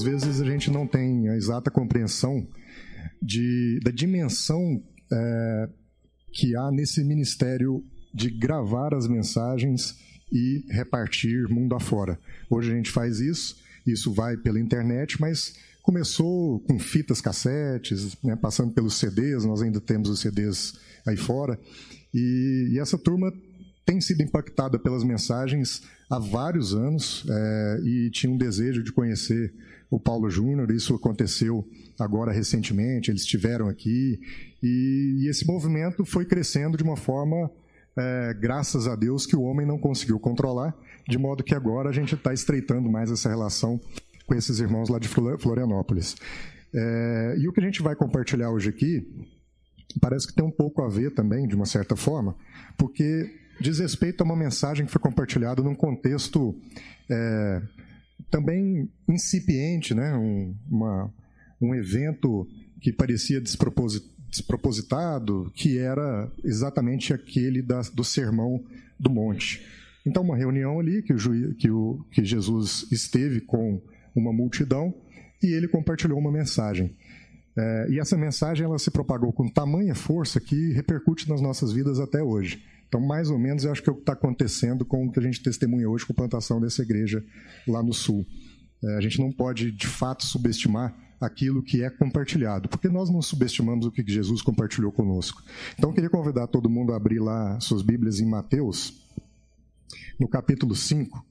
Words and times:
às 0.00 0.02
vezes 0.02 0.40
a 0.40 0.44
gente 0.46 0.70
não 0.70 0.86
tem 0.86 1.28
a 1.28 1.36
exata 1.36 1.70
compreensão 1.70 2.46
de, 3.20 3.78
da 3.84 3.90
dimensão 3.90 4.82
é, 5.12 5.68
que 6.32 6.56
há 6.56 6.70
nesse 6.70 7.04
ministério 7.04 7.84
de 8.14 8.30
gravar 8.30 8.94
as 8.94 9.06
mensagens 9.06 9.98
e 10.32 10.64
repartir 10.70 11.46
mundo 11.50 11.74
afora. 11.74 12.18
Hoje 12.48 12.72
a 12.72 12.74
gente 12.74 12.90
faz 12.90 13.20
isso, 13.20 13.56
isso 13.86 14.10
vai 14.10 14.38
pela 14.38 14.58
internet, 14.58 15.20
mas 15.20 15.54
começou 15.82 16.60
com 16.60 16.78
fitas 16.78 17.20
cassetes, 17.20 18.16
né, 18.24 18.36
passando 18.36 18.72
pelos 18.72 18.94
CDs, 18.94 19.44
nós 19.44 19.60
ainda 19.60 19.82
temos 19.82 20.08
os 20.08 20.20
CDs 20.20 20.78
aí 21.06 21.16
fora, 21.16 21.60
e, 22.14 22.70
e 22.72 22.78
essa 22.78 22.96
turma 22.96 23.30
tem 23.84 24.00
sido 24.00 24.22
impactada 24.22 24.78
pelas 24.78 25.04
mensagens 25.04 25.82
há 26.08 26.18
vários 26.18 26.74
anos 26.74 27.24
é, 27.28 27.80
e 27.84 28.10
tinha 28.10 28.32
um 28.32 28.38
desejo 28.38 28.82
de 28.82 28.92
conhecer 28.92 29.52
o 29.90 29.98
Paulo 29.98 30.30
Júnior. 30.30 30.70
Isso 30.70 30.94
aconteceu 30.94 31.66
agora 31.98 32.32
recentemente, 32.32 33.10
eles 33.10 33.22
estiveram 33.22 33.68
aqui 33.68 34.20
e, 34.62 35.22
e, 35.22 35.28
esse 35.28 35.46
movimento 35.46 36.04
foi 36.04 36.24
crescendo 36.24 36.76
de 36.76 36.82
uma 36.82 36.96
forma, 36.96 37.50
é, 37.96 38.34
graças 38.34 38.86
a 38.86 38.94
Deus, 38.94 39.26
que 39.26 39.36
o 39.36 39.42
homem 39.42 39.66
não 39.66 39.78
conseguiu 39.78 40.18
controlar, 40.18 40.74
de 41.08 41.18
modo 41.18 41.42
que 41.42 41.54
agora 41.54 41.88
a 41.88 41.92
gente 41.92 42.14
está 42.14 42.32
estreitando 42.32 42.90
mais 42.90 43.10
essa 43.10 43.28
relação 43.28 43.80
com 44.26 44.34
esses 44.34 44.60
irmãos 44.60 44.88
lá 44.88 44.98
de 44.98 45.08
Florianópolis. 45.08 46.16
É, 46.72 47.34
e 47.38 47.48
o 47.48 47.52
que 47.52 47.60
a 47.60 47.64
gente 47.64 47.82
vai 47.82 47.96
compartilhar 47.96 48.50
hoje 48.50 48.68
aqui 48.68 49.06
parece 50.00 50.28
que 50.28 50.34
tem 50.34 50.44
um 50.44 50.52
pouco 50.52 50.82
a 50.82 50.88
ver 50.88 51.12
também, 51.12 51.48
de 51.48 51.56
uma 51.56 51.66
certa 51.66 51.96
forma, 51.96 52.36
porque 52.78 53.28
diz 53.60 53.78
respeito 53.78 54.22
a 54.22 54.24
uma 54.24 54.36
mensagem 54.36 54.86
que 54.86 54.92
foi 54.92 55.00
compartilhada 55.00 55.62
num 55.62 55.74
contexto 55.74 56.54
é, 57.10 57.62
também 58.30 58.88
incipiente, 59.08 59.94
né? 59.94 60.14
Um, 60.14 60.54
uma, 60.70 61.12
um 61.60 61.74
evento 61.74 62.46
que 62.80 62.92
parecia 62.92 63.40
despropositado, 63.40 65.50
que 65.54 65.78
era 65.78 66.30
exatamente 66.44 67.12
aquele 67.12 67.60
da, 67.60 67.80
do 67.92 68.04
sermão 68.04 68.64
do 68.98 69.10
monte. 69.10 69.66
Então, 70.06 70.22
uma 70.22 70.36
reunião 70.36 70.80
ali 70.80 71.02
que, 71.02 71.12
o, 71.12 71.54
que, 71.54 71.70
o, 71.70 72.04
que 72.10 72.24
Jesus 72.24 72.86
esteve 72.90 73.40
com 73.40 73.82
uma 74.14 74.32
multidão 74.32 74.94
e 75.42 75.48
ele 75.48 75.68
compartilhou 75.68 76.18
uma 76.18 76.32
mensagem. 76.32 76.94
É, 77.56 77.86
e 77.90 77.98
essa 77.98 78.16
mensagem 78.16 78.64
ela 78.64 78.78
se 78.78 78.90
propagou 78.90 79.32
com 79.32 79.48
tamanha 79.48 79.94
força 79.94 80.40
que 80.40 80.72
repercute 80.72 81.28
nas 81.28 81.40
nossas 81.40 81.72
vidas 81.72 81.98
até 81.98 82.22
hoje. 82.22 82.62
Então, 82.90 83.00
mais 83.00 83.30
ou 83.30 83.38
menos, 83.38 83.62
eu 83.62 83.70
acho 83.70 83.80
que 83.80 83.88
é 83.88 83.92
o 83.92 83.94
que 83.94 84.02
está 84.02 84.14
acontecendo 84.14 84.84
com 84.84 85.06
o 85.06 85.12
que 85.12 85.20
a 85.20 85.22
gente 85.22 85.40
testemunha 85.40 85.88
hoje 85.88 86.04
com 86.04 86.12
a 86.12 86.16
plantação 86.16 86.60
dessa 86.60 86.82
igreja 86.82 87.24
lá 87.64 87.80
no 87.84 87.92
Sul. 87.92 88.26
É, 88.82 88.96
a 88.96 89.00
gente 89.00 89.20
não 89.20 89.30
pode, 89.30 89.70
de 89.70 89.86
fato, 89.86 90.26
subestimar 90.26 90.92
aquilo 91.20 91.62
que 91.62 91.84
é 91.84 91.88
compartilhado, 91.88 92.68
porque 92.68 92.88
nós 92.88 93.08
não 93.08 93.22
subestimamos 93.22 93.86
o 93.86 93.92
que 93.92 94.02
Jesus 94.04 94.42
compartilhou 94.42 94.90
conosco. 94.90 95.40
Então, 95.78 95.90
eu 95.90 95.94
queria 95.94 96.10
convidar 96.10 96.48
todo 96.48 96.68
mundo 96.68 96.92
a 96.92 96.96
abrir 96.96 97.20
lá 97.20 97.60
suas 97.60 97.80
Bíblias 97.80 98.18
em 98.18 98.26
Mateus, 98.26 99.06
no 100.18 100.26
capítulo 100.26 100.74
5. 100.74 101.24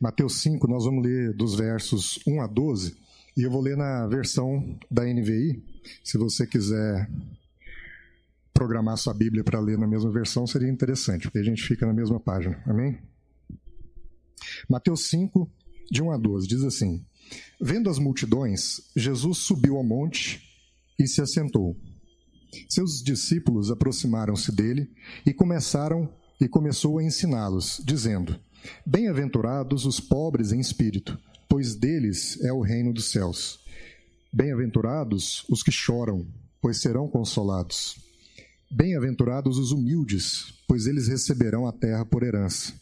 Mateus 0.00 0.40
5, 0.40 0.66
nós 0.66 0.84
vamos 0.84 1.04
ler 1.04 1.32
dos 1.34 1.54
versos 1.54 2.18
1 2.26 2.40
a 2.40 2.48
12, 2.48 2.96
e 3.36 3.42
eu 3.42 3.50
vou 3.50 3.60
ler 3.60 3.76
na 3.76 4.08
versão 4.08 4.76
da 4.90 5.04
NVI. 5.04 5.62
Se 6.02 6.18
você 6.18 6.44
quiser 6.48 7.08
programar 8.56 8.96
sua 8.96 9.12
Bíblia 9.12 9.44
para 9.44 9.60
ler 9.60 9.76
na 9.76 9.86
mesma 9.86 10.10
versão 10.10 10.46
seria 10.46 10.70
interessante, 10.70 11.24
porque 11.24 11.38
a 11.38 11.42
gente 11.42 11.62
fica 11.62 11.84
na 11.84 11.92
mesma 11.92 12.18
página. 12.18 12.62
Amém? 12.64 12.98
Mateus 14.68 15.08
5, 15.08 15.50
de 15.90 16.02
1 16.02 16.10
a 16.10 16.16
12, 16.16 16.48
diz 16.48 16.64
assim: 16.64 17.04
Vendo 17.60 17.90
as 17.90 17.98
multidões, 17.98 18.80
Jesus 18.96 19.38
subiu 19.38 19.76
ao 19.76 19.84
monte 19.84 20.42
e 20.98 21.06
se 21.06 21.20
assentou. 21.20 21.76
Seus 22.66 23.02
discípulos 23.02 23.70
aproximaram-se 23.70 24.50
dele 24.50 24.90
e 25.26 25.34
começaram 25.34 26.10
e 26.40 26.48
começou 26.48 26.98
a 26.98 27.04
ensiná-los, 27.04 27.82
dizendo: 27.84 28.40
Bem-aventurados 28.86 29.84
os 29.84 30.00
pobres 30.00 30.50
em 30.50 30.60
espírito, 30.60 31.18
pois 31.46 31.74
deles 31.74 32.40
é 32.42 32.52
o 32.52 32.62
reino 32.62 32.94
dos 32.94 33.10
céus. 33.10 33.60
Bem-aventurados 34.32 35.44
os 35.50 35.62
que 35.62 35.70
choram, 35.70 36.26
pois 36.62 36.80
serão 36.80 37.06
consolados. 37.06 38.06
Bem-aventurados 38.70 39.58
os 39.58 39.70
humildes, 39.70 40.52
pois 40.66 40.86
eles 40.86 41.06
receberão 41.06 41.66
a 41.66 41.72
terra 41.72 42.04
por 42.04 42.24
herança. 42.24 42.72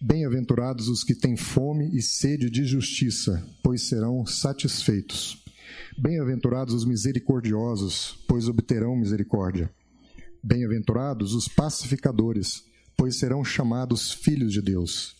Bem-aventurados 0.00 0.88
os 0.88 1.04
que 1.04 1.14
têm 1.14 1.36
fome 1.36 1.96
e 1.96 2.02
sede 2.02 2.50
de 2.50 2.64
justiça, 2.64 3.42
pois 3.62 3.82
serão 3.82 4.26
satisfeitos. 4.26 5.42
Bem-aventurados 5.96 6.74
os 6.74 6.84
misericordiosos, 6.84 8.18
pois 8.28 8.48
obterão 8.48 8.96
misericórdia. 8.96 9.70
Bem-aventurados 10.42 11.32
os 11.32 11.46
pacificadores, 11.46 12.64
pois 12.96 13.16
serão 13.16 13.44
chamados 13.44 14.12
filhos 14.12 14.52
de 14.52 14.60
Deus. 14.60 15.16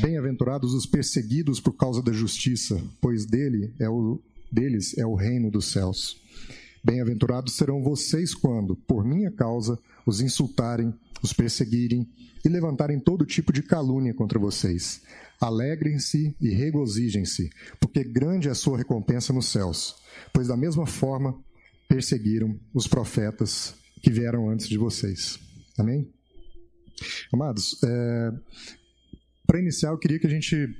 Bem-aventurados 0.00 0.72
os 0.72 0.86
perseguidos 0.86 1.60
por 1.60 1.72
causa 1.72 2.02
da 2.02 2.12
justiça, 2.12 2.82
pois 3.00 3.26
dele 3.26 3.74
é 3.78 3.88
o, 3.88 4.20
deles 4.50 4.96
é 4.96 5.06
o 5.06 5.14
reino 5.14 5.50
dos 5.50 5.66
céus. 5.66 6.20
Bem-aventurados 6.86 7.56
serão 7.56 7.82
vocês 7.82 8.32
quando, 8.32 8.76
por 8.76 9.04
minha 9.04 9.28
causa, 9.28 9.76
os 10.06 10.20
insultarem, 10.20 10.94
os 11.20 11.32
perseguirem 11.32 12.08
e 12.44 12.48
levantarem 12.48 13.00
todo 13.00 13.26
tipo 13.26 13.52
de 13.52 13.60
calúnia 13.60 14.14
contra 14.14 14.38
vocês. 14.38 15.02
Alegrem-se 15.40 16.36
e 16.40 16.50
regozijem-se, 16.50 17.50
porque 17.80 18.04
grande 18.04 18.46
é 18.46 18.52
a 18.52 18.54
sua 18.54 18.78
recompensa 18.78 19.32
nos 19.32 19.46
céus, 19.46 19.96
pois 20.32 20.46
da 20.46 20.56
mesma 20.56 20.86
forma 20.86 21.36
perseguiram 21.88 22.56
os 22.72 22.86
profetas 22.86 23.74
que 24.00 24.12
vieram 24.12 24.48
antes 24.48 24.68
de 24.68 24.78
vocês. 24.78 25.40
Amém? 25.76 26.08
Amados, 27.32 27.82
é, 27.82 28.30
para 29.44 29.58
iniciar, 29.58 29.90
eu 29.90 29.98
queria 29.98 30.20
que 30.20 30.26
a 30.28 30.30
gente 30.30 30.72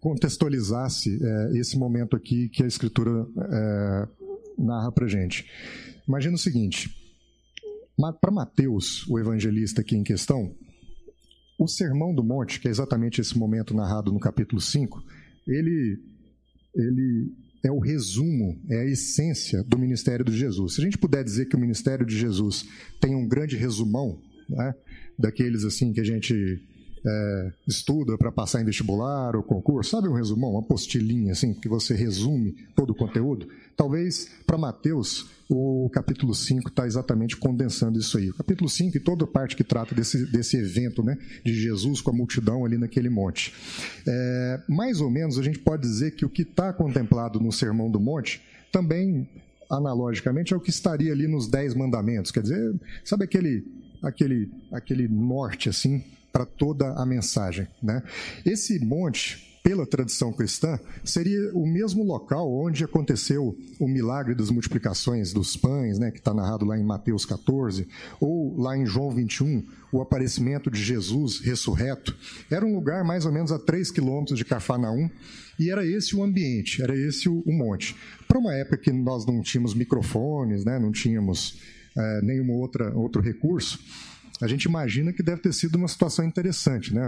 contextualizasse 0.00 1.16
é, 1.22 1.58
esse 1.60 1.78
momento 1.78 2.16
aqui 2.16 2.48
que 2.48 2.64
a 2.64 2.66
Escritura 2.66 3.24
é, 3.52 4.08
narra 4.58 4.90
para 4.92 5.06
gente. 5.06 5.46
Imagina 6.06 6.34
o 6.34 6.38
seguinte: 6.38 6.90
para 8.20 8.30
Mateus, 8.30 9.06
o 9.08 9.18
evangelista 9.18 9.80
aqui 9.80 9.96
em 9.96 10.02
questão, 10.02 10.54
o 11.58 11.66
Sermão 11.66 12.14
do 12.14 12.22
Monte, 12.22 12.60
que 12.60 12.68
é 12.68 12.70
exatamente 12.70 13.20
esse 13.20 13.36
momento 13.36 13.74
narrado 13.74 14.12
no 14.12 14.20
capítulo 14.20 14.60
5, 14.60 15.02
ele, 15.46 15.98
ele 16.74 17.32
é 17.64 17.70
o 17.70 17.80
resumo, 17.80 18.60
é 18.70 18.80
a 18.80 18.86
essência 18.86 19.62
do 19.64 19.78
ministério 19.78 20.24
de 20.24 20.36
Jesus. 20.36 20.74
Se 20.74 20.80
a 20.80 20.84
gente 20.84 20.98
puder 20.98 21.24
dizer 21.24 21.46
que 21.46 21.56
o 21.56 21.60
ministério 21.60 22.06
de 22.06 22.16
Jesus 22.16 22.64
tem 23.00 23.14
um 23.14 23.26
grande 23.26 23.56
resumão, 23.56 24.20
né, 24.48 24.74
daqueles 25.18 25.64
assim 25.64 25.92
que 25.92 26.00
a 26.00 26.04
gente 26.04 26.62
é, 27.04 27.52
estuda 27.66 28.16
para 28.16 28.32
passar 28.32 28.60
em 28.60 28.64
vestibular 28.64 29.36
ou 29.36 29.42
concurso, 29.42 29.90
sabe 29.90 30.08
um 30.08 30.14
resumão, 30.14 30.52
uma 30.52 30.60
apostilinha 30.60 31.32
assim, 31.32 31.54
que 31.54 31.68
você 31.68 31.94
resume 31.94 32.54
todo 32.74 32.90
o 32.90 32.94
conteúdo? 32.94 33.48
Talvez 33.76 34.28
para 34.46 34.58
Mateus 34.58 35.26
o 35.48 35.88
capítulo 35.90 36.34
5 36.34 36.68
está 36.68 36.86
exatamente 36.86 37.36
condensando 37.36 37.98
isso 37.98 38.18
aí. 38.18 38.28
O 38.28 38.34
capítulo 38.34 38.68
5 38.68 38.96
e 38.96 39.00
toda 39.00 39.24
a 39.24 39.26
parte 39.26 39.56
que 39.56 39.64
trata 39.64 39.94
desse, 39.94 40.26
desse 40.30 40.58
evento 40.58 41.02
né, 41.02 41.16
de 41.44 41.54
Jesus 41.54 42.02
com 42.02 42.10
a 42.10 42.14
multidão 42.14 42.66
ali 42.66 42.76
naquele 42.76 43.08
monte. 43.08 43.54
É, 44.06 44.60
mais 44.68 45.00
ou 45.00 45.10
menos 45.10 45.38
a 45.38 45.42
gente 45.42 45.58
pode 45.58 45.82
dizer 45.82 46.10
que 46.10 46.26
o 46.26 46.28
que 46.28 46.42
está 46.42 46.72
contemplado 46.72 47.40
no 47.40 47.50
Sermão 47.50 47.90
do 47.90 47.98
Monte 47.98 48.42
também, 48.70 49.26
analogicamente, 49.70 50.52
é 50.52 50.56
o 50.56 50.60
que 50.60 50.70
estaria 50.70 51.12
ali 51.12 51.26
nos 51.26 51.48
Dez 51.48 51.74
Mandamentos. 51.74 52.30
Quer 52.30 52.42
dizer, 52.42 52.74
sabe 53.02 53.24
aquele, 53.24 53.64
aquele, 54.02 54.50
aquele 54.70 55.08
norte 55.08 55.70
assim 55.70 56.04
para 56.32 56.44
toda 56.44 56.92
a 56.92 57.06
mensagem. 57.06 57.66
Né? 57.82 58.02
Esse 58.44 58.78
monte, 58.78 59.60
pela 59.62 59.86
tradição 59.86 60.32
cristã, 60.32 60.78
seria 61.04 61.52
o 61.52 61.66
mesmo 61.66 62.02
local 62.02 62.50
onde 62.50 62.84
aconteceu 62.84 63.56
o 63.78 63.88
milagre 63.88 64.34
das 64.34 64.50
multiplicações 64.50 65.32
dos 65.32 65.56
pães, 65.56 65.98
né, 65.98 66.10
que 66.10 66.18
está 66.18 66.32
narrado 66.32 66.64
lá 66.64 66.78
em 66.78 66.84
Mateus 66.84 67.26
14, 67.26 67.86
ou 68.20 68.58
lá 68.58 68.76
em 68.76 68.86
João 68.86 69.10
21, 69.10 69.62
o 69.92 70.00
aparecimento 70.00 70.70
de 70.70 70.82
Jesus 70.82 71.40
ressurreto. 71.40 72.16
Era 72.50 72.64
um 72.64 72.74
lugar 72.74 73.04
mais 73.04 73.26
ou 73.26 73.32
menos 73.32 73.52
a 73.52 73.58
3 73.58 73.90
quilômetros 73.90 74.38
de 74.38 74.44
Cafarnaum, 74.44 75.10
e 75.58 75.70
era 75.70 75.84
esse 75.84 76.14
o 76.14 76.22
ambiente, 76.22 76.80
era 76.82 76.96
esse 76.96 77.28
o, 77.28 77.42
monte. 77.46 77.96
Para 78.26 78.38
uma 78.38 78.54
época 78.54 78.78
que 78.78 78.92
nós 78.92 79.26
não 79.26 79.42
tínhamos 79.42 79.74
microfones, 79.74 80.64
né, 80.64 80.78
não 80.78 80.92
tínhamos 80.92 81.58
é, 81.96 82.22
nenhum 82.22 82.52
outra, 82.52 82.94
outro 82.96 83.20
recurso, 83.20 83.78
a 84.40 84.46
gente 84.46 84.64
imagina 84.64 85.12
que 85.12 85.22
deve 85.22 85.40
ter 85.42 85.52
sido 85.52 85.76
uma 85.76 85.88
situação 85.88 86.24
interessante, 86.24 86.94
né? 86.94 87.02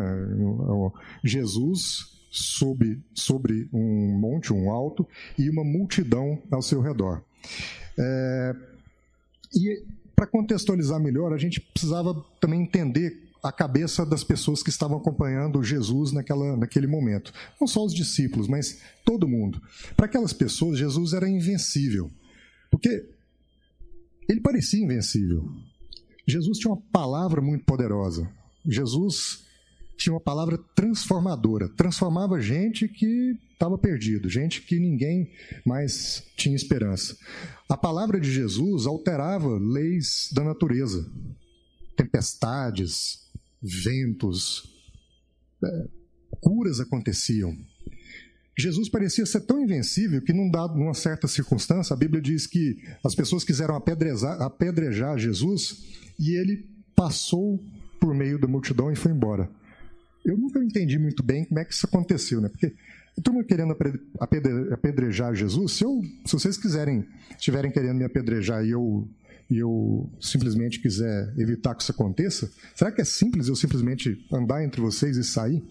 Jesus 1.22 2.18
sobre, 2.30 3.00
sobre 3.12 3.68
um 3.72 4.18
monte, 4.18 4.52
um 4.52 4.70
alto, 4.70 5.06
e 5.36 5.50
uma 5.50 5.64
multidão 5.64 6.40
ao 6.50 6.62
seu 6.62 6.80
redor. 6.80 7.22
É, 7.98 8.56
e 9.54 9.84
para 10.14 10.26
contextualizar 10.26 11.00
melhor, 11.00 11.32
a 11.32 11.38
gente 11.38 11.60
precisava 11.60 12.14
também 12.40 12.62
entender 12.62 13.30
a 13.42 13.50
cabeça 13.50 14.04
das 14.04 14.22
pessoas 14.22 14.62
que 14.62 14.68
estavam 14.68 14.98
acompanhando 14.98 15.62
Jesus 15.62 16.12
naquela, 16.12 16.56
naquele 16.56 16.86
momento. 16.86 17.32
Não 17.58 17.66
só 17.66 17.84
os 17.84 17.94
discípulos, 17.94 18.46
mas 18.46 18.80
todo 19.04 19.26
mundo. 19.26 19.60
Para 19.96 20.06
aquelas 20.06 20.32
pessoas, 20.32 20.78
Jesus 20.78 21.14
era 21.14 21.28
invencível. 21.28 22.10
Porque 22.70 23.08
ele 24.28 24.40
parecia 24.40 24.84
invencível. 24.84 25.50
Jesus 26.30 26.58
tinha 26.58 26.72
uma 26.72 26.82
palavra 26.92 27.40
muito 27.40 27.64
poderosa. 27.64 28.30
Jesus 28.64 29.44
tinha 29.96 30.14
uma 30.14 30.20
palavra 30.20 30.58
transformadora. 30.74 31.68
Transformava 31.68 32.40
gente 32.40 32.88
que 32.88 33.36
estava 33.52 33.76
perdido, 33.76 34.30
gente 34.30 34.62
que 34.62 34.78
ninguém 34.78 35.30
mais 35.66 36.24
tinha 36.36 36.56
esperança. 36.56 37.16
A 37.68 37.76
palavra 37.76 38.18
de 38.18 38.32
Jesus 38.32 38.86
alterava 38.86 39.58
leis 39.58 40.30
da 40.32 40.42
natureza, 40.42 41.06
tempestades, 41.94 43.30
ventos, 43.62 44.62
é, 45.62 45.88
curas 46.40 46.80
aconteciam. 46.80 47.54
Jesus 48.58 48.88
parecia 48.88 49.24
ser 49.24 49.40
tão 49.40 49.62
invencível 49.62 50.20
que, 50.20 50.32
num 50.32 50.50
dado, 50.50 50.76
numa 50.76 50.94
certa 50.94 51.26
circunstância, 51.26 51.94
a 51.94 51.96
Bíblia 51.96 52.20
diz 52.20 52.46
que 52.46 52.76
as 53.02 53.14
pessoas 53.14 53.44
quiseram 53.44 53.74
apedrejar, 53.74 54.40
apedrejar 54.42 55.18
Jesus 55.18 55.84
e 56.18 56.36
ele 56.36 56.68
passou 56.94 57.62
por 58.00 58.14
meio 58.14 58.38
da 58.38 58.46
multidão 58.46 58.90
e 58.92 58.96
foi 58.96 59.12
embora. 59.12 59.48
Eu 60.24 60.36
nunca 60.36 60.62
entendi 60.62 60.98
muito 60.98 61.22
bem 61.22 61.44
como 61.44 61.60
é 61.60 61.64
que 61.64 61.72
isso 61.72 61.86
aconteceu, 61.86 62.40
né? 62.40 62.48
Porque 62.48 62.74
a 63.18 63.22
turma 63.22 63.42
querendo 63.42 63.76
apedrejar 64.72 65.34
Jesus, 65.34 65.72
se, 65.72 65.84
eu, 65.84 66.02
se 66.26 66.32
vocês 66.32 66.56
quiserem, 66.56 67.06
estiverem 67.30 67.70
querendo 67.70 67.96
me 67.96 68.04
apedrejar 68.04 68.64
e 68.64 68.70
eu, 68.70 69.08
e 69.50 69.58
eu 69.58 70.10
simplesmente 70.20 70.80
quiser 70.80 71.32
evitar 71.38 71.74
que 71.74 71.82
isso 71.82 71.92
aconteça, 71.92 72.50
será 72.74 72.92
que 72.92 73.00
é 73.00 73.04
simples 73.04 73.48
eu 73.48 73.56
simplesmente 73.56 74.26
andar 74.32 74.62
entre 74.62 74.80
vocês 74.80 75.16
e 75.16 75.24
sair? 75.24 75.62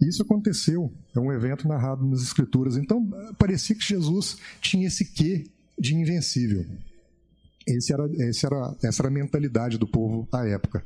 Isso 0.00 0.22
aconteceu, 0.22 0.92
é 1.14 1.18
um 1.18 1.32
evento 1.32 1.66
narrado 1.66 2.06
nas 2.06 2.22
Escrituras. 2.22 2.76
Então, 2.76 3.08
parecia 3.36 3.74
que 3.74 3.84
Jesus 3.84 4.36
tinha 4.60 4.86
esse 4.86 5.04
quê 5.04 5.44
de 5.78 5.94
invencível. 5.94 6.64
Esse 7.66 7.92
era, 7.92 8.08
esse 8.28 8.46
era, 8.46 8.76
essa 8.82 9.02
era 9.02 9.08
a 9.08 9.12
mentalidade 9.12 9.76
do 9.76 9.86
povo 9.86 10.26
à 10.32 10.46
época. 10.46 10.84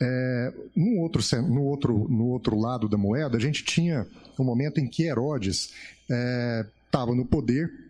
É, 0.00 0.52
no, 0.76 1.00
outro, 1.00 1.22
no, 1.42 1.62
outro, 1.62 2.08
no 2.08 2.26
outro 2.26 2.58
lado 2.58 2.88
da 2.88 2.98
moeda, 2.98 3.36
a 3.36 3.40
gente 3.40 3.64
tinha 3.64 4.06
um 4.38 4.44
momento 4.44 4.78
em 4.78 4.88
que 4.88 5.04
Herodes 5.04 5.72
estava 6.02 7.12
é, 7.12 7.14
no 7.14 7.24
poder 7.24 7.83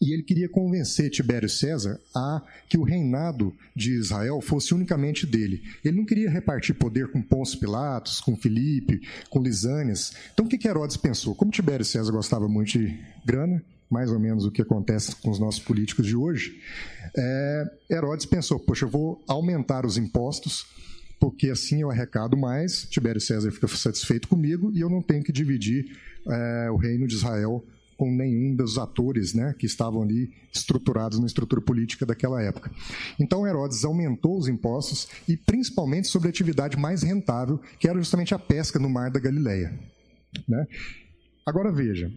e 0.00 0.12
ele 0.12 0.22
queria 0.22 0.48
convencer 0.48 1.10
Tibério 1.10 1.48
César 1.48 2.00
a 2.14 2.42
que 2.68 2.78
o 2.78 2.82
reinado 2.82 3.54
de 3.74 3.92
Israel 3.92 4.40
fosse 4.40 4.74
unicamente 4.74 5.26
dele. 5.26 5.62
Ele 5.84 5.96
não 5.96 6.04
queria 6.04 6.30
repartir 6.30 6.74
poder 6.74 7.10
com 7.10 7.22
Pôncio 7.22 7.58
Pilatos, 7.58 8.20
com 8.20 8.36
Filipe, 8.36 9.00
com 9.30 9.42
Lisânias. 9.42 10.12
Então 10.32 10.46
o 10.46 10.48
que, 10.48 10.66
Herodes 10.66 10.96
pensou? 10.96 11.34
Como 11.34 11.50
Tibério 11.50 11.84
César 11.84 12.12
gostava 12.12 12.48
muito 12.48 12.78
de 12.78 12.98
grana, 13.24 13.62
mais 13.90 14.10
ou 14.10 14.18
menos 14.18 14.44
o 14.44 14.50
que 14.50 14.62
acontece 14.62 15.14
com 15.16 15.30
os 15.30 15.38
nossos 15.38 15.60
políticos 15.60 16.06
de 16.06 16.16
hoje, 16.16 16.60
é, 17.16 17.64
Herodes 17.90 18.26
pensou: 18.26 18.58
poxa, 18.58 18.84
eu 18.84 18.90
vou 18.90 19.22
aumentar 19.28 19.86
os 19.86 19.96
impostos 19.96 20.66
porque 21.18 21.48
assim 21.48 21.80
eu 21.80 21.90
arrecado 21.90 22.36
mais, 22.36 22.82
Tibério 22.84 23.20
César 23.20 23.50
fica 23.50 23.66
satisfeito 23.68 24.28
comigo 24.28 24.70
e 24.74 24.80
eu 24.80 24.90
não 24.90 25.00
tenho 25.00 25.22
que 25.22 25.32
dividir 25.32 25.96
é, 26.28 26.70
o 26.70 26.76
reino 26.76 27.06
de 27.06 27.14
Israel 27.14 27.64
com 27.96 28.10
nenhum 28.10 28.54
dos 28.54 28.78
atores 28.78 29.32
né, 29.32 29.54
que 29.58 29.66
estavam 29.66 30.02
ali 30.02 30.30
estruturados 30.52 31.18
na 31.18 31.26
estrutura 31.26 31.60
política 31.60 32.04
daquela 32.04 32.42
época. 32.42 32.70
Então 33.18 33.46
Herodes 33.46 33.84
aumentou 33.84 34.38
os 34.38 34.48
impostos 34.48 35.08
e 35.26 35.36
principalmente 35.36 36.08
sobre 36.08 36.28
a 36.28 36.30
atividade 36.30 36.76
mais 36.76 37.02
rentável, 37.02 37.58
que 37.78 37.88
era 37.88 37.98
justamente 37.98 38.34
a 38.34 38.38
pesca 38.38 38.78
no 38.78 38.88
mar 38.88 39.10
da 39.10 39.18
Galileia. 39.18 39.78
Né? 40.46 40.66
Agora 41.44 41.72
veja, 41.72 42.12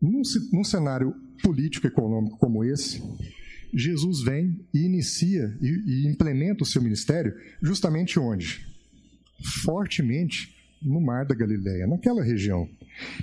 num, 0.00 0.22
num 0.52 0.64
cenário 0.64 1.14
político 1.42 1.86
econômico 1.86 2.38
como 2.38 2.64
esse, 2.64 3.02
Jesus 3.74 4.22
vem 4.22 4.64
e 4.72 4.84
inicia 4.84 5.56
e, 5.60 6.04
e 6.04 6.08
implementa 6.08 6.62
o 6.62 6.66
seu 6.66 6.80
ministério 6.80 7.34
justamente 7.60 8.18
onde? 8.18 8.66
Fortemente 9.64 10.57
no 10.82 11.00
Mar 11.00 11.24
da 11.24 11.34
Galileia, 11.34 11.86
naquela 11.86 12.22
região. 12.22 12.68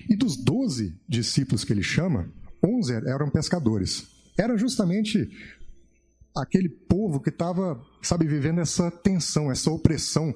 E 0.09 0.15
dos 0.15 0.37
doze 0.37 0.95
discípulos 1.07 1.63
que 1.63 1.73
ele 1.73 1.83
chama, 1.83 2.29
onze 2.63 2.93
eram 2.93 3.29
pescadores. 3.29 4.07
Era 4.37 4.57
justamente 4.57 5.29
aquele 6.35 6.69
povo 6.69 7.19
que 7.19 7.29
estava, 7.29 7.81
sabe, 8.01 8.27
vivendo 8.27 8.59
essa 8.59 8.91
tensão, 8.91 9.51
essa 9.51 9.71
opressão 9.71 10.33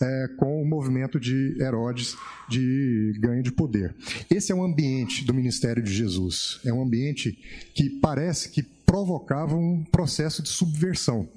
é, 0.00 0.28
com 0.38 0.62
o 0.62 0.66
movimento 0.66 1.20
de 1.20 1.56
Herodes 1.60 2.16
de 2.48 3.12
ganho 3.20 3.42
de 3.42 3.52
poder. 3.52 3.94
Esse 4.30 4.52
é 4.52 4.54
o 4.54 4.64
ambiente 4.64 5.24
do 5.24 5.34
ministério 5.34 5.82
de 5.82 5.92
Jesus. 5.92 6.60
É 6.64 6.72
um 6.72 6.82
ambiente 6.82 7.32
que 7.74 7.90
parece 8.00 8.50
que 8.50 8.62
provocava 8.62 9.56
um 9.56 9.84
processo 9.84 10.42
de 10.42 10.48
subversão. 10.48 11.28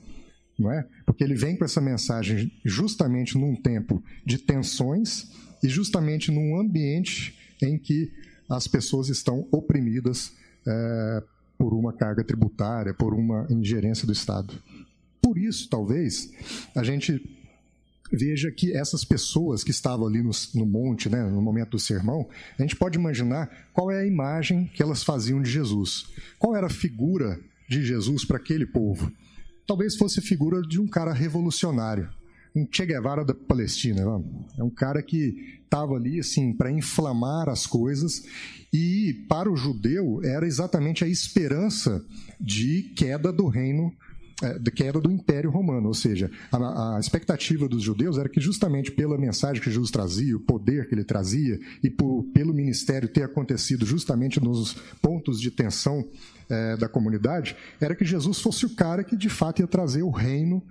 Não 0.57 0.71
é? 0.71 0.85
Porque 1.05 1.23
ele 1.23 1.35
vem 1.35 1.55
com 1.55 1.63
essa 1.63 1.79
mensagem 1.79 2.51
justamente 2.65 3.37
num 3.37 3.55
tempo 3.55 4.03
de 4.25 4.37
tensões 4.37 5.31
e 5.63 5.69
justamente 5.69 6.31
num 6.31 6.59
ambiente 6.59 7.37
em 7.61 7.77
que 7.77 8.11
as 8.49 8.67
pessoas 8.67 9.09
estão 9.09 9.47
oprimidas 9.51 10.33
é, 10.65 11.23
por 11.57 11.73
uma 11.73 11.93
carga 11.93 12.23
tributária, 12.23 12.93
por 12.93 13.13
uma 13.13 13.47
ingerência 13.49 14.05
do 14.05 14.13
Estado. 14.13 14.53
Por 15.21 15.37
isso, 15.37 15.69
talvez, 15.69 16.31
a 16.75 16.83
gente 16.83 17.21
veja 18.11 18.51
que 18.51 18.75
essas 18.75 19.03
pessoas 19.03 19.63
que 19.63 19.71
estavam 19.71 20.07
ali 20.07 20.21
no, 20.21 20.31
no, 20.55 20.65
monte, 20.65 21.09
né, 21.09 21.23
no 21.23 21.41
momento 21.41 21.71
do 21.71 21.79
sermão, 21.79 22.27
a 22.57 22.61
gente 22.61 22.75
pode 22.75 22.97
imaginar 22.97 23.49
qual 23.73 23.91
é 23.91 24.01
a 24.01 24.05
imagem 24.05 24.69
que 24.73 24.81
elas 24.81 25.03
faziam 25.03 25.41
de 25.41 25.49
Jesus. 25.49 26.07
Qual 26.39 26.55
era 26.55 26.67
a 26.67 26.69
figura 26.69 27.39
de 27.67 27.85
Jesus 27.85 28.23
para 28.23 28.37
aquele 28.37 28.65
povo? 28.65 29.11
Talvez 29.67 29.97
fosse 29.97 30.19
a 30.19 30.23
figura 30.23 30.61
de 30.61 30.79
um 30.79 30.87
cara 30.87 31.11
revolucionário, 31.11 32.09
um 32.55 32.65
Che 32.71 32.85
Guevara 32.85 33.25
da 33.25 33.33
Palestina. 33.33 34.01
É 34.57 34.63
um 34.63 34.69
cara 34.69 35.03
que 35.03 35.59
estava 35.61 35.95
ali 35.95 36.21
assim 36.21 36.53
para 36.53 36.71
inflamar 36.71 37.49
as 37.49 37.67
coisas 37.67 38.23
e 38.71 39.25
para 39.27 39.51
o 39.51 39.57
judeu 39.57 40.21
era 40.23 40.47
exatamente 40.47 41.03
a 41.03 41.07
esperança 41.07 42.03
de 42.39 42.93
queda 42.95 43.31
do 43.31 43.47
reino 43.47 43.93
é, 44.43 44.59
da 44.59 44.69
queda 44.69 45.01
do 45.01 45.11
Império 45.11 45.49
Romano, 45.49 45.87
ou 45.87 45.93
seja, 45.93 46.29
a, 46.51 46.97
a, 46.97 46.99
expectativa 46.99 47.67
dos 47.67 47.81
judeus 47.81 48.17
era 48.17 48.29
que 48.29 48.39
justamente 48.39 48.91
pela 48.91 49.17
mensagem 49.17 49.61
que 49.61 49.71
Jesus 49.71 49.89
trazia, 49.89 50.37
o 50.37 50.39
poder 50.39 50.87
que 50.87 50.93
ele 50.93 51.03
trazia 51.03 51.59
e 51.83 51.89
por, 51.89 52.23
pelo 52.33 52.53
ministério 52.53 53.09
ter 53.09 53.23
acontecido 53.23 53.85
justamente 53.85 54.39
nos 54.39 54.73
pontos 55.01 55.41
de 55.41 55.49
tensão 55.49 56.07
é, 56.49 56.77
da 56.77 56.87
comunidade, 56.87 57.55
era 57.81 57.95
que 57.95 58.05
Jesus 58.05 58.39
fosse 58.39 58.65
o 58.65 58.75
cara 58.75 59.03
que 59.03 59.15
de 59.15 59.29
fato 59.29 59.61
ia 59.61 59.67
trazer 59.67 60.03
o 60.03 60.11
reino 60.11 60.61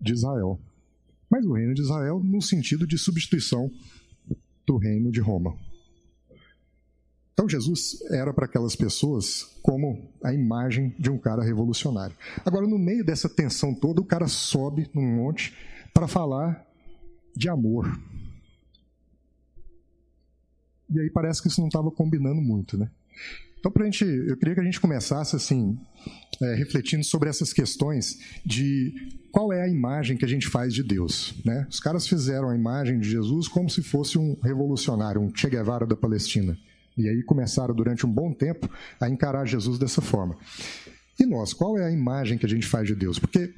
de 0.00 0.12
Israel. 0.12 0.58
Mas 1.30 1.46
o 1.46 1.52
reino 1.52 1.72
de 1.72 1.82
Israel 1.82 2.20
no 2.22 2.42
sentido 2.42 2.86
de 2.86 2.98
substituição 2.98 3.70
do 4.66 4.76
reino 4.76 5.12
de 5.12 5.20
Roma. 5.20 5.56
Então 7.36 7.46
Jesus 7.46 8.00
era 8.10 8.32
para 8.32 8.46
aquelas 8.46 8.74
pessoas 8.74 9.42
como 9.60 10.10
a 10.24 10.32
imagem 10.32 10.94
de 10.98 11.10
um 11.10 11.18
cara 11.18 11.44
revolucionário. 11.44 12.16
Agora, 12.42 12.66
no 12.66 12.78
meio 12.78 13.04
dessa 13.04 13.28
tensão 13.28 13.74
toda, 13.74 14.00
o 14.00 14.06
cara 14.06 14.26
sobe 14.26 14.88
num 14.94 15.06
monte 15.06 15.54
para 15.92 16.08
falar 16.08 16.66
de 17.36 17.50
amor. 17.50 17.86
E 20.88 20.98
aí 20.98 21.10
parece 21.10 21.42
que 21.42 21.48
isso 21.48 21.60
não 21.60 21.68
estava 21.68 21.90
combinando 21.90 22.40
muito, 22.40 22.78
né? 22.78 22.88
Então, 23.58 23.70
pra 23.70 23.84
gente, 23.84 24.02
eu 24.02 24.36
queria 24.38 24.54
que 24.54 24.60
a 24.60 24.64
gente 24.64 24.80
começasse 24.80 25.36
assim, 25.36 25.78
é, 26.40 26.54
refletindo 26.54 27.04
sobre 27.04 27.28
essas 27.28 27.52
questões 27.52 28.18
de 28.46 28.94
qual 29.30 29.52
é 29.52 29.62
a 29.62 29.68
imagem 29.68 30.16
que 30.16 30.24
a 30.24 30.28
gente 30.28 30.48
faz 30.48 30.72
de 30.72 30.82
Deus. 30.82 31.34
Né? 31.44 31.66
Os 31.68 31.80
caras 31.80 32.06
fizeram 32.06 32.48
a 32.48 32.54
imagem 32.54 32.98
de 32.98 33.10
Jesus 33.10 33.46
como 33.46 33.68
se 33.68 33.82
fosse 33.82 34.16
um 34.16 34.38
revolucionário, 34.42 35.20
um 35.20 35.30
Che 35.34 35.50
Guevara 35.50 35.84
da 35.84 35.96
Palestina. 35.96 36.56
E 36.96 37.08
aí 37.08 37.22
começaram 37.22 37.74
durante 37.74 38.06
um 38.06 38.10
bom 38.10 38.32
tempo 38.32 38.70
a 39.00 39.08
encarar 39.08 39.46
Jesus 39.46 39.78
dessa 39.78 40.00
forma. 40.00 40.36
E 41.18 41.26
nós, 41.26 41.52
qual 41.52 41.78
é 41.78 41.84
a 41.84 41.90
imagem 41.90 42.38
que 42.38 42.46
a 42.46 42.48
gente 42.48 42.66
faz 42.66 42.86
de 42.86 42.94
Deus? 42.94 43.18
Porque 43.18 43.52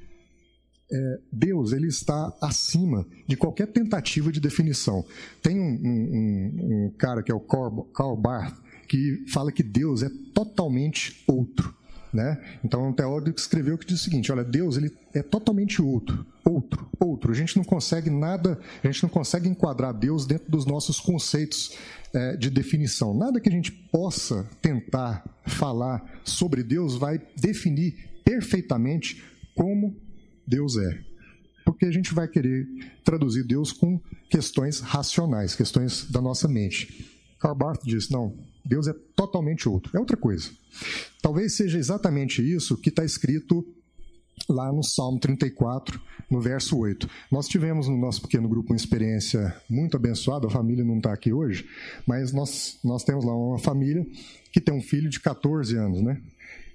é, 0.90 1.18
Deus 1.32 1.72
ele 1.72 1.86
está 1.86 2.32
acima 2.40 3.06
de 3.26 3.36
qualquer 3.36 3.66
tentativa 3.66 4.32
de 4.32 4.40
definição. 4.40 5.04
Tem 5.42 5.58
um, 5.60 5.64
um, 5.64 6.86
um 6.86 6.94
cara 6.96 7.22
que 7.22 7.30
é 7.30 7.34
o 7.34 7.40
Karl 7.40 8.16
Barth 8.16 8.56
que 8.88 9.24
fala 9.28 9.52
que 9.52 9.62
Deus 9.62 10.02
é 10.02 10.08
totalmente 10.32 11.22
outro. 11.26 11.76
Né? 12.10 12.42
Então, 12.64 12.86
é 12.86 12.88
um 12.88 12.92
teórico 12.92 13.34
que 13.34 13.40
escreveu 13.40 13.76
que 13.76 13.86
diz 13.86 14.00
o 14.00 14.04
seguinte: 14.04 14.32
olha, 14.32 14.42
Deus 14.42 14.78
ele 14.78 14.90
é 15.12 15.22
totalmente 15.22 15.82
outro, 15.82 16.24
outro, 16.42 16.88
outro. 16.98 17.30
A 17.30 17.34
gente 17.34 17.54
não 17.54 17.64
consegue 17.64 18.08
nada, 18.08 18.58
a 18.82 18.86
gente 18.86 19.02
não 19.02 19.10
consegue 19.10 19.46
enquadrar 19.46 19.92
Deus 19.92 20.26
dentro 20.26 20.50
dos 20.50 20.64
nossos 20.64 20.98
conceitos 20.98 21.76
é, 22.14 22.36
de 22.36 22.50
definição. 22.50 23.16
Nada 23.16 23.40
que 23.40 23.48
a 23.48 23.52
gente 23.52 23.72
possa 23.72 24.48
tentar 24.60 25.24
falar 25.46 26.20
sobre 26.24 26.62
Deus 26.62 26.96
vai 26.96 27.20
definir 27.36 28.20
perfeitamente 28.24 29.22
como 29.54 29.96
Deus 30.46 30.76
é. 30.76 31.00
porque 31.64 31.84
a 31.84 31.90
gente 31.90 32.14
vai 32.14 32.26
querer 32.26 32.66
traduzir 33.04 33.44
Deus 33.44 33.72
com 33.72 34.00
questões 34.30 34.80
racionais, 34.80 35.54
questões 35.54 36.10
da 36.10 36.20
nossa 36.20 36.48
mente. 36.48 37.10
Karl 37.38 37.54
Barth 37.54 37.82
diz: 37.84 38.08
não, 38.08 38.36
Deus 38.64 38.88
é 38.88 38.94
totalmente 39.14 39.68
outro, 39.68 39.96
é 39.96 40.00
outra 40.00 40.16
coisa. 40.16 40.50
Talvez 41.20 41.54
seja 41.54 41.78
exatamente 41.78 42.42
isso 42.42 42.76
que 42.76 42.88
está 42.88 43.04
escrito 43.04 43.66
lá 44.48 44.72
no 44.72 44.82
Salmo 44.82 45.18
34, 45.18 46.00
no 46.30 46.40
verso 46.40 46.76
8. 46.76 47.08
Nós 47.30 47.48
tivemos 47.48 47.88
no 47.88 47.96
nosso 47.96 48.22
pequeno 48.22 48.48
grupo 48.48 48.72
uma 48.72 48.76
experiência 48.76 49.54
muito 49.68 49.96
abençoada, 49.96 50.46
a 50.46 50.50
família 50.50 50.84
não 50.84 50.98
está 50.98 51.12
aqui 51.12 51.32
hoje, 51.32 51.68
mas 52.06 52.32
nós, 52.32 52.78
nós 52.84 53.04
temos 53.04 53.24
lá 53.24 53.34
uma 53.34 53.58
família 53.58 54.06
que 54.52 54.60
tem 54.60 54.74
um 54.74 54.82
filho 54.82 55.08
de 55.08 55.20
14 55.20 55.76
anos, 55.76 56.02
né? 56.02 56.20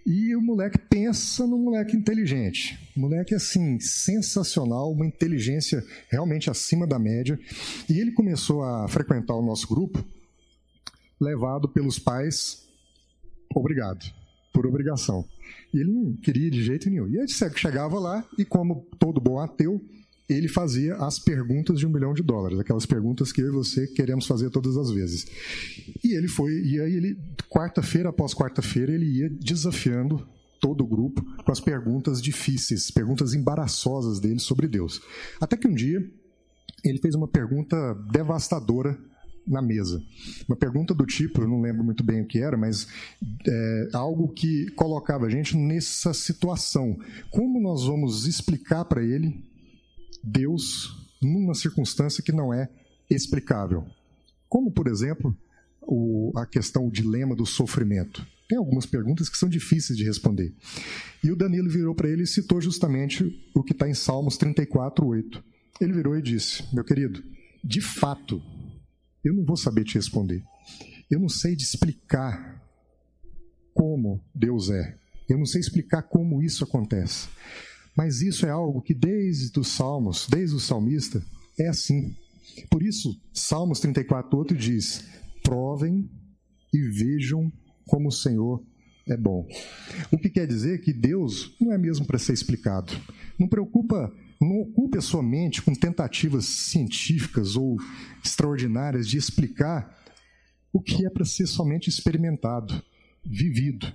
E 0.06 0.36
o 0.36 0.42
moleque 0.42 0.78
pensa 0.78 1.48
no 1.48 1.58
moleque 1.58 1.96
inteligente. 1.96 2.78
O 2.96 3.00
moleque, 3.00 3.34
assim, 3.34 3.80
sensacional, 3.80 4.92
uma 4.92 5.06
inteligência 5.06 5.84
realmente 6.10 6.50
acima 6.50 6.86
da 6.86 7.00
média. 7.00 7.40
E 7.90 8.00
ele 8.00 8.12
começou 8.12 8.64
a 8.64 8.86
frequentar 8.90 9.34
o 9.36 9.42
nosso 9.42 9.66
grupo, 9.66 10.04
levado 11.22 11.70
pelos 11.70 11.98
pais, 11.98 12.68
obrigado, 13.56 14.06
por 14.54 14.68
obrigação. 14.68 15.26
E 15.74 15.80
ele 15.80 15.92
não 15.92 16.14
queria 16.14 16.50
de 16.50 16.64
jeito 16.64 16.90
nenhum. 16.90 17.10
E 17.10 17.18
ele 17.18 17.28
chegava 17.28 18.00
lá 18.00 18.24
e, 18.38 18.46
como 18.46 18.88
todo 19.00 19.20
bom 19.20 19.40
ateu, 19.40 19.84
ele 20.30 20.48
fazia 20.48 20.96
as 20.98 21.20
perguntas 21.20 21.80
de 21.80 21.86
um 21.86 21.90
milhão 21.90 22.14
de 22.14 22.24
dólares, 22.24 22.60
aquelas 22.60 22.86
perguntas 22.86 23.32
que 23.32 23.42
eu 23.42 23.48
e 23.48 23.52
você 23.52 23.88
queremos 23.88 24.26
fazer 24.26 24.50
todas 24.50 24.78
as 24.78 24.90
vezes. 24.90 25.26
E 26.04 26.14
ele 26.14 26.28
foi, 26.28 26.54
e 26.62 26.80
aí 26.80 26.96
ele, 26.96 27.18
quarta-feira 27.50 28.10
após 28.10 28.34
quarta-feira, 28.34 28.94
ele 28.94 29.06
ia 29.06 29.30
desafiando 29.30 30.26
todo 30.62 30.82
o 30.82 30.88
grupo 30.88 31.22
com 31.44 31.52
as 31.52 31.60
perguntas 31.60 32.22
difíceis, 32.22 32.90
perguntas 32.90 33.34
embaraçosas 33.34 34.20
dele 34.20 34.40
sobre 34.40 34.68
Deus. 34.68 35.02
Até 35.42 35.58
que 35.58 35.68
um 35.68 35.74
dia 35.74 36.00
ele 36.86 37.00
fez 37.00 37.16
uma 37.16 37.28
pergunta 37.28 37.94
devastadora 38.12 38.98
na 39.46 39.62
mesa. 39.62 40.02
Uma 40.48 40.56
pergunta 40.56 40.94
do 40.94 41.06
tipo, 41.06 41.42
eu 41.42 41.48
não 41.48 41.62
lembro 41.62 41.84
muito 41.84 42.04
bem 42.04 42.22
o 42.22 42.28
que 42.28 42.40
era, 42.40 42.58
mas 42.58 42.88
é, 43.48 43.90
algo 43.94 44.30
que 44.30 44.70
colocava 44.72 45.26
a 45.26 45.30
gente 45.30 45.56
nessa 45.58 46.14
situação. 46.14 46.98
Como 47.30 47.62
nós 47.62 47.86
vamos 47.86 48.26
explicar 48.26 48.86
para 48.86 49.04
ele 49.04 49.44
Deus 50.24 51.08
numa 51.22 51.54
circunstância 51.54 52.24
que 52.24 52.32
não 52.32 52.54
é 52.54 52.70
explicável? 53.10 53.86
Como, 54.48 54.72
por 54.72 54.88
exemplo, 54.88 55.36
o, 55.82 56.32
a 56.36 56.46
questão, 56.46 56.88
o 56.88 56.92
dilema 56.92 57.36
do 57.36 57.46
sofrimento. 57.46 58.26
Tem 58.48 58.58
algumas 58.58 58.86
perguntas 58.86 59.30
que 59.30 59.38
são 59.38 59.50
difíceis 59.50 59.98
de 59.98 60.04
responder. 60.04 60.54
E 61.24 61.32
o 61.32 61.36
Danilo 61.36 61.70
virou 61.70 61.96
para 61.96 62.10
ele 62.10 62.24
e 62.24 62.28
citou 62.28 62.62
justamente 62.62 63.24
o 63.54 63.64
que 63.64 63.74
está 63.74 63.90
em 63.90 63.94
Salmos 63.94 64.38
34, 64.38 65.06
8. 65.06 65.44
Ele 65.82 65.94
virou 65.94 66.18
e 66.18 66.22
disse: 66.22 66.64
Meu 66.74 66.84
querido, 66.84 67.24
de 67.64 67.82
fato, 67.82 68.42
eu 69.24 69.34
não 69.34 69.46
vou 69.46 69.56
saber 69.56 69.84
te 69.84 69.96
responder. 69.96 70.44
Eu 71.10 71.20
não 71.20 71.30
sei 71.30 71.56
te 71.56 71.64
explicar 71.64 72.62
como 73.74 74.24
Deus 74.34 74.70
é. 74.70 74.98
Eu 75.30 75.38
não 75.38 75.46
sei 75.46 75.62
explicar 75.62 76.04
como 76.04 76.42
isso 76.42 76.64
acontece. 76.64 77.28
Mas 77.96 78.22
isso 78.22 78.46
é 78.46 78.50
algo 78.50 78.82
que 78.82 78.94
desde 78.94 79.58
os 79.60 79.68
Salmos, 79.70 80.28
desde 80.30 80.56
o 80.56 80.60
salmista, 80.60 81.24
é 81.58 81.68
assim. 81.68 82.16
Por 82.70 82.84
isso, 82.84 83.20
Salmos 83.32 83.80
34, 83.80 84.38
outro 84.38 84.58
diz: 84.58 85.06
provem 85.44 86.10
e 86.74 86.82
vejam 86.82 87.52
como 87.88 88.10
o 88.10 88.12
Senhor 88.12 88.64
é 89.08 89.16
bom. 89.16 89.48
O 90.12 90.18
que 90.18 90.30
quer 90.30 90.48
dizer 90.48 90.82
que 90.82 90.94
Deus 90.94 91.56
não 91.60 91.72
é 91.72 91.78
mesmo 91.78 92.06
para 92.06 92.18
ser 92.18 92.34
explicado. 92.34 92.94
Não 93.38 93.48
preocupa 93.48 94.12
não 94.44 94.62
ocupe 94.62 94.98
a 94.98 95.02
sua 95.02 95.24
mente 95.24 95.62
com 95.62 95.74
tentativas 95.74 96.46
científicas 96.46 97.56
ou 97.56 97.78
extraordinárias 98.24 99.08
de 99.08 99.18
explicar 99.18 99.98
o 100.72 100.82
que 100.82 101.06
é 101.06 101.10
para 101.10 101.26
ser 101.26 101.48
somente 101.48 101.90
experimentado, 101.90 102.82
vivido. 103.24 103.92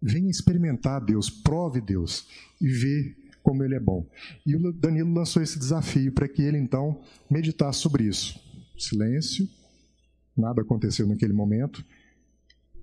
Venha 0.00 0.30
experimentar 0.30 1.04
Deus, 1.04 1.28
prove 1.28 1.80
Deus 1.80 2.26
e 2.60 2.68
vê 2.68 3.14
como 3.42 3.62
Ele 3.62 3.74
é 3.74 3.80
bom. 3.80 4.06
E 4.46 4.56
o 4.56 4.72
Danilo 4.72 5.12
lançou 5.12 5.42
esse 5.42 5.58
desafio 5.58 6.12
para 6.12 6.28
que 6.28 6.42
ele 6.42 6.56
então 6.56 7.00
meditasse 7.30 7.80
sobre 7.80 8.04
isso. 8.04 8.40
Silêncio, 8.78 9.48
nada 10.36 10.62
aconteceu 10.62 11.06
naquele 11.06 11.32
momento 11.32 11.84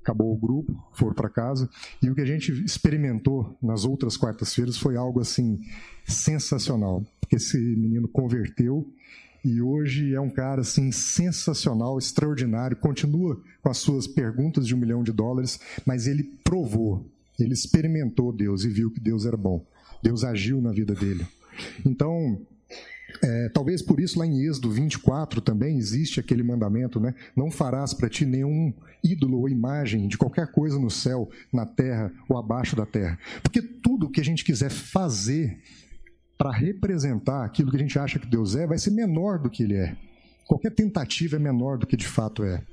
acabou 0.01 0.33
o 0.33 0.37
grupo, 0.37 0.73
foram 0.93 1.13
para 1.13 1.29
casa, 1.29 1.69
e 2.01 2.09
o 2.09 2.15
que 2.15 2.21
a 2.21 2.25
gente 2.25 2.51
experimentou 2.63 3.55
nas 3.61 3.85
outras 3.85 4.17
quartas-feiras 4.17 4.77
foi 4.77 4.97
algo 4.97 5.19
assim 5.19 5.59
sensacional, 6.05 7.05
porque 7.19 7.35
esse 7.35 7.57
menino 7.57 8.07
converteu 8.07 8.87
e 9.43 9.59
hoje 9.59 10.13
é 10.13 10.21
um 10.21 10.29
cara 10.29 10.61
assim 10.61 10.91
sensacional, 10.91 11.97
extraordinário, 11.97 12.77
continua 12.77 13.41
com 13.61 13.69
as 13.69 13.77
suas 13.77 14.05
perguntas 14.05 14.67
de 14.67 14.75
um 14.75 14.77
milhão 14.77 15.03
de 15.03 15.11
dólares, 15.11 15.59
mas 15.85 16.05
ele 16.05 16.23
provou, 16.43 17.09
ele 17.39 17.53
experimentou 17.53 18.31
Deus 18.31 18.63
e 18.63 18.69
viu 18.69 18.91
que 18.91 18.99
Deus 18.99 19.25
era 19.25 19.37
bom. 19.37 19.65
Deus 20.03 20.23
agiu 20.23 20.61
na 20.61 20.71
vida 20.71 20.93
dele. 20.93 21.25
Então, 21.85 22.41
é, 23.23 23.49
talvez 23.49 23.81
por 23.81 23.99
isso 23.99 24.17
lá 24.17 24.25
em 24.25 24.43
Êxodo 24.45 24.71
24 24.71 25.41
também 25.41 25.77
existe 25.77 26.19
aquele 26.19 26.43
mandamento, 26.43 26.99
né? 26.99 27.13
Não 27.35 27.51
farás 27.51 27.93
para 27.93 28.09
ti 28.09 28.25
nenhum 28.25 28.73
ídolo 29.03 29.39
ou 29.39 29.49
imagem 29.49 30.07
de 30.07 30.17
qualquer 30.17 30.51
coisa 30.51 30.79
no 30.79 30.89
céu, 30.89 31.29
na 31.51 31.65
terra 31.65 32.11
ou 32.27 32.37
abaixo 32.37 32.75
da 32.75 32.85
terra. 32.85 33.19
Porque 33.43 33.61
tudo 33.61 34.09
que 34.09 34.21
a 34.21 34.23
gente 34.23 34.43
quiser 34.43 34.69
fazer 34.69 35.59
para 36.37 36.51
representar 36.51 37.45
aquilo 37.45 37.69
que 37.69 37.77
a 37.77 37.79
gente 37.79 37.99
acha 37.99 38.17
que 38.17 38.25
Deus 38.25 38.55
é, 38.55 38.65
vai 38.65 38.77
ser 38.77 38.91
menor 38.91 39.37
do 39.37 39.49
que 39.49 39.63
ele 39.63 39.75
é. 39.75 39.95
Qualquer 40.47 40.71
tentativa 40.71 41.35
é 41.35 41.39
menor 41.39 41.77
do 41.77 41.85
que 41.85 41.95
de 41.95 42.07
fato 42.07 42.43
é. 42.43 42.63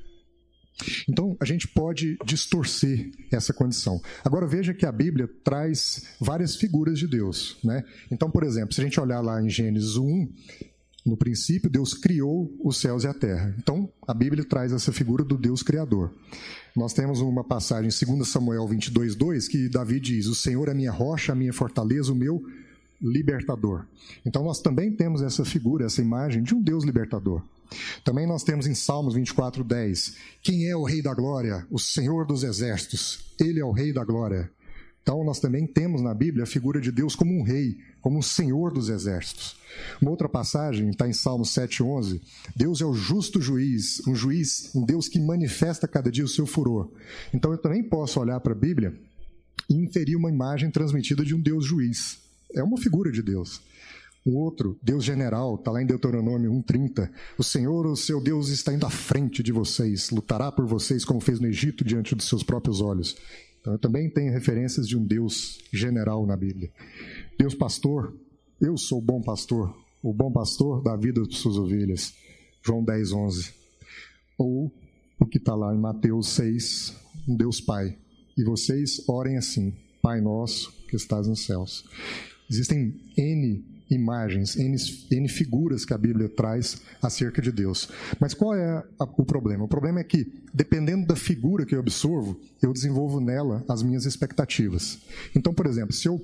Então, 1.09 1.37
a 1.41 1.45
gente 1.45 1.67
pode 1.67 2.17
distorcer 2.25 3.11
essa 3.33 3.53
condição. 3.53 4.01
Agora, 4.25 4.47
veja 4.47 4.73
que 4.73 4.87
a 4.87 4.93
Bíblia 4.93 5.29
traz 5.43 6.05
várias 6.21 6.57
figuras 6.57 6.99
de 6.99 7.07
Deus. 7.07 7.59
Né? 7.65 7.85
Então, 8.11 8.31
por 8.31 8.45
exemplo, 8.45 8.75
se 8.75 8.81
a 8.81 8.85
gente 8.85 9.01
olhar 9.01 9.21
lá 9.21 9.43
em 9.43 9.49
Gênesis 9.49 9.97
1, 9.97 10.29
no 11.05 11.17
princípio, 11.17 11.71
Deus 11.71 11.95
criou 11.95 12.55
os 12.63 12.77
céus 12.77 13.05
e 13.05 13.07
a 13.07 13.15
terra. 13.15 13.55
Então, 13.59 13.91
a 14.07 14.13
Bíblia 14.13 14.45
traz 14.45 14.73
essa 14.73 14.93
figura 14.93 15.25
do 15.25 15.37
Deus 15.37 15.63
Criador. 15.63 16.15
Nós 16.77 16.93
temos 16.93 17.21
uma 17.21 17.43
passagem 17.43 17.91
em 17.91 18.17
2 18.17 18.29
Samuel 18.29 18.67
22, 18.69 19.17
2, 19.17 19.49
que 19.49 19.69
Davi 19.69 19.99
diz: 19.99 20.27
O 20.27 20.35
Senhor 20.35 20.69
é 20.69 20.75
minha 20.75 20.93
rocha, 20.93 21.33
a 21.33 21.35
minha 21.35 21.53
fortaleza, 21.53 22.13
o 22.13 22.17
meu 22.17 22.43
libertador. 23.01 23.87
Então, 24.25 24.43
nós 24.43 24.61
também 24.61 24.93
temos 24.93 25.23
essa 25.23 25.45
figura, 25.45 25.87
essa 25.87 26.01
imagem 26.01 26.43
de 26.43 26.55
um 26.55 26.63
Deus 26.63 26.85
libertador. 26.85 27.43
Também 28.05 28.27
nós 28.27 28.43
temos 28.43 28.67
em 28.67 28.75
Salmos 28.75 29.15
24, 29.15 29.63
10: 29.63 30.17
Quem 30.43 30.67
é 30.67 30.77
o 30.77 30.85
Rei 30.85 31.03
da 31.03 31.15
Glória? 31.15 31.67
O 31.71 31.79
Senhor 31.79 32.27
dos 32.27 32.43
Exércitos. 32.43 33.35
Ele 33.39 33.61
é 33.61 33.65
o 33.65 33.73
Rei 33.73 33.93
da 33.93 34.05
Glória. 34.05 34.51
Então, 35.09 35.25
nós 35.25 35.41
também 35.41 35.67
temos 35.67 36.03
na 36.03 36.13
Bíblia 36.13 36.45
a 36.45 36.47
figura 36.47 36.83
de 36.83 36.93
Deus 36.93 37.17
como 37.17 37.33
um 37.33 37.43
rei, 37.43 37.79
como 38.03 38.19
um 38.19 38.23
senhor 38.23 38.71
dos 38.71 38.91
exércitos. 38.91 39.57
Uma 40.03 40.11
outra 40.11 40.29
passagem 40.29 40.91
está 40.91 41.09
em 41.09 41.15
Salmos 41.15 41.49
7,11. 41.55 42.21
Deus 42.55 42.83
é 42.83 42.85
o 42.85 42.93
justo 42.93 43.41
juiz, 43.41 44.07
um 44.07 44.15
juiz, 44.15 44.71
um 44.75 44.85
Deus 44.85 45.09
que 45.09 45.19
manifesta 45.19 45.89
cada 45.89 46.11
dia 46.11 46.25
o 46.25 46.29
seu 46.29 46.45
furor. 46.45 46.93
Então, 47.33 47.53
eu 47.53 47.57
também 47.57 47.83
posso 47.83 48.21
olhar 48.21 48.39
para 48.41 48.53
a 48.53 48.59
Bíblia 48.59 49.01
e 49.71 49.77
inferir 49.77 50.15
uma 50.15 50.29
imagem 50.29 50.71
transmitida 50.71 51.25
de 51.25 51.35
um 51.35 51.41
Deus 51.41 51.65
juiz. 51.65 52.28
É 52.55 52.63
uma 52.63 52.79
figura 52.79 53.11
de 53.11 53.23
Deus. 53.23 53.61
Um 54.27 54.37
outro, 54.37 54.79
Deus 54.83 55.05
general, 55.05 55.55
está 55.55 55.71
lá 55.71 55.83
em 55.83 55.87
Deuteronômio 55.87 56.53
1,30. 56.53 57.11
O 57.39 57.43
Senhor, 57.43 57.87
o 57.87 57.97
seu 57.97 58.21
Deus, 58.21 58.49
está 58.51 58.73
indo 58.75 58.85
à 58.85 58.91
frente 58.91 59.43
de 59.43 59.53
vocês, 59.53 60.11
lutará 60.11 60.53
por 60.53 60.67
vocês 60.67 61.05
como 61.05 61.21
fez 61.21 61.41
no 61.41 61.47
Egito 61.47 61.85
diante 61.85 62.15
dos 62.15 62.29
seus 62.29 62.43
próprios 62.43 62.81
olhos. 62.81 63.17
Então, 63.61 63.73
eu 63.73 63.79
também 63.79 64.11
tenho 64.11 64.33
referências 64.33 64.87
de 64.87 64.97
um 64.97 65.05
Deus 65.05 65.59
general 65.73 66.27
na 66.27 66.37
Bíblia. 66.37 66.71
Deus 67.39 67.55
pastor, 67.55 68.15
eu 68.61 68.77
sou 68.77 68.99
o 68.99 69.03
bom 69.03 69.23
pastor, 69.23 69.75
o 70.03 70.13
bom 70.13 70.31
pastor 70.31 70.83
da 70.83 70.97
vida 70.97 71.23
de 71.23 71.37
suas 71.37 71.57
ovelhas. 71.57 72.13
João 72.63 72.85
10, 72.85 73.13
11. 73.13 73.55
Ou 74.37 74.73
o 75.19 75.27
que 75.27 75.39
está 75.39 75.55
lá 75.55 75.75
em 75.75 75.79
Mateus 75.79 76.29
6, 76.31 76.95
um 77.29 77.37
Deus 77.37 77.61
Pai. 77.61 77.97
E 78.37 78.45
vocês 78.45 79.09
orem 79.09 79.37
assim: 79.37 79.75
Pai 80.03 80.21
nosso 80.21 80.73
que 80.89 80.97
estás 80.97 81.27
nos 81.27 81.45
céus. 81.45 81.85
Existem 82.51 82.95
N 83.17 83.65
imagens, 83.91 84.57
N, 84.57 84.77
N 85.11 85.29
figuras 85.29 85.85
que 85.85 85.95
a 85.95 85.99
Bíblia 85.99 86.29
traz 86.29 86.81
acerca 87.01 87.41
de 87.41 87.51
Deus. 87.51 87.89
Mas 88.21 88.35
qual 88.35 88.55
é 88.55 88.85
a, 88.99 89.05
o 89.05 89.25
problema? 89.25 89.65
O 89.65 89.69
problema 89.69 90.01
é 90.01 90.05
que, 90.05 90.31
dependendo 90.53 91.07
da 91.07 91.17
figura 91.17 91.65
que 91.65 91.75
eu 91.75 91.81
absorvo, 91.81 92.39
eu 92.63 92.73
desenvolvo 92.73 93.21
nela 93.21 93.65
as 93.69 93.83
minhas 93.83 94.05
expectativas. 94.05 94.99
Então, 95.35 95.55
por 95.55 95.67
exemplo, 95.67 95.93
se 95.93 96.07
eu 96.09 96.21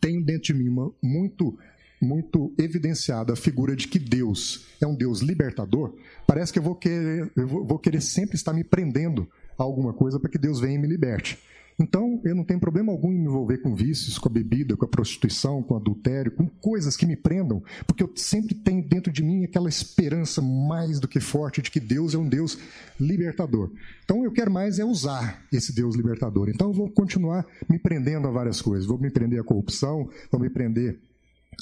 tenho 0.00 0.24
dentro 0.24 0.44
de 0.44 0.54
mim 0.54 0.68
uma 0.68 0.92
muito 1.02 1.58
muito 2.00 2.54
evidenciada 2.56 3.32
a 3.32 3.36
figura 3.36 3.74
de 3.74 3.88
que 3.88 3.98
Deus 3.98 4.66
é 4.80 4.86
um 4.86 4.94
Deus 4.94 5.18
libertador, 5.18 5.96
parece 6.28 6.52
que 6.52 6.58
eu 6.60 6.62
vou 6.62 6.76
querer, 6.76 7.28
eu 7.34 7.44
vou, 7.44 7.64
vou 7.64 7.76
querer 7.76 8.00
sempre 8.00 8.36
estar 8.36 8.52
me 8.52 8.62
prendendo 8.62 9.28
a 9.58 9.64
alguma 9.64 9.92
coisa 9.92 10.20
para 10.20 10.30
que 10.30 10.38
Deus 10.38 10.60
venha 10.60 10.76
e 10.76 10.78
me 10.78 10.86
liberte. 10.86 11.40
Então, 11.80 12.20
eu 12.24 12.34
não 12.34 12.44
tenho 12.44 12.58
problema 12.58 12.90
algum 12.90 13.12
em 13.12 13.18
me 13.18 13.26
envolver 13.26 13.58
com 13.58 13.74
vícios, 13.74 14.18
com 14.18 14.28
a 14.28 14.32
bebida, 14.32 14.76
com 14.76 14.84
a 14.84 14.88
prostituição, 14.88 15.62
com 15.62 15.76
adultério, 15.76 16.32
com 16.32 16.48
coisas 16.48 16.96
que 16.96 17.06
me 17.06 17.14
prendam, 17.14 17.62
porque 17.86 18.02
eu 18.02 18.12
sempre 18.16 18.54
tenho 18.54 18.82
dentro 18.82 19.12
de 19.12 19.22
mim 19.22 19.44
aquela 19.44 19.68
esperança 19.68 20.42
mais 20.42 20.98
do 20.98 21.06
que 21.06 21.20
forte 21.20 21.62
de 21.62 21.70
que 21.70 21.78
Deus 21.78 22.14
é 22.14 22.18
um 22.18 22.28
Deus 22.28 22.58
libertador. 22.98 23.70
Então, 24.04 24.24
eu 24.24 24.32
quero 24.32 24.50
mais 24.50 24.80
é 24.80 24.84
usar 24.84 25.46
esse 25.52 25.72
Deus 25.72 25.94
libertador. 25.94 26.48
Então, 26.48 26.68
eu 26.68 26.74
vou 26.74 26.90
continuar 26.90 27.46
me 27.68 27.78
prendendo 27.78 28.26
a 28.26 28.30
várias 28.30 28.60
coisas. 28.60 28.84
Vou 28.84 28.98
me 28.98 29.10
prender 29.10 29.40
à 29.40 29.44
corrupção, 29.44 30.08
vou 30.32 30.40
me 30.40 30.50
prender 30.50 30.98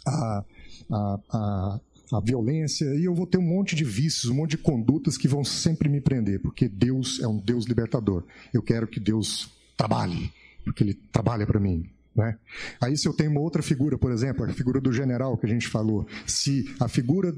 a, 0.07 0.45
a, 0.91 1.21
a 1.31 1.81
a 2.13 2.21
violência, 2.21 2.85
e 2.95 3.05
eu 3.05 3.13
vou 3.13 3.27
ter 3.27 3.39
um 3.39 3.43
monte 3.43 3.75
de 3.75 3.85
vícios, 3.85 4.31
um 4.31 4.37
monte 4.37 4.51
de 4.51 4.59
condutas 4.59 5.19
que 5.19 5.27
vão 5.27 5.43
sempre 5.43 5.89
me 5.89 6.01
prender, 6.01 6.41
porque 6.41 6.69
Deus 6.69 7.21
é 7.21 7.27
um 7.27 7.37
Deus 7.37 7.67
libertador. 7.67 8.23
Eu 8.55 8.63
quero 8.63 8.87
que 8.87 9.01
Deus 9.01 9.56
trabalhe, 9.77 10.33
porque 10.65 10.83
Ele 10.83 10.95
trabalha 10.95 11.47
para 11.47 11.61
mim. 11.61 11.89
Né? 12.15 12.39
Aí, 12.81 12.97
se 12.97 13.07
eu 13.07 13.13
tenho 13.13 13.31
uma 13.31 13.41
outra 13.41 13.63
figura, 13.63 13.99
por 13.99 14.11
exemplo, 14.11 14.45
a 14.45 14.49
figura 14.49 14.81
do 14.81 14.93
general 14.93 15.37
que 15.37 15.47
a 15.47 15.49
gente 15.49 15.69
falou, 15.69 16.07
se 16.27 16.65
a 16.81 16.89
figura 16.89 17.33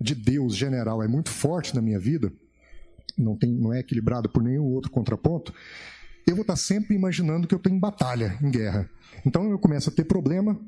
de 0.00 0.14
Deus 0.14 0.56
general 0.56 1.02
é 1.02 1.08
muito 1.08 1.30
forte 1.30 1.74
na 1.74 1.82
minha 1.82 1.98
vida, 1.98 2.32
não, 3.16 3.36
tem, 3.36 3.50
não 3.52 3.72
é 3.72 3.80
equilibrada 3.80 4.28
por 4.28 4.42
nenhum 4.42 4.64
outro 4.64 4.90
contraponto, 4.90 5.52
eu 6.26 6.34
vou 6.34 6.42
estar 6.42 6.56
sempre 6.56 6.94
imaginando 6.94 7.46
que 7.46 7.54
eu 7.54 7.58
estou 7.58 7.72
em 7.72 7.78
batalha, 7.78 8.38
em 8.42 8.50
guerra. 8.50 8.88
Então 9.26 9.50
eu 9.50 9.58
começo 9.58 9.90
a 9.90 9.92
ter 9.92 10.04
problema 10.04 10.58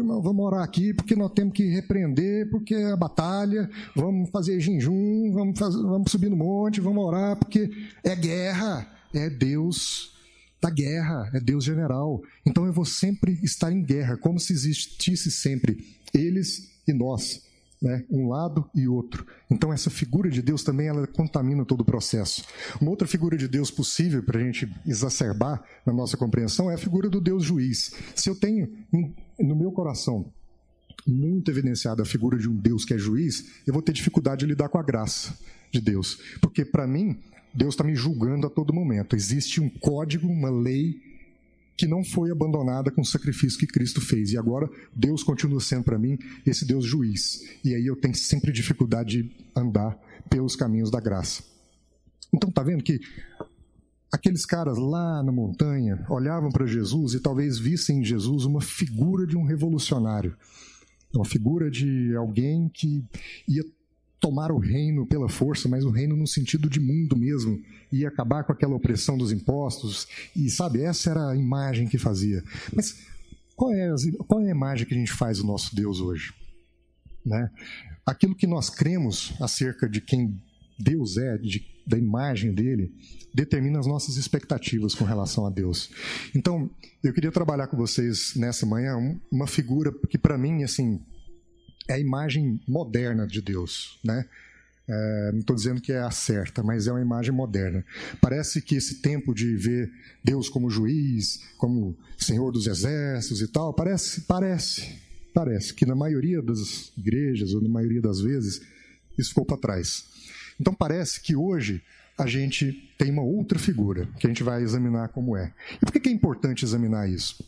irmão, 0.00 0.22
vamos 0.22 0.44
orar 0.44 0.62
aqui 0.62 0.94
porque 0.94 1.16
nós 1.16 1.32
temos 1.32 1.54
que 1.54 1.64
repreender, 1.68 2.48
porque 2.50 2.74
é 2.74 2.92
a 2.92 2.96
batalha, 2.96 3.68
vamos 3.94 4.30
fazer 4.30 4.60
jejum, 4.60 5.32
vamos, 5.32 5.58
fazer, 5.58 5.82
vamos 5.82 6.10
subir 6.10 6.30
no 6.30 6.36
monte, 6.36 6.80
vamos 6.80 7.04
orar, 7.04 7.36
porque 7.36 7.70
é 8.04 8.14
guerra, 8.14 8.86
é 9.14 9.28
Deus 9.28 10.16
da 10.60 10.70
guerra, 10.70 11.30
é 11.32 11.40
Deus 11.40 11.64
general. 11.64 12.22
Então 12.44 12.66
eu 12.66 12.72
vou 12.72 12.84
sempre 12.84 13.38
estar 13.42 13.72
em 13.72 13.82
guerra, 13.82 14.16
como 14.16 14.38
se 14.38 14.52
existisse 14.52 15.30
sempre 15.30 15.98
eles 16.12 16.70
e 16.86 16.92
nós 16.92 17.42
né? 17.80 18.04
um 18.10 18.28
lado 18.28 18.68
e 18.74 18.86
outro. 18.86 19.26
Então 19.50 19.72
essa 19.72 19.88
figura 19.88 20.28
de 20.28 20.42
Deus 20.42 20.62
também 20.62 20.88
ela 20.88 21.06
contamina 21.06 21.64
todo 21.64 21.80
o 21.80 21.84
processo. 21.84 22.44
Uma 22.80 22.90
outra 22.90 23.08
figura 23.08 23.36
de 23.36 23.48
Deus 23.48 23.70
possível 23.70 24.22
para 24.22 24.38
a 24.38 24.42
gente 24.42 24.70
exacerbar 24.86 25.62
na 25.86 25.92
nossa 25.92 26.16
compreensão 26.16 26.70
é 26.70 26.74
a 26.74 26.78
figura 26.78 27.08
do 27.08 27.20
Deus 27.20 27.44
juiz. 27.44 27.92
Se 28.14 28.28
eu 28.28 28.34
tenho 28.34 28.70
no 29.38 29.56
meu 29.56 29.72
coração 29.72 30.30
muito 31.06 31.50
evidenciada 31.50 32.02
a 32.02 32.06
figura 32.06 32.38
de 32.38 32.48
um 32.48 32.54
Deus 32.54 32.84
que 32.84 32.92
é 32.92 32.98
juiz, 32.98 33.62
eu 33.66 33.72
vou 33.72 33.82
ter 33.82 33.92
dificuldade 33.92 34.40
de 34.40 34.46
lidar 34.46 34.68
com 34.68 34.78
a 34.78 34.82
graça 34.82 35.38
de 35.72 35.80
Deus, 35.80 36.18
porque 36.40 36.64
para 36.64 36.86
mim 36.86 37.18
Deus 37.52 37.74
está 37.74 37.84
me 37.84 37.94
julgando 37.94 38.46
a 38.46 38.50
todo 38.50 38.72
momento. 38.72 39.16
Existe 39.16 39.60
um 39.60 39.68
código, 39.68 40.28
uma 40.28 40.50
lei 40.50 41.00
que 41.76 41.86
não 41.86 42.04
foi 42.04 42.30
abandonada 42.30 42.90
com 42.90 43.00
o 43.00 43.06
sacrifício 43.06 43.58
que 43.58 43.66
Cristo 43.66 44.00
fez. 44.00 44.32
E 44.32 44.38
agora 44.38 44.68
Deus 44.94 45.22
continua 45.22 45.60
sendo 45.60 45.84
para 45.84 45.98
mim 45.98 46.18
esse 46.46 46.66
Deus 46.66 46.84
juiz. 46.84 47.40
E 47.64 47.74
aí 47.74 47.86
eu 47.86 47.96
tenho 47.96 48.14
sempre 48.14 48.52
dificuldade 48.52 49.22
de 49.22 49.30
andar 49.56 49.98
pelos 50.28 50.54
caminhos 50.54 50.90
da 50.90 51.00
graça. 51.00 51.42
Então 52.32 52.50
tá 52.50 52.62
vendo 52.62 52.84
que 52.84 53.00
aqueles 54.12 54.44
caras 54.44 54.76
lá 54.76 55.22
na 55.22 55.32
montanha 55.32 56.04
olhavam 56.08 56.50
para 56.50 56.66
Jesus 56.66 57.14
e 57.14 57.20
talvez 57.20 57.58
vissem 57.58 58.00
em 58.00 58.04
Jesus 58.04 58.44
uma 58.44 58.60
figura 58.60 59.26
de 59.26 59.36
um 59.36 59.44
revolucionário, 59.44 60.36
uma 61.14 61.24
figura 61.24 61.70
de 61.70 62.14
alguém 62.14 62.68
que 62.68 63.02
ia 63.48 63.64
tomar 64.20 64.52
o 64.52 64.58
reino 64.58 65.06
pela 65.06 65.28
força, 65.28 65.68
mas 65.68 65.84
o 65.84 65.90
reino 65.90 66.14
no 66.14 66.26
sentido 66.26 66.68
de 66.68 66.78
mundo 66.78 67.16
mesmo, 67.16 67.60
e 67.90 68.04
acabar 68.04 68.44
com 68.44 68.52
aquela 68.52 68.74
opressão 68.74 69.16
dos 69.16 69.32
impostos, 69.32 70.06
e 70.36 70.50
sabe, 70.50 70.82
essa 70.82 71.10
era 71.10 71.30
a 71.30 71.36
imagem 71.36 71.88
que 71.88 71.98
fazia. 71.98 72.44
Mas 72.72 72.98
qual 73.56 73.72
é, 73.72 73.92
qual 74.28 74.40
é 74.42 74.48
a 74.48 74.50
imagem 74.54 74.86
que 74.86 74.94
a 74.94 74.98
gente 74.98 75.12
faz 75.12 75.38
do 75.38 75.44
nosso 75.44 75.74
Deus 75.74 76.00
hoje? 76.00 76.34
Né? 77.24 77.50
Aquilo 78.06 78.34
que 78.34 78.46
nós 78.46 78.70
cremos 78.70 79.32
acerca 79.40 79.88
de 79.88 80.00
quem 80.00 80.40
Deus 80.78 81.16
é, 81.16 81.36
de, 81.36 81.64
da 81.86 81.98
imagem 81.98 82.52
dele, 82.52 82.92
determina 83.34 83.78
as 83.78 83.86
nossas 83.86 84.16
expectativas 84.16 84.94
com 84.94 85.04
relação 85.04 85.46
a 85.46 85.50
Deus. 85.50 85.90
Então, 86.34 86.70
eu 87.02 87.12
queria 87.12 87.30
trabalhar 87.30 87.66
com 87.66 87.76
vocês 87.76 88.34
nessa 88.34 88.66
manhã 88.66 88.96
uma 89.30 89.46
figura 89.46 89.92
que 90.08 90.18
para 90.18 90.38
mim, 90.38 90.62
assim, 90.62 91.00
é 91.90 91.94
a 91.94 91.98
imagem 91.98 92.60
moderna 92.66 93.26
de 93.26 93.42
Deus, 93.42 93.98
né? 94.04 94.24
É, 94.88 95.30
não 95.32 95.40
estou 95.40 95.54
dizendo 95.54 95.80
que 95.80 95.92
é 95.92 96.00
a 96.00 96.10
certa, 96.10 96.62
mas 96.62 96.86
é 96.86 96.92
uma 96.92 97.00
imagem 97.00 97.32
moderna. 97.32 97.84
Parece 98.20 98.60
que 98.60 98.74
esse 98.74 99.00
tempo 99.00 99.34
de 99.34 99.56
ver 99.56 99.90
Deus 100.24 100.48
como 100.48 100.70
juiz, 100.70 101.40
como 101.58 101.96
Senhor 102.16 102.50
dos 102.50 102.66
exércitos 102.66 103.40
e 103.40 103.46
tal, 103.46 103.72
parece, 103.72 104.22
parece, 104.22 105.00
parece 105.32 105.74
que 105.74 105.86
na 105.86 105.94
maioria 105.94 106.42
das 106.42 106.92
igrejas 106.96 107.52
ou 107.54 107.60
na 107.60 107.68
maioria 107.68 108.00
das 108.00 108.20
vezes 108.20 108.60
isso 109.16 109.28
ficou 109.30 109.44
para 109.44 109.56
trás. 109.56 110.04
Então 110.60 110.74
parece 110.74 111.20
que 111.20 111.36
hoje 111.36 111.82
a 112.18 112.26
gente 112.26 112.72
tem 112.98 113.10
uma 113.10 113.22
outra 113.22 113.58
figura 113.58 114.08
que 114.18 114.26
a 114.26 114.30
gente 114.30 114.42
vai 114.42 114.62
examinar 114.62 115.08
como 115.08 115.36
é. 115.36 115.52
E 115.76 115.86
por 115.86 115.92
que 115.92 116.08
é 116.08 116.12
importante 116.12 116.64
examinar 116.64 117.08
isso? 117.08 117.44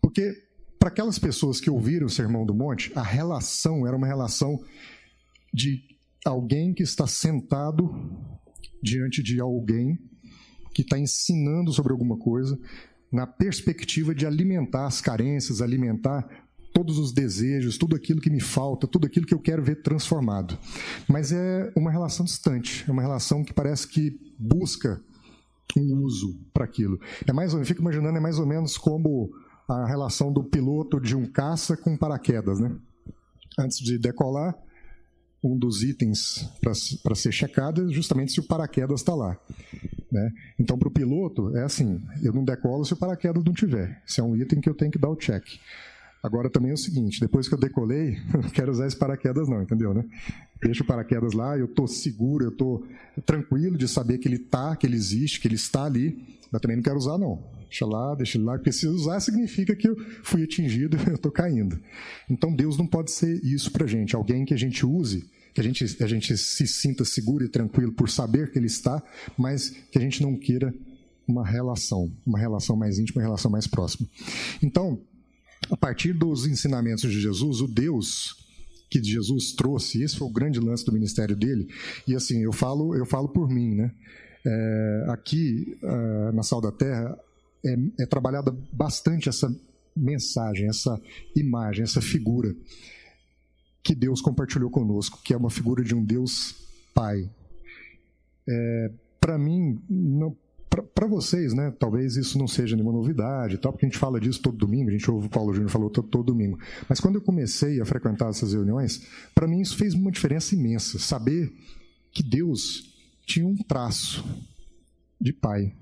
Porque 0.00 0.47
para 0.78 0.88
aquelas 0.88 1.18
pessoas 1.18 1.60
que 1.60 1.70
ouviram 1.70 2.06
o 2.06 2.10
Sermão 2.10 2.46
do 2.46 2.54
Monte, 2.54 2.92
a 2.94 3.02
relação 3.02 3.86
era 3.86 3.96
uma 3.96 4.06
relação 4.06 4.62
de 5.52 5.82
alguém 6.24 6.72
que 6.72 6.82
está 6.82 7.06
sentado 7.06 7.90
diante 8.82 9.22
de 9.22 9.40
alguém 9.40 9.98
que 10.72 10.82
está 10.82 10.98
ensinando 10.98 11.72
sobre 11.72 11.92
alguma 11.92 12.16
coisa, 12.16 12.56
na 13.10 13.26
perspectiva 13.26 14.14
de 14.14 14.24
alimentar 14.26 14.86
as 14.86 15.00
carências, 15.00 15.60
alimentar 15.60 16.28
todos 16.72 16.98
os 16.98 17.10
desejos, 17.10 17.76
tudo 17.76 17.96
aquilo 17.96 18.20
que 18.20 18.30
me 18.30 18.40
falta, 18.40 18.86
tudo 18.86 19.06
aquilo 19.06 19.26
que 19.26 19.34
eu 19.34 19.40
quero 19.40 19.62
ver 19.62 19.82
transformado. 19.82 20.56
Mas 21.08 21.32
é 21.32 21.72
uma 21.74 21.90
relação 21.90 22.24
distante, 22.24 22.84
é 22.86 22.92
uma 22.92 23.02
relação 23.02 23.42
que 23.42 23.52
parece 23.52 23.88
que 23.88 24.16
busca 24.38 25.02
um 25.76 25.96
uso 26.04 26.38
para 26.52 26.64
aquilo. 26.64 27.00
É 27.26 27.32
mais, 27.32 27.52
eu 27.52 27.64
fico 27.64 27.80
imaginando, 27.80 28.16
é 28.16 28.20
mais 28.20 28.38
ou 28.38 28.46
menos 28.46 28.78
como 28.78 29.30
a 29.68 29.86
relação 29.86 30.32
do 30.32 30.42
piloto 30.42 30.98
de 30.98 31.14
um 31.14 31.26
caça 31.26 31.76
com 31.76 31.96
paraquedas, 31.96 32.58
né? 32.58 32.74
Antes 33.58 33.78
de 33.78 33.98
decolar, 33.98 34.56
um 35.42 35.56
dos 35.56 35.82
itens 35.82 36.48
para 36.60 37.14
ser 37.14 37.32
checado 37.32 37.88
é 37.88 37.92
justamente 37.92 38.32
se 38.32 38.40
o 38.40 38.46
paraquedas 38.46 39.00
está 39.00 39.14
lá. 39.14 39.38
Né? 40.10 40.32
Então, 40.58 40.78
para 40.78 40.88
o 40.88 40.92
piloto, 40.92 41.56
é 41.56 41.62
assim: 41.62 42.00
eu 42.22 42.32
não 42.32 42.44
decolo 42.44 42.84
se 42.84 42.92
o 42.92 42.96
paraquedas 42.96 43.44
não 43.44 43.52
tiver. 43.52 44.02
Esse 44.06 44.20
é 44.20 44.24
um 44.24 44.34
item 44.36 44.60
que 44.60 44.68
eu 44.68 44.74
tenho 44.74 44.90
que 44.90 44.98
dar 44.98 45.10
o 45.10 45.16
check. 45.16 45.44
Agora 46.22 46.50
também 46.50 46.72
é 46.72 46.74
o 46.74 46.78
seguinte, 46.78 47.20
depois 47.20 47.46
que 47.48 47.54
eu 47.54 47.58
decolei, 47.58 48.18
não 48.34 48.50
quero 48.50 48.72
usar 48.72 48.86
esse 48.86 48.96
paraquedas 48.96 49.48
não, 49.48 49.62
entendeu, 49.62 49.94
né? 49.94 50.04
Deixa 50.60 50.82
o 50.82 50.86
paraquedas 50.86 51.32
lá, 51.32 51.56
eu 51.56 51.66
estou 51.66 51.86
seguro, 51.86 52.44
eu 52.44 52.50
estou 52.50 52.84
tranquilo 53.24 53.78
de 53.78 53.86
saber 53.86 54.18
que 54.18 54.26
ele 54.26 54.36
está, 54.36 54.74
que 54.74 54.84
ele 54.84 54.96
existe, 54.96 55.40
que 55.40 55.46
ele 55.46 55.54
está 55.54 55.84
ali, 55.84 56.38
mas 56.50 56.60
também 56.60 56.76
não 56.76 56.82
quero 56.82 56.96
usar 56.96 57.18
não. 57.18 57.57
Deixa 57.68 57.84
lá, 57.84 58.14
deixa 58.14 58.40
lá, 58.40 58.56
porque 58.56 58.72
se 58.72 58.86
usar 58.86 59.20
significa 59.20 59.76
que 59.76 59.88
eu 59.88 59.96
fui 60.22 60.42
atingido 60.42 60.96
eu 61.06 61.14
estou 61.14 61.30
caindo. 61.30 61.78
Então 62.28 62.54
Deus 62.54 62.78
não 62.78 62.86
pode 62.86 63.10
ser 63.10 63.44
isso 63.44 63.70
para 63.70 63.86
gente, 63.86 64.16
alguém 64.16 64.44
que 64.44 64.54
a 64.54 64.56
gente 64.56 64.84
use, 64.86 65.28
que 65.54 65.60
a 65.60 65.64
gente, 65.64 65.84
a 66.02 66.06
gente 66.06 66.36
se 66.36 66.66
sinta 66.66 67.04
seguro 67.04 67.44
e 67.44 67.48
tranquilo 67.48 67.92
por 67.92 68.08
saber 68.08 68.50
que 68.50 68.58
ele 68.58 68.66
está, 68.66 69.02
mas 69.36 69.70
que 69.90 69.98
a 69.98 70.00
gente 70.00 70.22
não 70.22 70.36
queira 70.36 70.74
uma 71.26 71.46
relação, 71.46 72.10
uma 72.26 72.38
relação 72.38 72.74
mais 72.74 72.98
íntima, 72.98 73.20
uma 73.20 73.26
relação 73.26 73.50
mais 73.50 73.66
próxima. 73.66 74.08
Então, 74.62 74.98
a 75.70 75.76
partir 75.76 76.14
dos 76.14 76.46
ensinamentos 76.46 77.02
de 77.02 77.20
Jesus, 77.20 77.60
o 77.60 77.68
Deus 77.68 78.36
que 78.90 79.02
Jesus 79.02 79.52
trouxe, 79.52 80.02
esse 80.02 80.16
foi 80.16 80.26
o 80.26 80.32
grande 80.32 80.58
lance 80.58 80.84
do 80.84 80.92
ministério 80.92 81.36
dele. 81.36 81.68
E 82.06 82.14
assim, 82.14 82.42
eu 82.42 82.52
falo, 82.52 82.94
eu 82.94 83.04
falo 83.04 83.28
por 83.28 83.48
mim, 83.48 83.74
né? 83.74 83.92
É, 84.46 85.04
aqui 85.08 85.76
uh, 85.82 86.32
na 86.32 86.42
Sal 86.42 86.60
da 86.60 86.72
Terra 86.72 87.18
é, 87.64 88.02
é 88.02 88.06
trabalhada 88.06 88.56
bastante 88.72 89.28
essa 89.28 89.54
mensagem, 89.96 90.68
essa 90.68 91.00
imagem, 91.34 91.82
essa 91.82 92.00
figura 92.00 92.54
que 93.82 93.94
Deus 93.94 94.20
compartilhou 94.20 94.70
conosco, 94.70 95.20
que 95.22 95.32
é 95.32 95.36
uma 95.36 95.50
figura 95.50 95.82
de 95.82 95.94
um 95.94 96.04
Deus 96.04 96.54
Pai. 96.94 97.30
É, 98.48 98.90
Para 99.20 99.38
mim, 99.38 99.80
para 100.94 101.06
vocês, 101.06 101.54
né, 101.54 101.72
talvez 101.78 102.16
isso 102.16 102.38
não 102.38 102.46
seja 102.46 102.76
nenhuma 102.76 102.92
novidade, 102.92 103.56
tal, 103.58 103.72
porque 103.72 103.86
a 103.86 103.88
gente 103.88 103.98
fala 103.98 104.20
disso 104.20 104.42
todo 104.42 104.56
domingo, 104.56 104.90
a 104.90 104.92
gente 104.92 105.10
ouve 105.10 105.26
o 105.26 105.30
Paulo 105.30 105.52
Júnior 105.52 105.70
falou 105.70 105.90
todo, 105.90 106.08
todo 106.08 106.26
domingo. 106.26 106.58
Mas 106.88 107.00
quando 107.00 107.14
eu 107.16 107.22
comecei 107.22 107.80
a 107.80 107.84
frequentar 107.84 108.28
essas 108.28 108.52
reuniões, 108.52 109.06
para 109.34 109.46
mim 109.48 109.60
isso 109.60 109.76
fez 109.76 109.94
uma 109.94 110.10
diferença 110.10 110.54
imensa. 110.54 110.98
Saber 110.98 111.52
que 112.12 112.22
Deus 112.22 112.94
tinha 113.24 113.46
um 113.46 113.56
traço 113.56 114.24
de 115.20 115.32
pai. 115.32 115.72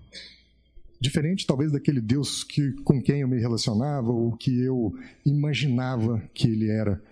Diferente, 1.00 1.46
talvez, 1.46 1.72
daquele 1.72 2.00
Deus 2.00 2.42
que, 2.42 2.72
com 2.82 3.02
quem 3.02 3.20
eu 3.20 3.28
me 3.28 3.38
relacionava 3.38 4.10
ou 4.10 4.32
que 4.36 4.62
eu 4.62 4.94
imaginava 5.24 6.22
que 6.32 6.48
ele 6.48 6.68
era. 6.70 7.02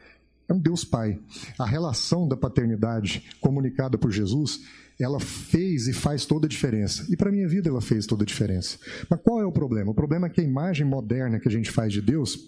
É 0.48 0.52
um 0.52 0.58
Deus 0.58 0.84
Pai. 0.84 1.18
A 1.58 1.66
relação 1.66 2.28
da 2.28 2.36
paternidade 2.36 3.24
comunicada 3.40 3.96
por 3.96 4.10
Jesus 4.10 4.60
ela 4.98 5.18
fez 5.18 5.88
e 5.88 5.92
faz 5.92 6.24
toda 6.24 6.46
a 6.46 6.48
diferença. 6.48 7.04
E 7.10 7.16
para 7.16 7.32
minha 7.32 7.48
vida 7.48 7.68
ela 7.68 7.80
fez 7.80 8.06
toda 8.06 8.22
a 8.22 8.26
diferença. 8.26 8.78
Mas 9.08 9.20
qual 9.22 9.40
é 9.40 9.44
o 9.44 9.52
problema? 9.52 9.90
O 9.90 9.94
problema 9.94 10.26
é 10.26 10.30
que 10.30 10.40
a 10.40 10.44
imagem 10.44 10.86
moderna 10.86 11.40
que 11.40 11.48
a 11.48 11.50
gente 11.50 11.70
faz 11.70 11.92
de 11.92 12.00
Deus 12.00 12.38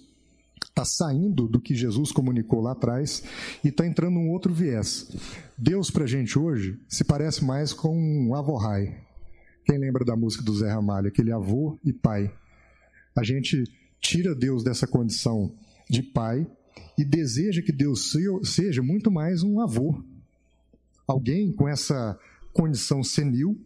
está 0.64 0.84
saindo 0.84 1.48
do 1.48 1.60
que 1.60 1.74
Jesus 1.74 2.12
comunicou 2.12 2.60
lá 2.60 2.72
atrás 2.72 3.22
e 3.64 3.68
está 3.68 3.86
entrando 3.86 4.18
um 4.18 4.30
outro 4.30 4.52
viés. 4.52 5.10
Deus 5.56 5.90
para 5.90 6.04
a 6.04 6.06
gente 6.06 6.38
hoje 6.38 6.78
se 6.88 7.02
parece 7.02 7.44
mais 7.44 7.72
com 7.72 7.96
um 7.96 8.34
avorrai. 8.34 9.05
Quem 9.66 9.78
lembra 9.78 10.04
da 10.04 10.14
música 10.14 10.44
do 10.44 10.54
Zé 10.54 10.70
Ramalho, 10.70 11.08
aquele 11.08 11.32
avô 11.32 11.76
e 11.84 11.92
pai? 11.92 12.32
A 13.16 13.24
gente 13.24 13.64
tira 14.00 14.32
Deus 14.32 14.62
dessa 14.62 14.86
condição 14.86 15.52
de 15.90 16.04
pai 16.04 16.46
e 16.96 17.04
deseja 17.04 17.60
que 17.60 17.72
Deus 17.72 18.12
seja 18.44 18.80
muito 18.80 19.10
mais 19.10 19.42
um 19.42 19.58
avô. 19.58 20.00
Alguém 21.04 21.52
com 21.52 21.68
essa 21.68 22.16
condição 22.52 23.02
senil, 23.02 23.60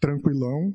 tranquilão, 0.00 0.74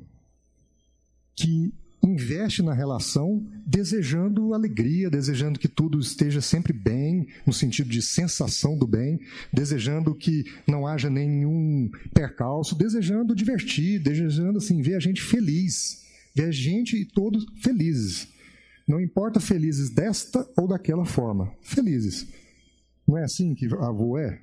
que 1.34 1.74
investe 2.02 2.62
na 2.62 2.72
relação 2.72 3.46
desejando 3.66 4.54
alegria, 4.54 5.10
desejando 5.10 5.58
que 5.58 5.68
tudo 5.68 5.98
esteja 5.98 6.40
sempre 6.40 6.72
bem, 6.72 7.28
no 7.46 7.52
sentido 7.52 7.90
de 7.90 8.00
sensação 8.00 8.76
do 8.76 8.86
bem, 8.86 9.20
desejando 9.52 10.14
que 10.14 10.44
não 10.66 10.86
haja 10.86 11.10
nenhum 11.10 11.90
percalço, 12.14 12.74
desejando 12.74 13.34
divertir, 13.34 14.00
desejando 14.00 14.58
assim 14.58 14.80
ver 14.80 14.94
a 14.94 15.00
gente 15.00 15.20
feliz, 15.20 16.04
ver 16.34 16.44
a 16.44 16.50
gente 16.50 16.96
e 16.96 17.04
todos 17.04 17.44
felizes. 17.62 18.28
Não 18.88 19.00
importa 19.00 19.38
felizes 19.38 19.90
desta 19.90 20.48
ou 20.56 20.66
daquela 20.66 21.04
forma, 21.04 21.52
felizes. 21.62 22.26
Não 23.06 23.18
é 23.18 23.24
assim 23.24 23.54
que 23.54 23.66
avô 23.66 24.16
é? 24.16 24.40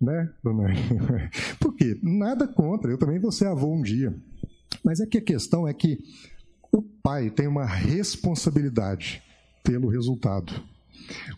Né, 0.00 0.30
dona? 0.42 0.68
Por 1.60 1.74
quê? 1.76 1.98
Nada 2.02 2.48
contra, 2.48 2.90
eu 2.90 2.98
também 2.98 3.18
vou 3.18 3.30
ser 3.30 3.46
avô 3.46 3.72
um 3.72 3.82
dia. 3.82 4.14
Mas 4.84 5.00
é 5.00 5.06
que 5.06 5.18
a 5.18 5.22
questão 5.22 5.68
é 5.68 5.74
que 5.74 5.98
o 6.72 6.82
pai 6.82 7.30
tem 7.30 7.46
uma 7.46 7.64
responsabilidade 7.64 9.22
pelo 9.64 9.88
resultado. 9.88 10.52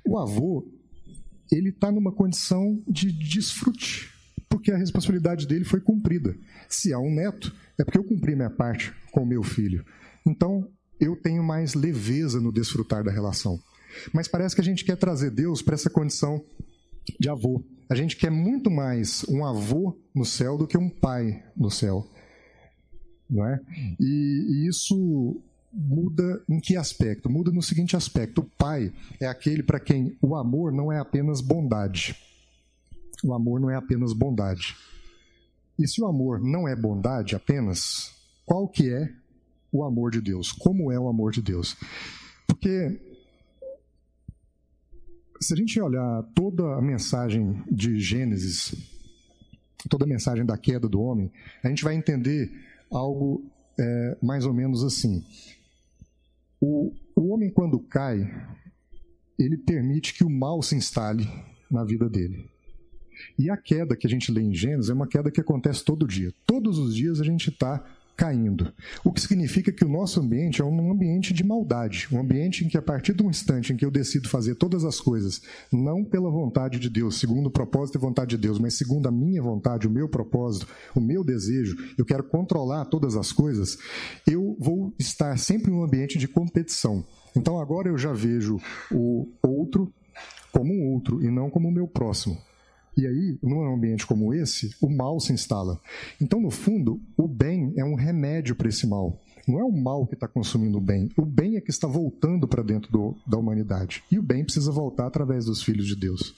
O 0.04 0.18
avô, 0.18 0.66
ele 1.50 1.70
está 1.70 1.90
numa 1.90 2.12
condição 2.12 2.82
de 2.88 3.12
desfrute, 3.12 4.10
porque 4.48 4.70
a 4.70 4.76
responsabilidade 4.76 5.46
dele 5.46 5.64
foi 5.64 5.80
cumprida. 5.80 6.36
Se 6.68 6.92
há 6.92 6.98
um 6.98 7.12
neto, 7.14 7.54
é 7.78 7.84
porque 7.84 7.98
eu 7.98 8.04
cumpri 8.04 8.34
minha 8.34 8.50
parte 8.50 8.92
com 9.10 9.22
o 9.22 9.26
meu 9.26 9.42
filho. 9.42 9.84
Então, 10.26 10.68
eu 11.00 11.16
tenho 11.16 11.42
mais 11.42 11.74
leveza 11.74 12.40
no 12.40 12.52
desfrutar 12.52 13.02
da 13.02 13.10
relação. 13.10 13.58
Mas 14.12 14.28
parece 14.28 14.54
que 14.54 14.60
a 14.60 14.64
gente 14.64 14.84
quer 14.84 14.96
trazer 14.96 15.30
Deus 15.30 15.62
para 15.62 15.74
essa 15.74 15.90
condição 15.90 16.44
de 17.18 17.28
avô. 17.28 17.64
A 17.88 17.94
gente 17.94 18.16
quer 18.16 18.30
muito 18.30 18.70
mais 18.70 19.24
um 19.28 19.44
avô 19.44 19.98
no 20.14 20.24
céu 20.24 20.56
do 20.56 20.66
que 20.66 20.78
um 20.78 20.88
pai 20.88 21.42
no 21.56 21.70
céu. 21.70 22.08
Não 23.32 23.46
é? 23.46 23.58
E, 23.98 24.46
e 24.50 24.68
isso 24.68 25.40
muda 25.72 26.44
em 26.46 26.60
que 26.60 26.76
aspecto? 26.76 27.30
Muda 27.30 27.50
no 27.50 27.62
seguinte 27.62 27.96
aspecto: 27.96 28.42
o 28.42 28.44
pai 28.44 28.92
é 29.18 29.26
aquele 29.26 29.62
para 29.62 29.80
quem 29.80 30.16
o 30.20 30.36
amor 30.36 30.70
não 30.70 30.92
é 30.92 30.98
apenas 30.98 31.40
bondade. 31.40 32.14
O 33.24 33.32
amor 33.32 33.58
não 33.58 33.70
é 33.70 33.76
apenas 33.76 34.12
bondade. 34.12 34.76
E 35.78 35.88
se 35.88 36.02
o 36.02 36.06
amor 36.06 36.40
não 36.40 36.68
é 36.68 36.76
bondade 36.76 37.34
apenas, 37.34 38.12
qual 38.44 38.68
que 38.68 38.92
é 38.92 39.10
o 39.72 39.82
amor 39.82 40.10
de 40.10 40.20
Deus? 40.20 40.52
Como 40.52 40.92
é 40.92 40.98
o 40.98 41.08
amor 41.08 41.32
de 41.32 41.40
Deus? 41.40 41.76
Porque 42.46 43.00
se 45.40 45.54
a 45.54 45.56
gente 45.56 45.80
olhar 45.80 46.22
toda 46.34 46.76
a 46.76 46.82
mensagem 46.82 47.62
de 47.70 47.98
Gênesis, 47.98 48.74
toda 49.88 50.04
a 50.04 50.08
mensagem 50.08 50.44
da 50.44 50.58
queda 50.58 50.88
do 50.88 51.00
homem, 51.00 51.32
a 51.62 51.68
gente 51.68 51.82
vai 51.82 51.94
entender 51.94 52.52
algo 52.92 53.44
é, 53.78 54.18
mais 54.22 54.44
ou 54.44 54.52
menos 54.52 54.84
assim. 54.84 55.24
O, 56.60 56.92
o 57.16 57.32
homem, 57.32 57.50
quando 57.50 57.78
cai, 57.80 58.30
ele 59.38 59.56
permite 59.56 60.14
que 60.14 60.24
o 60.24 60.30
mal 60.30 60.62
se 60.62 60.76
instale 60.76 61.28
na 61.70 61.84
vida 61.84 62.08
dele. 62.08 62.48
E 63.38 63.50
a 63.50 63.56
queda 63.56 63.96
que 63.96 64.06
a 64.06 64.10
gente 64.10 64.30
lê 64.30 64.42
em 64.42 64.54
Gênesis 64.54 64.90
é 64.90 64.94
uma 64.94 65.06
queda 65.06 65.30
que 65.30 65.40
acontece 65.40 65.84
todo 65.84 66.06
dia. 66.06 66.32
Todos 66.46 66.78
os 66.78 66.94
dias 66.94 67.20
a 67.20 67.24
gente 67.24 67.50
está 67.50 67.84
caindo. 68.22 68.72
O 69.02 69.12
que 69.12 69.20
significa 69.20 69.72
que 69.72 69.84
o 69.84 69.88
nosso 69.88 70.20
ambiente 70.20 70.62
é 70.62 70.64
um 70.64 70.92
ambiente 70.92 71.34
de 71.34 71.42
maldade, 71.42 72.06
um 72.12 72.20
ambiente 72.20 72.64
em 72.64 72.68
que, 72.68 72.78
a 72.78 72.82
partir 72.82 73.14
do 73.14 73.24
instante 73.24 73.72
em 73.72 73.76
que 73.76 73.84
eu 73.84 73.90
decido 73.90 74.28
fazer 74.28 74.54
todas 74.54 74.84
as 74.84 75.00
coisas, 75.00 75.42
não 75.72 76.04
pela 76.04 76.30
vontade 76.30 76.78
de 76.78 76.88
Deus, 76.88 77.18
segundo 77.18 77.46
o 77.46 77.50
propósito 77.50 77.98
e 77.98 78.00
vontade 78.00 78.36
de 78.36 78.36
Deus, 78.36 78.60
mas 78.60 78.74
segundo 78.74 79.08
a 79.08 79.10
minha 79.10 79.42
vontade, 79.42 79.88
o 79.88 79.90
meu 79.90 80.08
propósito, 80.08 80.68
o 80.94 81.00
meu 81.00 81.24
desejo, 81.24 81.76
eu 81.98 82.04
quero 82.04 82.22
controlar 82.22 82.84
todas 82.84 83.16
as 83.16 83.32
coisas, 83.32 83.76
eu 84.24 84.56
vou 84.60 84.94
estar 85.00 85.36
sempre 85.36 85.72
em 85.72 85.74
um 85.74 85.82
ambiente 85.82 86.16
de 86.16 86.28
competição. 86.28 87.04
Então 87.34 87.58
agora 87.58 87.88
eu 87.88 87.98
já 87.98 88.12
vejo 88.12 88.60
o 88.92 89.26
outro 89.42 89.92
como 90.52 90.72
um 90.72 90.92
outro 90.92 91.20
e 91.24 91.28
não 91.28 91.50
como 91.50 91.66
o 91.66 91.72
meu 91.72 91.88
próximo. 91.88 92.38
E 92.96 93.06
aí, 93.06 93.38
num 93.42 93.72
ambiente 93.72 94.06
como 94.06 94.34
esse, 94.34 94.74
o 94.80 94.88
mal 94.88 95.18
se 95.18 95.32
instala. 95.32 95.80
Então, 96.20 96.40
no 96.40 96.50
fundo, 96.50 97.00
o 97.16 97.26
bem 97.26 97.72
é 97.76 97.84
um 97.84 97.94
remédio 97.94 98.54
para 98.54 98.68
esse 98.68 98.86
mal. 98.86 99.18
Não 99.46 99.58
é 99.58 99.64
o 99.64 99.72
mal 99.72 100.06
que 100.06 100.14
está 100.14 100.28
consumindo 100.28 100.78
o 100.78 100.80
bem. 100.80 101.08
O 101.16 101.24
bem 101.24 101.56
é 101.56 101.60
que 101.60 101.70
está 101.70 101.88
voltando 101.88 102.46
para 102.46 102.62
dentro 102.62 102.92
do, 102.92 103.16
da 103.26 103.36
humanidade. 103.36 104.04
E 104.10 104.18
o 104.18 104.22
bem 104.22 104.44
precisa 104.44 104.70
voltar 104.70 105.06
através 105.06 105.46
dos 105.46 105.62
filhos 105.62 105.86
de 105.86 105.96
Deus. 105.96 106.34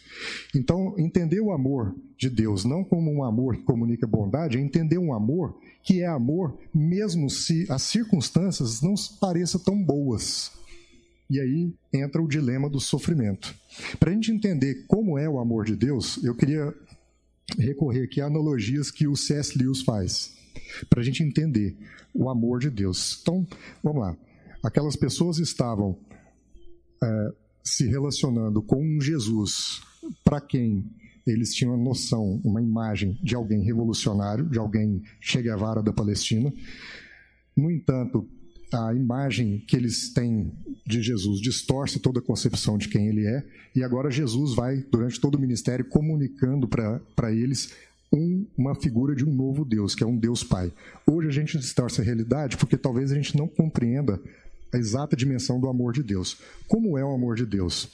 Então, 0.55 0.95
entender 0.97 1.41
o 1.41 1.53
amor 1.53 1.95
de 2.17 2.31
Deus 2.31 2.65
não 2.65 2.83
como 2.85 3.11
um 3.11 3.23
amor 3.23 3.57
que 3.57 3.65
comunica 3.65 4.07
bondade, 4.07 4.57
é 4.57 4.61
entender 4.61 4.99
um 4.99 5.13
amor 5.13 5.59
que 5.83 6.01
é 6.01 6.07
amor 6.07 6.57
mesmo 6.73 7.29
se 7.29 7.67
as 7.71 7.83
circunstâncias 7.83 8.81
não 8.81 8.95
pareçam 9.21 9.61
tão 9.61 9.83
boas. 9.83 10.53
E 11.29 11.41
aí 11.41 11.75
entra 11.93 12.23
o 12.23 12.29
dilema 12.29 12.69
do 12.69 12.81
sofrimento. 12.81 13.55
Para 13.99 14.11
a 14.11 14.15
gente 14.15 14.31
entender 14.31 14.85
como 14.87 15.19
é 15.19 15.29
o 15.29 15.39
amor 15.39 15.65
de 15.65 15.75
Deus, 15.75 16.23
eu 16.23 16.35
queria 16.35 16.75
recorrer 17.59 18.05
aqui 18.05 18.21
a 18.21 18.27
analogias 18.27 18.91
que 18.91 19.07
o 19.07 19.17
C.S. 19.17 19.57
Lewis 19.59 19.83
faz, 19.83 20.37
para 20.89 21.01
a 21.01 21.05
gente 21.05 21.23
entender 21.23 21.77
o 22.13 22.29
amor 22.29 22.61
de 22.61 22.71
Deus. 22.71 23.19
Então, 23.23 23.47
vamos 23.83 24.03
lá. 24.03 24.17
Aquelas 24.63 24.97
pessoas 24.97 25.39
estavam 25.39 25.99
é, 27.03 27.33
se 27.63 27.87
relacionando 27.87 28.63
com 28.63 28.83
um 28.83 29.01
Jesus 29.01 29.83
para 30.23 30.41
quem 30.41 30.85
eles 31.27 31.55
tinham 31.55 31.75
uma 31.75 31.83
noção, 31.83 32.41
uma 32.45 32.61
imagem 32.61 33.19
de 33.23 33.35
alguém 33.35 33.63
revolucionário, 33.63 34.45
de 34.45 34.59
alguém 34.59 35.03
Che 35.21 35.41
Guevara 35.41 35.83
da 35.83 35.93
Palestina. 35.93 36.53
No 37.57 37.71
entanto, 37.71 38.29
a 38.73 38.95
imagem 38.95 39.63
que 39.67 39.77
eles 39.77 40.13
têm 40.13 40.53
de 40.87 41.03
Jesus 41.03 41.41
distorce 41.41 41.99
toda 41.99 42.19
a 42.19 42.23
concepção 42.23 42.77
de 42.77 42.89
quem 42.89 43.09
ele 43.09 43.27
é, 43.27 43.45
e 43.75 43.83
agora 43.83 44.11
Jesus 44.11 44.55
vai, 44.55 44.85
durante 44.91 45.21
todo 45.21 45.37
o 45.37 45.41
ministério, 45.41 45.85
comunicando 45.85 46.69
para 46.69 47.33
eles 47.33 47.73
um, 48.13 48.47
uma 48.57 48.75
figura 48.75 49.15
de 49.15 49.25
um 49.25 49.35
novo 49.35 49.65
Deus, 49.65 49.95
que 49.95 50.05
é 50.05 50.07
um 50.07 50.17
Deus 50.17 50.45
Pai. 50.45 50.73
Hoje 51.07 51.29
a 51.29 51.33
gente 51.33 51.59
distorce 51.59 52.01
a 52.01 52.05
realidade 52.05 52.57
porque 52.57 52.77
talvez 52.77 53.11
a 53.11 53.15
gente 53.15 53.37
não 53.37 53.49
compreenda 53.49 54.21
a 54.73 54.79
exata 54.79 55.17
dimensão 55.17 55.61
do 55.61 55.69
amor 55.69 55.93
de 55.93 56.03
Deus. 56.03 56.39
Como 56.67 56.99
é 56.99 57.05
o 57.05 57.13
amor 57.13 57.37
de 57.37 57.47
Deus? 57.47 57.89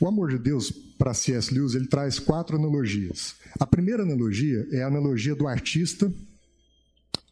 O 0.00 0.06
amor 0.06 0.30
de 0.30 0.38
Deus, 0.38 0.70
para 0.98 1.14
C.S. 1.14 1.52
Lewis, 1.52 1.74
ele 1.74 1.86
traz 1.86 2.18
quatro 2.18 2.56
analogias. 2.56 3.34
A 3.58 3.66
primeira 3.66 4.02
analogia 4.02 4.66
é 4.70 4.82
a 4.82 4.86
analogia 4.86 5.34
do 5.34 5.48
artista 5.48 6.12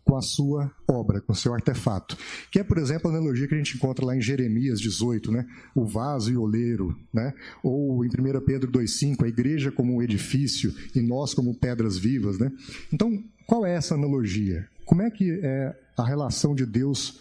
com 0.09 0.16
a 0.16 0.23
sua 0.23 0.73
obra, 0.88 1.21
com 1.21 1.35
o 1.35 1.37
seu 1.37 1.53
artefato. 1.53 2.16
Que 2.51 2.61
é, 2.61 2.64
por 2.64 2.79
exemplo, 2.79 3.11
a 3.11 3.14
analogia 3.14 3.47
que 3.47 3.55
a 3.55 3.59
gente 3.59 3.77
encontra 3.77 4.07
lá 4.07 4.16
em 4.16 4.23
Jeremias 4.23 4.81
18, 4.81 5.31
né? 5.31 5.47
o 5.75 5.85
vaso 5.85 6.33
e 6.33 6.37
o 6.37 6.40
oleiro, 6.40 6.99
né? 7.12 7.35
ou 7.62 8.03
em 8.03 8.09
1 8.09 8.40
Pedro 8.40 8.73
2,5, 8.73 9.23
a 9.23 9.29
igreja 9.29 9.71
como 9.71 9.94
um 9.94 10.03
edifício 10.03 10.75
e 10.94 11.03
nós 11.03 11.35
como 11.35 11.55
pedras 11.55 11.99
vivas. 11.99 12.38
Né? 12.38 12.51
Então, 12.90 13.23
qual 13.47 13.66
é 13.66 13.75
essa 13.75 13.97
analogia? 13.97 14.66
Como 14.87 15.03
é 15.03 15.11
que 15.11 15.40
é 15.42 15.79
a 15.99 16.07
relação 16.07 16.55
de 16.55 16.64
Deus 16.64 17.21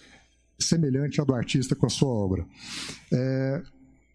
semelhante 0.58 1.20
à 1.20 1.26
do 1.26 1.36
artista 1.36 1.76
com 1.76 1.88
a 1.88 1.90
sua 1.90 2.08
obra? 2.08 2.46
É, 3.12 3.64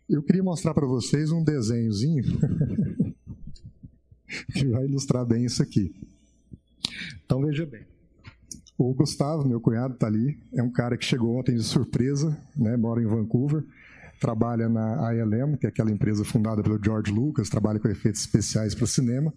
eu 0.08 0.22
queria 0.22 0.42
mostrar 0.42 0.72
para 0.72 0.86
vocês 0.86 1.30
um 1.30 1.44
desenhozinho 1.44 2.24
que 4.54 4.64
vai 4.64 4.86
ilustrar 4.86 5.26
bem 5.26 5.44
isso 5.44 5.62
aqui. 5.62 5.94
Então, 7.22 7.42
veja 7.42 7.66
bem. 7.66 7.91
O 8.84 8.92
Gustavo, 8.94 9.48
meu 9.48 9.60
cunhado, 9.60 9.94
está 9.94 10.08
ali. 10.08 10.36
É 10.52 10.60
um 10.60 10.70
cara 10.70 10.96
que 10.96 11.04
chegou 11.04 11.38
ontem 11.38 11.54
de 11.54 11.62
surpresa, 11.62 12.36
né? 12.56 12.76
mora 12.76 13.00
em 13.00 13.06
Vancouver, 13.06 13.62
trabalha 14.20 14.68
na 14.68 15.14
ILM, 15.14 15.56
que 15.56 15.66
é 15.66 15.68
aquela 15.68 15.88
empresa 15.88 16.24
fundada 16.24 16.64
pelo 16.64 16.82
George 16.82 17.12
Lucas, 17.12 17.48
trabalha 17.48 17.78
com 17.78 17.86
efeitos 17.88 18.22
especiais 18.22 18.74
para 18.74 18.84
cinema. 18.88 19.32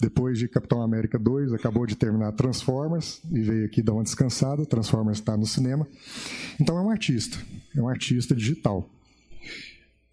Depois 0.00 0.38
de 0.38 0.46
Capitão 0.46 0.82
América 0.82 1.18
2, 1.18 1.52
acabou 1.52 1.84
de 1.84 1.96
terminar 1.96 2.30
Transformers 2.32 3.20
e 3.32 3.40
veio 3.40 3.66
aqui 3.66 3.82
dar 3.82 3.94
uma 3.94 4.04
descansada. 4.04 4.64
Transformers 4.64 5.18
está 5.18 5.36
no 5.36 5.46
cinema. 5.46 5.84
Então 6.60 6.78
é 6.78 6.80
um 6.80 6.90
artista, 6.90 7.38
é 7.76 7.82
um 7.82 7.88
artista 7.88 8.36
digital. 8.36 8.88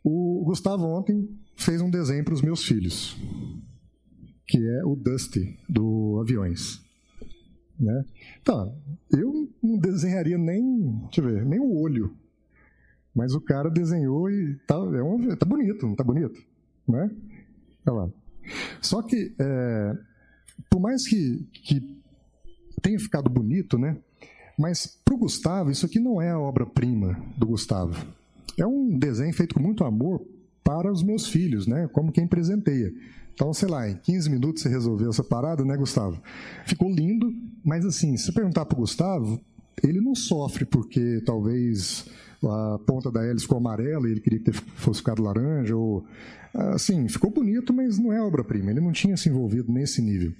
O 0.04 0.44
Gustavo 0.46 0.84
ontem 0.84 1.30
fez 1.56 1.80
um 1.80 1.92
desenho 1.92 2.26
para 2.26 2.34
os 2.34 2.42
meus 2.42 2.64
filhos, 2.64 3.16
que 4.48 4.58
é 4.58 4.84
o 4.84 4.96
Dusty 4.96 5.60
do 5.70 6.20
Aviões. 6.20 6.87
Né? 7.80 8.06
Então, 8.42 8.76
eu 9.12 9.50
não 9.62 9.78
desenharia 9.78 10.38
nem, 10.38 11.00
deixa 11.06 11.22
ver, 11.22 11.46
nem 11.46 11.60
o 11.60 11.80
olho. 11.80 12.16
Mas 13.14 13.34
o 13.34 13.42
cara 13.42 13.70
desenhou 13.70 14.30
e 14.30 14.56
tá, 14.68 14.76
é 14.76 15.04
um, 15.04 15.36
tá 15.36 15.46
bonito, 15.46 15.88
não 15.88 15.96
tá 15.96 16.04
bonito? 16.04 16.40
Né? 16.88 17.10
Olha 17.86 17.96
lá. 17.96 18.10
Só 18.82 19.02
que, 19.02 19.34
é, 19.40 19.98
por 20.70 20.80
mais 20.80 21.08
que, 21.08 21.48
que 21.52 21.98
tenha 22.82 23.00
ficado 23.00 23.30
bonito, 23.30 23.78
né? 23.78 23.98
Mas 24.58 25.00
para 25.06 25.14
o 25.14 25.18
Gustavo, 25.18 25.70
isso 25.70 25.86
aqui 25.86 26.00
não 26.00 26.22
é 26.22 26.32
a 26.32 26.40
obra-prima 26.40 27.22
do 27.38 27.46
Gustavo. 27.46 28.08
É 28.58 28.66
um 28.66 28.98
desenho 28.98 29.34
feito 29.34 29.54
com 29.54 29.62
muito 29.62 29.84
amor 29.84 30.26
para 30.64 30.92
os 30.92 31.04
meus 31.04 31.28
filhos, 31.28 31.68
né? 31.68 31.88
Como 31.94 32.12
quem 32.12 32.28
presenteia. 32.28 32.92
Então, 33.38 33.54
sei 33.54 33.70
lá, 33.70 33.88
em 33.88 33.96
15 33.96 34.32
minutos 34.32 34.64
você 34.64 34.68
resolveu 34.68 35.12
essa 35.12 35.24
parada, 35.24 35.64
né, 35.64 35.78
Gustavo? 35.78 36.20
Ficou 36.66 36.92
lindo, 36.92 37.32
mas 37.64 37.86
assim, 37.86 38.18
se 38.18 38.34
perguntar 38.34 38.66
para 38.66 38.76
o 38.76 38.80
Gustavo, 38.80 39.40
ele 39.84 40.02
não 40.02 40.16
sofre 40.16 40.66
porque 40.66 41.22
talvez 41.24 42.08
a 42.44 42.80
ponta 42.80 43.12
da 43.12 43.24
hélice 43.24 43.44
ficou 43.44 43.60
amarela 43.60 44.08
e 44.08 44.12
ele 44.14 44.22
queria 44.22 44.40
que 44.40 44.52
fosse 44.52 45.02
ficado 45.02 45.22
laranja, 45.22 45.76
ou 45.76 46.04
assim, 46.52 47.08
ficou 47.08 47.30
bonito, 47.30 47.72
mas 47.72 48.00
não 48.00 48.12
é 48.12 48.20
obra-prima. 48.20 48.72
Ele 48.72 48.82
não 48.82 48.92
tinha 48.92 49.16
se 49.16 49.30
envolvido 49.30 49.72
nesse 49.72 50.02
nível. 50.02 50.34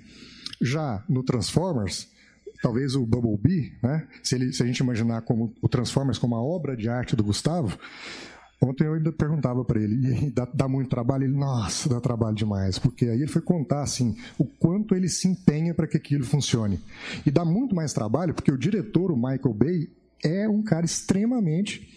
Já 0.60 1.04
no 1.08 1.22
Transformers, 1.22 2.08
talvez 2.64 2.96
o 2.96 3.06
Bumblebee, 3.06 3.74
né? 3.84 4.08
Se, 4.24 4.34
ele, 4.34 4.52
se 4.52 4.64
a 4.64 4.66
gente 4.66 4.80
imaginar 4.80 5.22
como 5.22 5.54
o 5.62 5.70
Transformers 5.70 6.18
como 6.18 6.36
a 6.36 6.42
obra 6.42 6.76
de 6.76 6.90
arte 6.90 7.16
do 7.16 7.24
Gustavo, 7.24 7.78
Ontem 8.60 8.86
eu 8.86 8.96
ainda 8.96 9.12
perguntava 9.12 9.64
para 9.64 9.80
ele, 9.80 10.32
dá, 10.32 10.48
dá, 10.52 10.68
muito 10.68 10.90
trabalho? 10.90 11.26
Ele, 11.26 11.38
nossa, 11.38 11.88
dá 11.88 12.02
trabalho 12.02 12.36
demais, 12.36 12.80
porque 12.80 13.06
aí 13.06 13.18
ele 13.22 13.28
foi 13.28 13.42
contar 13.42 13.84
assim 13.84 14.16
o 14.38 14.46
quanto 14.46 14.96
ele 14.96 15.08
se 15.08 15.28
empenha 15.28 15.74
para 15.74 15.88
que 15.88 15.96
aquilo 15.96 16.24
funcione. 16.24 16.80
E 17.26 17.30
dá 17.30 17.46
muito 17.46 17.76
mais 17.76 17.94
trabalho, 17.94 18.34
porque 18.34 18.52
o 18.52 18.58
diretor, 18.58 19.12
o 19.12 19.16
Michael 19.16 19.54
Bay, 19.54 19.90
é 20.24 20.50
um 20.50 20.64
cara 20.64 20.86
extremamente 20.86 21.88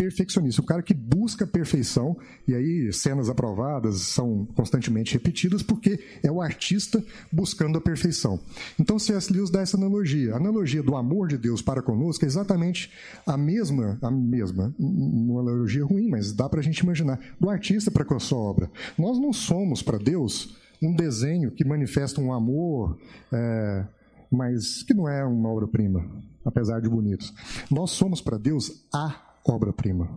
perfeccionista, 0.00 0.62
o 0.62 0.64
cara 0.64 0.82
que 0.82 0.94
busca 0.94 1.44
a 1.44 1.46
perfeição, 1.46 2.16
e 2.48 2.54
aí 2.54 2.90
cenas 2.90 3.28
aprovadas 3.28 4.00
são 4.00 4.46
constantemente 4.56 5.12
repetidas 5.12 5.62
porque 5.62 6.00
é 6.22 6.32
o 6.32 6.40
artista 6.40 7.04
buscando 7.30 7.76
a 7.76 7.82
perfeição. 7.82 8.40
Então 8.78 8.98
C.S. 8.98 9.30
Lewis 9.30 9.50
dá 9.50 9.60
essa 9.60 9.76
analogia. 9.76 10.32
A 10.32 10.36
analogia 10.38 10.82
do 10.82 10.96
amor 10.96 11.28
de 11.28 11.36
Deus 11.36 11.60
para 11.60 11.82
conosco 11.82 12.24
é 12.24 12.28
exatamente 12.28 12.90
a 13.26 13.36
mesma, 13.36 13.98
a 14.00 14.10
mesma, 14.10 14.74
uma 14.78 15.42
analogia 15.42 15.84
ruim, 15.84 16.08
mas 16.08 16.32
dá 16.32 16.48
para 16.48 16.60
a 16.60 16.62
gente 16.62 16.78
imaginar, 16.78 17.20
do 17.38 17.50
artista 17.50 17.90
para 17.90 18.04
com 18.04 18.14
a 18.14 18.20
sua 18.20 18.38
obra. 18.38 18.70
Nós 18.96 19.18
não 19.18 19.34
somos 19.34 19.82
para 19.82 19.98
Deus 19.98 20.56
um 20.82 20.96
desenho 20.96 21.50
que 21.50 21.62
manifesta 21.62 22.22
um 22.22 22.32
amor, 22.32 22.98
é, 23.30 23.84
mas 24.32 24.82
que 24.82 24.94
não 24.94 25.06
é 25.06 25.22
uma 25.26 25.50
obra-prima, 25.50 26.10
apesar 26.42 26.80
de 26.80 26.88
bonitos. 26.88 27.34
Nós 27.70 27.90
somos 27.90 28.22
para 28.22 28.38
Deus 28.38 28.86
a 28.94 29.29
obra-prima. 29.46 30.08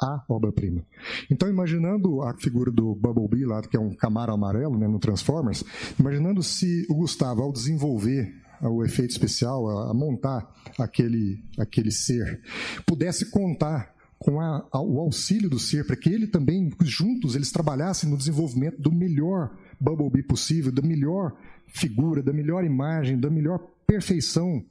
A 0.00 0.24
obra-prima. 0.28 0.84
Então, 1.30 1.48
imaginando 1.48 2.20
a 2.22 2.36
figura 2.36 2.70
do 2.70 2.94
Bumblebee 2.94 3.46
lá, 3.46 3.62
que 3.62 3.76
é 3.76 3.80
um 3.80 3.94
camaro 3.94 4.32
amarelo 4.32 4.76
né, 4.76 4.88
no 4.88 4.98
Transformers, 4.98 5.64
imaginando 5.98 6.42
se 6.42 6.86
o 6.90 6.94
Gustavo, 6.94 7.42
ao 7.42 7.52
desenvolver 7.52 8.34
o 8.60 8.84
efeito 8.84 9.10
especial, 9.10 9.68
a, 9.68 9.94
montar 9.94 10.48
aquele, 10.78 11.44
aquele 11.58 11.90
ser, 11.90 12.40
pudesse 12.86 13.30
contar 13.30 13.94
com 14.18 14.40
a, 14.40 14.66
a, 14.72 14.80
o 14.80 14.98
auxílio 14.98 15.50
do 15.50 15.58
ser, 15.58 15.86
para 15.86 15.96
que 15.96 16.08
ele 16.08 16.26
também, 16.26 16.70
juntos, 16.82 17.36
eles 17.36 17.52
trabalhassem 17.52 18.08
no 18.08 18.16
desenvolvimento 18.16 18.80
do 18.80 18.92
melhor 18.92 19.56
Bumblebee 19.80 20.22
possível, 20.22 20.72
da 20.72 20.82
melhor 20.82 21.36
figura, 21.68 22.22
da 22.22 22.32
melhor 22.32 22.64
imagem, 22.64 23.18
da 23.18 23.30
melhor 23.30 23.58
perfeição. 23.86 24.64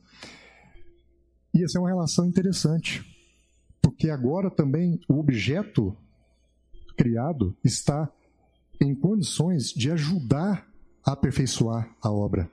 Ia 1.53 1.67
ser 1.67 1.79
uma 1.79 1.89
relação 1.89 2.25
interessante 2.25 3.12
porque 4.03 4.11
agora 4.11 4.51
também 4.51 4.99
o 5.07 5.17
objeto 5.17 5.95
criado 6.97 7.55
está 7.63 8.11
em 8.81 8.93
condições 8.93 9.69
de 9.69 9.89
ajudar 9.91 10.67
a 11.05 11.13
aperfeiçoar 11.13 11.89
a 12.01 12.11
obra. 12.11 12.51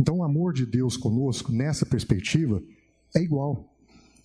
Então, 0.00 0.16
o 0.16 0.24
amor 0.24 0.54
de 0.54 0.64
Deus 0.64 0.96
conosco, 0.96 1.52
nessa 1.52 1.84
perspectiva, 1.84 2.62
é 3.14 3.20
igual. 3.20 3.70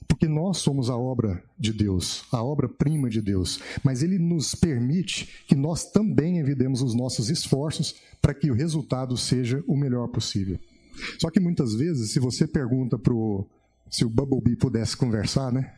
Porque 0.07 0.25
nós 0.25 0.59
somos 0.59 0.89
a 0.89 0.95
obra 0.95 1.43
de 1.59 1.73
Deus, 1.73 2.23
a 2.31 2.41
obra-prima 2.41 3.09
de 3.09 3.21
Deus. 3.21 3.59
Mas 3.83 4.01
Ele 4.01 4.17
nos 4.17 4.55
permite 4.55 5.43
que 5.45 5.55
nós 5.55 5.91
também 5.91 6.39
envidemos 6.39 6.81
os 6.81 6.95
nossos 6.95 7.29
esforços 7.29 7.95
para 8.21 8.33
que 8.33 8.49
o 8.49 8.55
resultado 8.55 9.17
seja 9.17 9.61
o 9.67 9.75
melhor 9.75 10.07
possível. 10.07 10.57
Só 11.19 11.29
que 11.29 11.41
muitas 11.41 11.75
vezes, 11.75 12.13
se 12.13 12.19
você 12.21 12.47
pergunta 12.47 12.97
pro, 12.97 13.45
se 13.91 14.05
o 14.05 14.09
Bumblebee 14.09 14.55
pudesse 14.55 14.95
conversar, 14.95 15.51
né? 15.51 15.73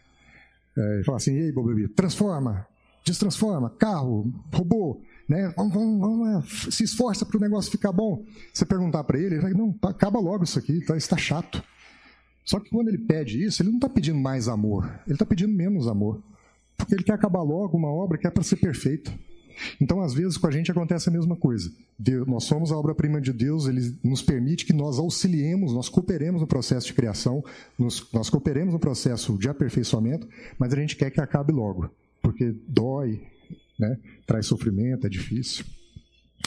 É, 0.78 1.04
fala 1.06 1.18
assim, 1.18 1.36
ei, 1.36 1.52
Bobby, 1.52 1.88
transforma, 1.88 2.68
destransforma, 3.04 3.70
carro, 3.70 4.32
robô, 4.54 5.02
né? 5.28 5.54
Vamos, 5.56 5.74
vamos, 5.74 6.00
vamos 6.00 6.76
se 6.76 6.84
esforça 6.84 7.26
para 7.26 7.38
o 7.38 7.42
negócio 7.42 7.72
ficar 7.72 7.92
bom. 7.92 8.24
Você 8.54 8.66
perguntar 8.66 9.04
para 9.04 9.18
ele, 9.18 9.36
ele 9.36 9.42
vai, 9.42 9.54
não, 9.54 9.74
acaba 9.84 10.20
logo 10.20 10.44
isso 10.44 10.60
aqui, 10.60 10.84
tá, 10.86 10.98
está 10.98 11.18
chato. 11.18 11.64
Só 12.44 12.60
que 12.60 12.70
quando 12.70 12.90
ele 12.90 13.00
pede 13.00 13.44
isso, 13.44 13.62
ele 13.62 13.70
não 13.70 13.78
está 13.78 13.90
pedindo 13.90 14.20
mais 14.20 14.48
amor, 14.48 14.86
ele 15.06 15.16
está 15.16 15.26
pedindo 15.26 15.54
menos 15.54 15.88
amor. 15.88 16.22
Porque 16.78 16.94
ele 16.94 17.04
quer 17.04 17.14
acabar 17.14 17.42
logo 17.42 17.78
uma 17.78 17.90
obra 17.90 18.18
que 18.18 18.28
é 18.28 18.30
para 18.30 18.44
ser 18.44 18.58
perfeita. 18.58 19.12
Então, 19.80 20.02
às 20.02 20.14
vezes, 20.14 20.38
com 20.38 20.48
a 20.48 20.52
gente 20.52 20.72
acontece 20.72 21.10
a 21.10 21.12
mesma 21.12 21.36
coisa. 21.36 21.72
Deus, 21.98 22.28
nós 22.28 22.44
somos 22.44 22.72
a 22.72 22.78
obra-prima 22.78 23.22
de 23.22 23.32
Deus, 23.32 23.68
ele 23.68 23.98
nos 24.04 24.22
permite 24.22 24.66
que 24.66 24.74
nós 24.74 25.00
auxiliemos, 25.00 25.74
nós 25.74 25.90
cooperemos 25.90 26.42
no 26.42 26.48
processo 26.48 26.88
de 26.88 26.94
criação, 26.94 27.44
nos, 27.78 28.12
nós 28.12 28.30
cooperemos 28.30 28.74
no 28.74 28.80
processo 28.80 29.38
de 29.38 29.50
aperfeiçoamento, 29.50 30.28
mas 30.60 30.74
a 30.74 30.76
gente 30.76 30.96
quer 30.96 31.10
que 31.12 31.22
acabe 31.22 31.52
logo, 31.52 31.90
porque 32.22 32.54
dói, 32.68 33.22
né? 33.80 33.98
traz 34.26 34.46
sofrimento, 34.46 35.08
é 35.08 35.10
difícil. 35.10 35.66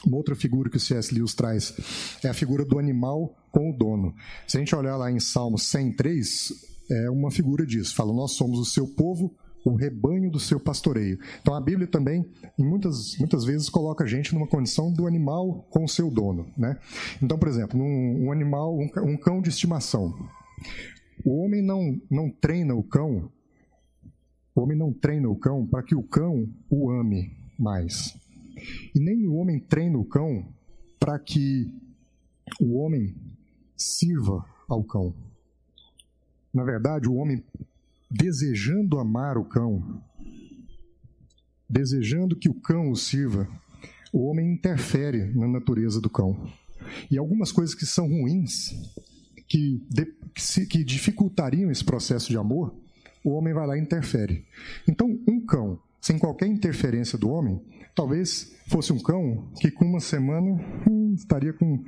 Uma 0.07 0.17
outra 0.17 0.37
figura 0.37 0.71
que 0.71 0.77
o 0.77 0.81
C.S. 0.81 1.13
Lewis 1.13 1.35
traz 1.35 1.75
é 2.23 2.29
a 2.29 2.35
figura 2.35 2.65
do 2.65 2.79
animal 2.79 3.35
com 3.51 3.71
o 3.71 3.77
dono. 3.77 4.15
Se 4.47 4.57
a 4.57 4.61
gente 4.61 4.75
olhar 4.75 4.97
lá 4.97 5.11
em 5.11 5.19
Salmo 5.19 5.59
103, 5.59 6.53
é 6.91 7.11
uma 7.11 7.31
figura 7.31 7.67
disso. 7.67 7.95
Fala, 7.95 8.13
nós 8.13 8.33
somos 8.33 8.59
o 8.59 8.65
seu 8.65 8.87
povo, 8.87 9.35
o 9.65 9.75
rebanho 9.75 10.31
do 10.31 10.39
seu 10.39 10.59
pastoreio. 10.59 11.19
Então 11.41 11.55
a 11.55 11.61
Bíblia 11.61 11.87
também, 11.87 12.25
muitas, 12.59 13.17
muitas 13.19 13.45
vezes, 13.45 13.69
coloca 13.69 14.05
a 14.05 14.07
gente 14.07 14.33
numa 14.35 14.47
condição 14.47 14.93
do 14.93 15.07
animal 15.07 15.67
com 15.71 15.85
o 15.85 15.89
seu 15.89 16.11
dono. 16.11 16.47
Né? 16.57 16.79
Então, 17.23 17.39
por 17.39 17.49
exemplo, 17.49 17.81
um, 17.81 18.27
um 18.27 18.33
animal, 18.33 18.77
um, 18.77 18.89
um 19.05 19.17
cão 19.17 19.41
de 19.41 19.49
estimação. 19.49 20.15
O 21.25 21.43
homem 21.45 21.63
não, 21.63 22.01
não 22.11 22.31
treina 22.31 22.75
o 22.75 22.83
cão, 22.83 23.31
o 24.55 24.61
homem 24.61 24.77
não 24.77 24.93
treina 24.93 25.29
o 25.29 25.37
cão 25.37 25.67
para 25.67 25.83
que 25.83 25.95
o 25.95 26.03
cão 26.03 26.49
o 26.71 26.91
ame 26.91 27.37
mais. 27.59 28.17
E 28.95 29.01
nem 29.01 29.27
o 29.27 29.35
homem 29.35 29.61
treina 29.61 29.99
o 29.99 30.05
cão 30.05 30.45
para 30.99 31.19
que 31.19 31.73
o 32.61 32.79
homem 32.79 33.15
sirva 33.77 34.45
ao 34.69 34.83
cão. 34.83 35.15
Na 36.53 36.65
verdade, 36.65 37.09
o 37.09 37.15
homem 37.15 37.45
desejando 38.11 38.99
amar 38.99 39.37
o 39.37 39.45
cão, 39.45 40.03
desejando 41.69 42.37
que 42.37 42.49
o 42.49 42.55
cão 42.55 42.91
o 42.91 42.97
sirva, 42.97 43.49
o 44.13 44.27
homem 44.27 44.53
interfere 44.53 45.33
na 45.35 45.47
natureza 45.47 46.01
do 46.01 46.09
cão. 46.09 46.51
E 47.11 47.19
algumas 47.19 47.53
coisas 47.53 47.75
que 47.75 47.85
são 47.85 48.09
ruins, 48.09 48.75
que, 49.47 49.83
que 50.69 50.83
dificultariam 50.83 51.71
esse 51.71 51.85
processo 51.85 52.31
de 52.31 52.39
amor, 52.39 52.75
o 53.23 53.31
homem 53.31 53.53
vai 53.53 53.67
lá 53.67 53.77
e 53.77 53.81
interfere. 53.81 54.47
Então, 54.89 55.19
um 55.29 55.45
cão, 55.45 55.79
sem 56.01 56.19
qualquer 56.19 56.47
interferência 56.47 57.19
do 57.19 57.29
homem, 57.29 57.61
talvez 57.95 58.55
fosse 58.69 58.93
um 58.93 58.99
cão 58.99 59.51
que 59.61 59.71
com 59.71 59.85
uma 59.85 60.01
semana 60.01 60.59
hum, 60.89 61.15
estaria 61.15 61.53
com 61.53 61.85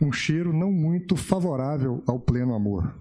um 0.00 0.10
cheiro 0.10 0.52
não 0.52 0.72
muito 0.72 1.16
favorável 1.16 2.02
ao 2.06 2.18
pleno 2.18 2.54
amor 2.54 2.94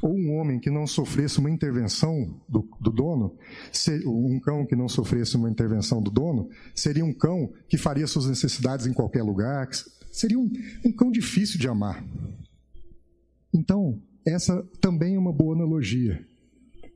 ou 0.00 0.14
um 0.14 0.36
homem 0.36 0.58
que 0.58 0.70
não 0.70 0.86
sofresse 0.86 1.38
uma 1.38 1.50
intervenção 1.50 2.40
do, 2.48 2.68
do 2.80 2.90
dono, 2.90 3.36
um 4.06 4.40
cão 4.40 4.66
que 4.66 4.76
não 4.76 4.88
sofresse 4.88 5.36
uma 5.36 5.50
intervenção 5.50 6.02
do 6.02 6.10
dono, 6.10 6.48
seria 6.74 7.04
um 7.04 7.12
cão 7.12 7.52
que 7.68 7.76
faria 7.76 8.06
suas 8.06 8.26
necessidades 8.26 8.86
em 8.86 8.92
qualquer 8.92 9.22
lugar, 9.22 9.68
seria 10.10 10.38
um, 10.38 10.50
um 10.84 10.92
cão 10.92 11.10
difícil 11.10 11.58
de 11.58 11.68
amar. 11.68 12.04
Então, 13.52 14.00
essa 14.26 14.62
também 14.80 15.14
é 15.14 15.18
uma 15.18 15.32
boa 15.32 15.54
analogia. 15.54 16.26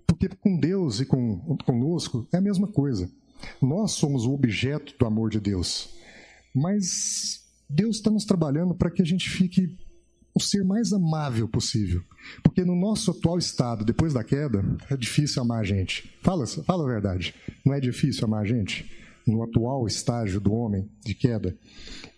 Porque 0.07 0.29
com 0.29 0.59
Deus 0.59 1.01
e 1.01 1.07
com, 1.07 1.57
conosco 1.65 2.27
é 2.33 2.39
a 2.39 2.41
mesma 2.41 2.67
coisa. 2.67 3.11
Nós 3.61 3.93
somos 3.93 4.25
o 4.25 4.33
objeto 4.33 4.95
do 4.99 5.07
amor 5.07 5.31
de 5.31 5.39
Deus. 5.39 5.95
Mas 6.55 7.45
Deus 7.69 7.97
está 7.97 8.11
nos 8.11 8.25
trabalhando 8.25 8.75
para 8.75 8.91
que 8.91 9.03
a 9.03 9.05
gente 9.05 9.29
fique 9.29 9.77
o 10.39 10.41
ser 10.41 10.65
mais 10.65 10.93
amável 10.93 11.47
possível. 11.49 12.03
Porque 12.43 12.65
no 12.65 12.75
nosso 12.75 13.11
atual 13.11 13.39
estado, 13.39 13.85
depois 13.85 14.15
da 14.15 14.25
queda, 14.25 14.65
é 14.91 14.97
difícil 14.97 15.43
amar 15.43 15.61
a 15.61 15.65
gente. 15.65 16.11
Fala, 16.23 16.47
fala 16.47 16.85
a 16.85 16.93
verdade. 16.93 17.35
Não 17.65 17.75
é 17.75 17.81
difícil 17.81 18.25
amar 18.25 18.43
a 18.43 18.47
gente? 18.47 18.89
no 19.29 19.43
atual 19.43 19.87
estágio 19.87 20.41
do 20.41 20.53
homem 20.53 20.89
de 21.05 21.15
queda, 21.15 21.57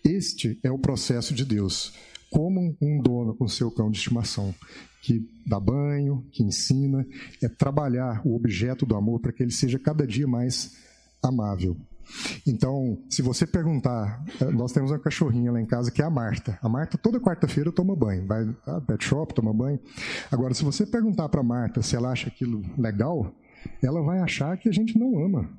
este 0.03 0.57
é 0.63 0.71
o 0.71 0.79
processo 0.79 1.33
de 1.33 1.45
Deus, 1.45 1.93
como 2.29 2.75
um 2.81 3.01
dono 3.01 3.35
com 3.35 3.47
seu 3.47 3.69
cão 3.69 3.91
de 3.91 3.97
estimação, 3.97 4.55
que 5.01 5.27
dá 5.45 5.59
banho, 5.59 6.25
que 6.31 6.43
ensina, 6.43 7.05
é 7.41 7.49
trabalhar 7.49 8.21
o 8.25 8.35
objeto 8.35 8.85
do 8.85 8.95
amor 8.95 9.19
para 9.19 9.33
que 9.33 9.43
ele 9.43 9.51
seja 9.51 9.77
cada 9.77 10.07
dia 10.07 10.27
mais 10.27 10.77
amável. 11.21 11.75
Então, 12.45 12.97
se 13.09 13.21
você 13.21 13.45
perguntar, 13.45 14.23
eh, 14.39 14.51
nós 14.51 14.71
temos 14.71 14.91
uma 14.91 14.99
cachorrinha 14.99 15.51
lá 15.51 15.61
em 15.61 15.65
casa 15.65 15.91
que 15.91 16.01
é 16.01 16.05
a 16.05 16.09
Marta. 16.09 16.57
A 16.61 16.69
Marta 16.69 16.97
toda 16.97 17.19
quarta-feira 17.19 17.71
toma 17.71 17.95
banho, 17.95 18.25
vai 18.27 18.47
a 18.65 18.81
pet 18.81 19.03
shop, 19.03 19.33
toma 19.33 19.53
banho. 19.53 19.79
Agora, 20.31 20.53
se 20.53 20.63
você 20.63 20.85
perguntar 20.85 21.29
para 21.29 21.43
Marta 21.43 21.81
se 21.81 21.95
ela 21.95 22.11
acha 22.11 22.27
aquilo 22.27 22.61
legal, 22.77 23.33
ela 23.81 24.01
vai 24.01 24.19
achar 24.19 24.57
que 24.57 24.69
a 24.69 24.71
gente 24.71 24.97
não 24.97 25.23
ama. 25.23 25.49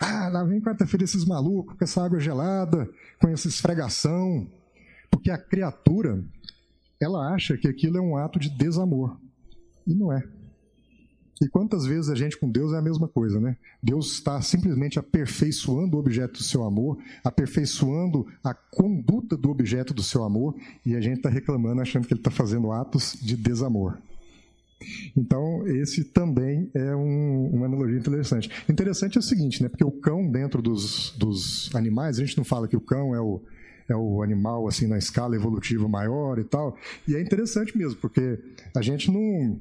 Ah, 0.00 0.28
lá 0.28 0.44
vem 0.44 0.60
quarta-feira 0.60 1.04
esses 1.04 1.24
malucos 1.24 1.76
com 1.76 1.84
essa 1.84 2.04
água 2.04 2.18
gelada, 2.18 2.88
com 3.20 3.28
essa 3.28 3.48
esfregação. 3.48 4.46
Porque 5.10 5.30
a 5.30 5.38
criatura, 5.38 6.22
ela 7.00 7.32
acha 7.32 7.56
que 7.56 7.68
aquilo 7.68 7.98
é 7.98 8.00
um 8.00 8.16
ato 8.16 8.38
de 8.38 8.50
desamor. 8.50 9.16
E 9.86 9.94
não 9.94 10.12
é. 10.12 10.22
E 11.42 11.48
quantas 11.48 11.84
vezes 11.84 12.10
a 12.10 12.14
gente 12.14 12.38
com 12.38 12.48
Deus 12.48 12.72
é 12.72 12.78
a 12.78 12.82
mesma 12.82 13.08
coisa, 13.08 13.40
né? 13.40 13.56
Deus 13.82 14.12
está 14.12 14.40
simplesmente 14.40 14.98
aperfeiçoando 14.98 15.96
o 15.96 16.00
objeto 16.00 16.34
do 16.34 16.44
seu 16.44 16.62
amor, 16.62 16.98
aperfeiçoando 17.24 18.26
a 18.42 18.54
conduta 18.54 19.36
do 19.36 19.50
objeto 19.50 19.92
do 19.92 20.02
seu 20.02 20.22
amor, 20.22 20.54
e 20.86 20.94
a 20.94 21.00
gente 21.00 21.16
está 21.16 21.28
reclamando, 21.28 21.80
achando 21.80 22.06
que 22.06 22.12
ele 22.14 22.20
está 22.20 22.30
fazendo 22.30 22.70
atos 22.70 23.18
de 23.20 23.36
desamor. 23.36 23.98
Então, 25.16 25.66
esse 25.66 26.04
também 26.04 26.70
é 26.74 26.94
um, 26.94 27.50
uma 27.52 27.66
analogia 27.66 27.98
interessante. 27.98 28.50
Interessante 28.68 29.16
é 29.16 29.20
o 29.20 29.22
seguinte, 29.22 29.62
né? 29.62 29.68
Porque 29.68 29.84
o 29.84 29.90
cão, 29.90 30.30
dentro 30.30 30.60
dos, 30.60 31.14
dos 31.16 31.74
animais, 31.74 32.18
a 32.18 32.24
gente 32.24 32.36
não 32.36 32.44
fala 32.44 32.68
que 32.68 32.76
o 32.76 32.80
cão 32.80 33.14
é 33.14 33.20
o, 33.20 33.40
é 33.88 33.96
o 33.96 34.22
animal 34.22 34.68
assim 34.68 34.86
na 34.86 34.98
escala 34.98 35.36
evolutiva 35.36 35.88
maior 35.88 36.38
e 36.38 36.44
tal. 36.44 36.76
E 37.08 37.14
é 37.14 37.20
interessante 37.20 37.76
mesmo, 37.76 37.98
porque 38.00 38.38
a 38.74 38.82
gente 38.82 39.10
não 39.10 39.58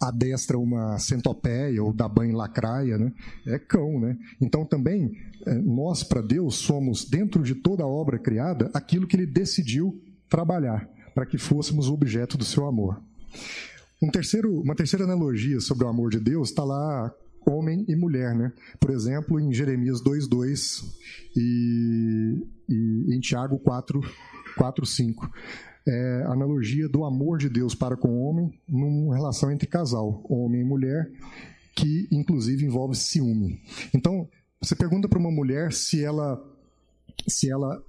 adestra 0.00 0.58
uma 0.58 0.98
centopeia 0.98 1.82
ou 1.82 1.92
dá 1.92 2.08
banho 2.08 2.36
lacraia, 2.36 2.96
né? 2.96 3.12
É 3.46 3.58
cão, 3.58 3.98
né? 4.00 4.16
Então 4.40 4.64
também 4.64 5.12
é, 5.46 5.54
nós 5.54 6.02
para 6.02 6.22
Deus 6.22 6.56
somos 6.56 7.04
dentro 7.04 7.42
de 7.42 7.54
toda 7.54 7.82
a 7.82 7.86
obra 7.86 8.18
criada 8.18 8.70
aquilo 8.72 9.06
que 9.06 9.16
Ele 9.16 9.26
decidiu 9.26 10.00
trabalhar 10.28 10.88
para 11.14 11.26
que 11.26 11.38
fôssemos 11.38 11.88
objeto 11.88 12.38
do 12.38 12.44
seu 12.44 12.66
amor. 12.66 13.02
Um 14.00 14.10
terceiro, 14.10 14.60
uma 14.60 14.76
terceira 14.76 15.04
analogia 15.04 15.60
sobre 15.60 15.84
o 15.84 15.88
amor 15.88 16.10
de 16.10 16.20
Deus 16.20 16.50
está 16.50 16.62
lá 16.62 17.12
homem 17.44 17.84
e 17.88 17.96
mulher, 17.96 18.34
né? 18.34 18.52
Por 18.78 18.90
exemplo, 18.90 19.40
em 19.40 19.52
Jeremias 19.52 20.00
2:2 20.02 20.84
e, 21.36 22.46
e 22.68 23.16
em 23.16 23.20
Tiago 23.20 23.58
4 23.58 24.00
4 24.56 24.86
5 24.86 25.30
é, 25.88 26.22
analogia 26.26 26.88
do 26.88 27.04
amor 27.04 27.38
de 27.38 27.48
Deus 27.48 27.74
para 27.74 27.96
com 27.96 28.08
o 28.08 28.22
homem 28.22 28.52
numa 28.68 29.14
relação 29.14 29.50
entre 29.50 29.66
casal, 29.66 30.22
homem 30.28 30.60
e 30.60 30.64
mulher, 30.64 31.10
que 31.74 32.06
inclusive 32.12 32.64
envolve 32.64 32.94
ciúme. 32.94 33.60
Então, 33.94 34.28
você 34.60 34.76
pergunta 34.76 35.08
para 35.08 35.18
uma 35.18 35.30
mulher 35.30 35.72
se 35.72 36.04
ela 36.04 36.38
se 37.26 37.50
ela 37.50 37.82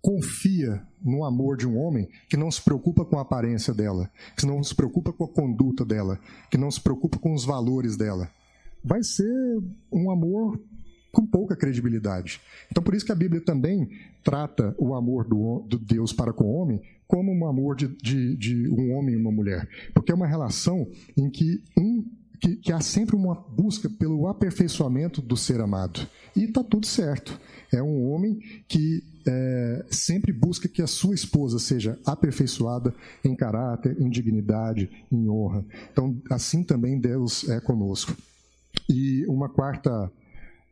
confia 0.00 0.82
no 1.02 1.24
amor 1.24 1.56
de 1.56 1.66
um 1.66 1.78
homem 1.78 2.08
que 2.28 2.36
não 2.36 2.50
se 2.50 2.60
preocupa 2.60 3.04
com 3.04 3.18
a 3.18 3.22
aparência 3.22 3.72
dela, 3.72 4.10
que 4.36 4.46
não 4.46 4.62
se 4.62 4.74
preocupa 4.74 5.12
com 5.12 5.24
a 5.24 5.28
conduta 5.28 5.84
dela, 5.84 6.18
que 6.50 6.58
não 6.58 6.70
se 6.70 6.80
preocupa 6.80 7.18
com 7.18 7.32
os 7.32 7.44
valores 7.44 7.96
dela. 7.96 8.28
Vai 8.82 9.02
ser 9.02 9.62
um 9.90 10.10
amor 10.10 10.60
com 11.10 11.24
pouca 11.24 11.56
credibilidade. 11.56 12.40
Então, 12.70 12.82
por 12.82 12.94
isso 12.94 13.06
que 13.06 13.12
a 13.12 13.14
Bíblia 13.14 13.40
também 13.40 13.88
trata 14.22 14.74
o 14.78 14.94
amor 14.94 15.26
do, 15.26 15.64
do 15.68 15.78
Deus 15.78 16.12
para 16.12 16.32
com 16.32 16.44
o 16.44 16.54
homem 16.54 16.82
como 17.06 17.32
um 17.32 17.46
amor 17.46 17.76
de, 17.76 17.88
de, 17.88 18.36
de, 18.36 18.68
um 18.68 18.92
homem 18.92 19.14
e 19.14 19.18
uma 19.18 19.32
mulher. 19.32 19.68
Porque 19.92 20.12
é 20.12 20.14
uma 20.14 20.26
relação 20.26 20.86
em 21.16 21.30
que 21.30 21.62
um 21.78 22.04
que, 22.40 22.56
que 22.56 22.72
há 22.72 22.80
sempre 22.80 23.16
uma 23.16 23.34
busca 23.34 23.88
pelo 23.88 24.26
aperfeiçoamento 24.28 25.22
do 25.22 25.36
ser 25.36 25.60
amado. 25.60 26.06
E 26.36 26.44
está 26.44 26.62
tudo 26.62 26.86
certo. 26.86 27.40
É 27.72 27.82
um 27.82 28.10
homem 28.10 28.38
que 28.68 29.02
é, 29.26 29.84
sempre 29.90 30.32
busca 30.32 30.68
que 30.68 30.82
a 30.82 30.86
sua 30.86 31.14
esposa 31.14 31.58
seja 31.58 31.98
aperfeiçoada 32.04 32.94
em 33.24 33.34
caráter, 33.34 33.98
em 33.98 34.10
dignidade, 34.10 34.90
em 35.10 35.28
honra. 35.28 35.64
Então, 35.90 36.20
assim 36.30 36.62
também 36.62 37.00
Deus 37.00 37.48
é 37.48 37.60
conosco. 37.60 38.14
E 38.88 39.24
uma 39.26 39.48
quarta 39.48 40.10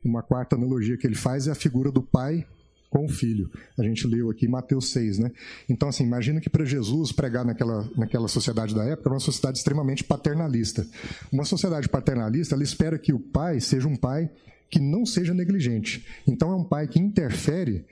uma 0.05 0.23
quarta 0.23 0.57
analogia 0.57 0.97
que 0.97 1.07
ele 1.07 1.15
faz 1.15 1.47
é 1.47 1.53
a 1.53 1.55
figura 1.55 1.91
do 1.91 2.03
pai 2.03 2.45
com 2.93 3.07
o 3.07 3.09
filho. 3.09 3.51
A 3.79 3.83
gente 3.83 4.07
leu 4.07 4.29
aqui 4.29 4.47
Mateus 4.47 4.93
6, 4.93 5.19
né? 5.19 5.33
Então, 5.67 5.89
assim, 5.89 6.05
imagina 6.05 6.43
que 6.43 6.51
para 6.51 6.63
Jesus 6.63 7.11
pregar 7.11 7.43
naquela, 7.43 7.89
naquela 7.97 8.29
sociedade 8.29 8.75
da 8.75 8.85
época 8.85 9.09
era 9.09 9.15
uma 9.15 9.21
sociedade 9.21 9.57
extremamente 9.57 10.05
paternalista. 10.05 10.87
Uma 11.33 11.47
sociedade 11.47 11.89
paternalista, 11.89 12.55
ela 12.55 12.63
espera 12.63 12.99
que 12.99 13.11
o 13.11 13.19
pai 13.19 13.61
seja 13.61 13.89
um 13.89 13.97
pai 13.97 14.31
que 14.71 14.79
não 14.79 15.07
seja 15.07 15.33
negligente. 15.33 16.07
Então, 16.29 16.53
é 16.53 16.55
um 16.55 16.65
pai 16.65 16.87
que 16.87 17.01
interfere 17.01 17.87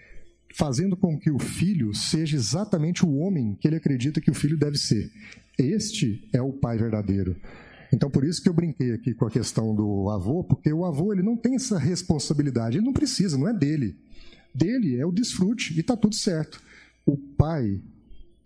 fazendo 0.54 0.94
com 0.98 1.18
que 1.18 1.30
o 1.30 1.38
filho 1.38 1.94
seja 1.94 2.36
exatamente 2.36 3.02
o 3.02 3.16
homem 3.16 3.56
que 3.58 3.66
ele 3.66 3.76
acredita 3.76 4.20
que 4.20 4.30
o 4.30 4.34
filho 4.34 4.58
deve 4.58 4.76
ser. 4.76 5.10
Este 5.58 6.28
é 6.30 6.42
o 6.42 6.52
pai 6.52 6.76
verdadeiro. 6.76 7.36
Então, 7.90 8.10
por 8.10 8.22
isso 8.22 8.42
que 8.42 8.50
eu 8.50 8.52
brinquei 8.52 8.92
aqui 8.92 9.14
com 9.14 9.24
a 9.24 9.30
questão 9.30 9.74
do 9.74 10.10
avô, 10.10 10.44
porque 10.44 10.70
o 10.70 10.84
avô 10.84 11.10
ele 11.12 11.22
não 11.22 11.38
tem 11.38 11.54
essa 11.54 11.78
responsabilidade, 11.78 12.76
ele 12.76 12.84
não 12.84 12.92
precisa, 12.92 13.38
não 13.38 13.48
é 13.48 13.54
dele. 13.54 13.96
Dele 14.54 14.96
é 14.96 15.06
o 15.06 15.12
desfrute 15.12 15.74
e 15.74 15.80
está 15.80 15.96
tudo 15.96 16.14
certo. 16.14 16.62
O 17.06 17.16
pai 17.16 17.80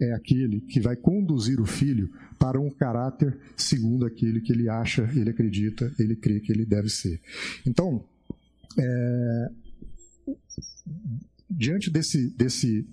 é 0.00 0.12
aquele 0.12 0.60
que 0.60 0.80
vai 0.80 0.96
conduzir 0.96 1.60
o 1.60 1.66
filho 1.66 2.10
para 2.38 2.60
um 2.60 2.70
caráter 2.70 3.36
segundo 3.56 4.04
aquele 4.04 4.40
que 4.40 4.52
ele 4.52 4.68
acha, 4.68 5.08
ele 5.14 5.30
acredita, 5.30 5.92
ele 5.98 6.16
crê 6.16 6.40
que 6.40 6.52
ele 6.52 6.64
deve 6.64 6.88
ser. 6.88 7.20
Então, 7.64 8.04
é, 8.78 9.50
diante 11.48 11.90
desse, 11.90 12.28
desse 12.30 12.86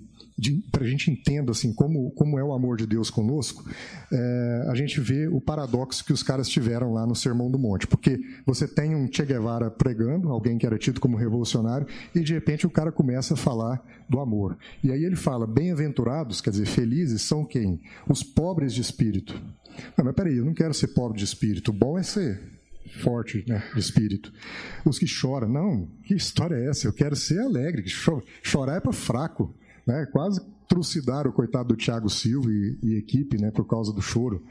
para 0.72 0.84
a 0.84 0.88
gente 0.88 1.12
entenda 1.12 1.52
assim 1.52 1.74
como, 1.74 2.12
como 2.12 2.40
é 2.40 2.44
o 2.44 2.54
amor 2.54 2.78
de 2.78 2.88
Deus 2.88 3.10
conosco, 3.10 3.70
é, 4.12 4.66
a 4.70 4.76
gente 4.76 5.00
vê 5.00 5.28
o 5.28 5.40
paradoxo 5.40 6.04
que 6.04 6.14
os 6.14 6.24
caras 6.24 6.48
tiveram 6.50 6.94
lá 6.94 7.06
no 7.06 7.16
Sermão 7.16 7.52
do 7.52 7.60
Monte, 7.60 7.86
porque 7.86 8.20
você 8.46 8.68
tem 8.68 8.96
um 8.96 9.12
Che 9.12 9.26
Guevara 9.26 9.70
pregando, 9.70 10.30
alguém 10.30 10.58
que 10.58 10.66
era 10.66 10.78
tido 10.78 11.00
como 11.00 11.18
revolucionário, 11.18 11.88
e 12.16 12.22
de 12.22 12.34
repente 12.34 12.66
o 12.66 12.70
cara 12.70 12.92
começa 12.92 13.34
a 13.34 13.38
falar 13.38 13.84
do 14.10 14.20
amor. 14.20 14.58
E 14.84 14.92
aí 14.92 15.04
ele 15.04 15.16
fala: 15.16 15.46
bem-aventurados, 15.46 16.42
quer 16.42 16.52
dizer, 16.52 16.66
felizes 16.66 17.22
são 17.22 17.46
quem? 17.46 17.82
Os 18.08 18.24
pobres 18.24 18.74
de 18.74 18.82
espírito. 18.82 19.42
Não, 19.98 20.06
mas 20.06 20.16
peraí, 20.16 20.38
eu 20.38 20.46
não 20.46 20.54
quero 20.54 20.74
ser 20.74 20.90
pobre 20.90 21.18
de 21.18 21.24
espírito. 21.24 21.72
O 21.72 21.74
bom 21.74 21.98
é 21.98 22.04
ser 22.04 22.42
forte 23.00 23.44
né, 23.48 23.64
de 23.74 23.80
espírito. 23.80 24.34
Os 24.86 25.00
que 25.00 25.08
choram, 25.08 25.48
não, 25.48 25.88
que 26.04 26.14
história 26.14 26.56
é 26.56 26.68
essa? 26.68 26.88
Eu 26.88 26.94
quero 26.94 27.16
ser 27.16 27.40
alegre. 27.40 27.84
Chorar 28.44 28.78
é 28.78 28.80
para 28.80 28.92
fraco. 28.92 29.56
Né? 29.86 30.06
Quase 30.08 30.41
trucidaram 30.67 31.30
o 31.30 31.34
coitado 31.34 31.70
do 31.70 31.76
Thiago 31.76 32.10
Silva 32.10 32.50
e, 32.52 32.78
e 32.82 32.96
equipe 32.96 33.38
né, 33.38 33.52
por 33.52 33.65
causa 33.65 33.91
do 33.91 34.02
choro. 34.02 34.44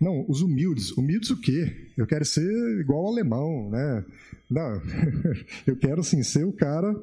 Não, 0.00 0.24
os 0.28 0.42
humildes. 0.42 0.92
Humildes 0.92 1.30
o 1.30 1.40
quê? 1.40 1.90
Eu 1.96 2.06
quero 2.06 2.24
ser 2.24 2.80
igual 2.80 3.00
ao 3.00 3.12
alemão, 3.12 3.68
né? 3.70 4.04
Não, 4.48 4.80
eu 5.66 5.76
quero 5.76 6.02
sim 6.02 6.22
ser 6.22 6.46
o 6.46 6.52
cara 6.52 6.94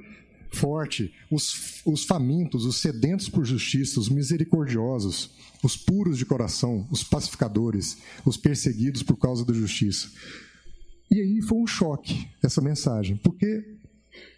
forte, 0.51 1.13
os, 1.29 1.81
os 1.85 2.05
famintos, 2.05 2.65
os 2.65 2.77
sedentos 2.77 3.27
por 3.27 3.45
justiça, 3.45 3.99
os 3.99 4.07
misericordiosos, 4.07 5.31
os 5.61 5.75
puros 5.75 6.17
de 6.17 6.25
coração, 6.25 6.87
os 6.89 7.03
pacificadores, 7.03 7.97
os 8.25 8.37
perseguidos 8.37 9.03
por 9.03 9.17
causa 9.17 9.45
da 9.45 9.53
justiça. 9.53 10.09
E 11.11 11.19
aí 11.19 11.41
foi 11.41 11.57
um 11.57 11.67
choque 11.67 12.27
essa 12.41 12.61
mensagem, 12.61 13.17
porque 13.17 13.74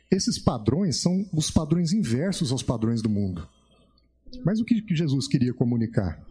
esses 0.10 0.40
padrões 0.40 1.02
são 1.02 1.26
os 1.34 1.52
padrões 1.52 1.92
inversos 1.92 2.52
aos 2.52 2.64
padrões 2.64 3.02
do 3.02 3.10
mundo. 3.10 3.48
Mas 4.46 4.60
o 4.60 4.66
que 4.66 4.84
Jesus 4.96 5.28
queria 5.28 5.54
comunicar? 5.54 6.22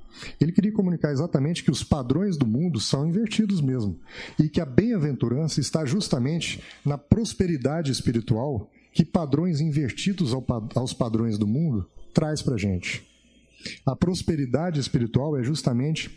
Ele 0.41 0.53
queria 0.53 0.73
comunicar 0.73 1.13
exatamente 1.13 1.63
que 1.63 1.71
os 1.71 1.83
padrões 1.83 2.37
do 2.37 2.47
mundo 2.47 2.81
são 2.81 3.07
invertidos 3.07 3.61
mesmo. 3.61 3.99
E 4.39 4.49
que 4.49 4.61
a 4.61 4.67
bem-aventurança 4.67 5.61
está 5.61 5.85
justamente 5.85 6.63
na 6.85 6.97
prosperidade 6.97 7.93
espiritual 7.93 8.71
que 8.93 9.05
padrões 9.05 9.61
invertidos 9.61 10.33
aos 10.75 10.95
padrões 10.95 11.37
do 11.37 11.47
mundo 11.47 11.87
traz 12.15 12.41
para 12.41 12.57
gente. 12.57 13.07
A 13.85 13.95
prosperidade 13.95 14.81
espiritual 14.81 15.37
é 15.37 15.43
justamente 15.43 16.11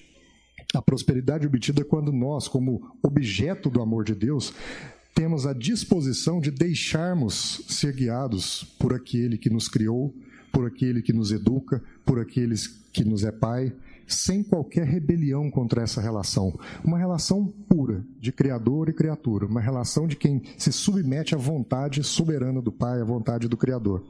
a 0.74 0.82
prosperidade 0.82 1.48
obtida 1.48 1.84
quando 1.84 2.12
nós, 2.12 2.48
como 2.48 2.96
objeto 3.02 3.70
do 3.70 3.82
amor 3.82 4.06
de 4.06 4.14
Deus, 4.14 4.54
temos 5.14 5.46
a 5.46 5.54
disposição 5.54 6.40
de 6.40 6.52
deixarmos 6.52 7.64
ser 7.68 7.94
guiados 7.94 8.64
por 8.80 8.94
aquele 8.94 9.38
que 9.38 9.50
nos 9.50 9.68
criou, 9.68 10.14
por 10.52 10.66
aquele 10.66 11.02
que 11.02 11.14
nos 11.14 11.32
educa, 11.32 11.82
por 12.06 12.20
aqueles 12.20 12.68
que 12.92 13.04
nos 13.04 13.24
é 13.24 13.32
pai, 13.32 13.74
sem 14.08 14.42
qualquer 14.42 14.86
rebelião 14.86 15.50
contra 15.52 15.84
essa 15.84 16.02
relação. 16.02 16.58
Uma 16.84 16.98
relação 16.98 17.46
pura 17.46 18.04
de 18.20 18.32
criador 18.32 18.90
e 18.90 18.94
criatura, 18.94 19.46
uma 19.46 19.62
relação 19.62 20.08
de 20.08 20.16
quem 20.16 20.42
se 20.58 20.72
submete 20.72 21.36
à 21.36 21.38
vontade 21.38 22.04
soberana 22.04 22.62
do 22.62 22.72
pai, 22.72 23.02
à 23.02 23.04
vontade 23.04 23.48
do 23.48 23.56
criador. 23.56 24.04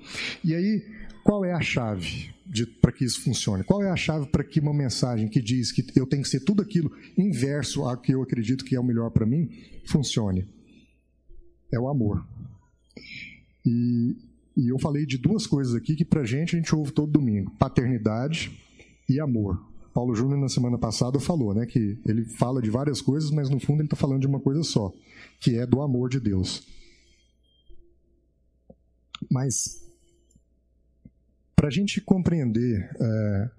E 0.44 0.56
aí, 0.56 0.86
qual 1.24 1.44
é 1.44 1.52
a 1.52 1.62
chave 1.62 2.34
para 2.82 2.92
que 2.92 3.04
isso 3.04 3.22
funcione? 3.22 3.64
Qual 3.64 3.84
é 3.84 3.90
a 3.90 3.96
chave 3.96 4.28
para 4.28 4.44
que 4.44 4.60
uma 4.60 4.74
mensagem 4.74 5.28
que 5.28 5.42
diz 5.42 5.72
que 5.72 5.86
eu 5.96 6.08
tenho 6.08 6.24
que 6.24 6.30
ser 6.30 6.40
tudo 6.40 6.62
aquilo 6.62 6.92
inverso 7.18 7.84
ao 7.84 7.98
que 7.98 8.14
eu 8.14 8.22
acredito 8.22 8.64
que 8.64 8.76
é 8.76 8.80
o 8.80 8.84
melhor 8.84 9.12
para 9.12 9.26
mim 9.26 9.50
funcione? 9.86 10.48
É 11.72 11.80
o 11.80 11.88
amor. 11.88 12.26
E, 13.66 14.16
e 14.58 14.70
eu 14.70 14.80
falei 14.80 15.06
de 15.06 15.18
duas 15.18 15.46
coisas 15.46 15.76
aqui 15.76 15.96
que 15.96 16.06
para 16.06 16.24
gente 16.24 16.56
a 16.56 16.60
gente 16.60 16.74
ouve 16.76 16.92
todo 16.92 17.12
domingo: 17.12 17.52
paternidade 17.60 18.52
e 19.08 19.20
amor. 19.20 19.64
Paulo 19.94 20.16
Júnior, 20.16 20.40
na 20.40 20.50
semana 20.50 20.78
passada, 20.78 21.20
falou 21.20 21.54
né, 21.54 21.66
que 21.66 22.00
ele 22.06 22.24
fala 22.24 22.62
de 22.62 22.70
várias 22.70 23.02
coisas, 23.02 23.32
mas 23.32 23.50
no 23.50 23.60
fundo 23.60 23.80
ele 23.80 23.88
está 23.88 23.96
falando 23.96 24.22
de 24.22 24.28
uma 24.28 24.40
coisa 24.40 24.64
só, 24.64 24.94
que 25.40 25.58
é 25.58 25.66
do 25.66 25.82
amor 25.82 26.10
de 26.10 26.20
Deus. 26.20 26.66
Mas, 29.30 29.84
para 31.56 31.68
a 31.68 31.72
gente 31.72 32.00
compreender, 32.00 32.90
é, 33.00 33.50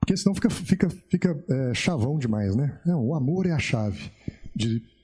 porque 0.00 0.16
senão 0.16 0.34
fica, 0.34 0.48
fica, 0.48 0.90
fica 0.90 1.44
é, 1.48 1.74
chavão 1.74 2.18
demais, 2.18 2.56
né? 2.56 2.80
Não, 2.86 3.04
o 3.04 3.14
amor 3.14 3.46
é 3.46 3.52
a 3.52 3.58
chave 3.58 4.10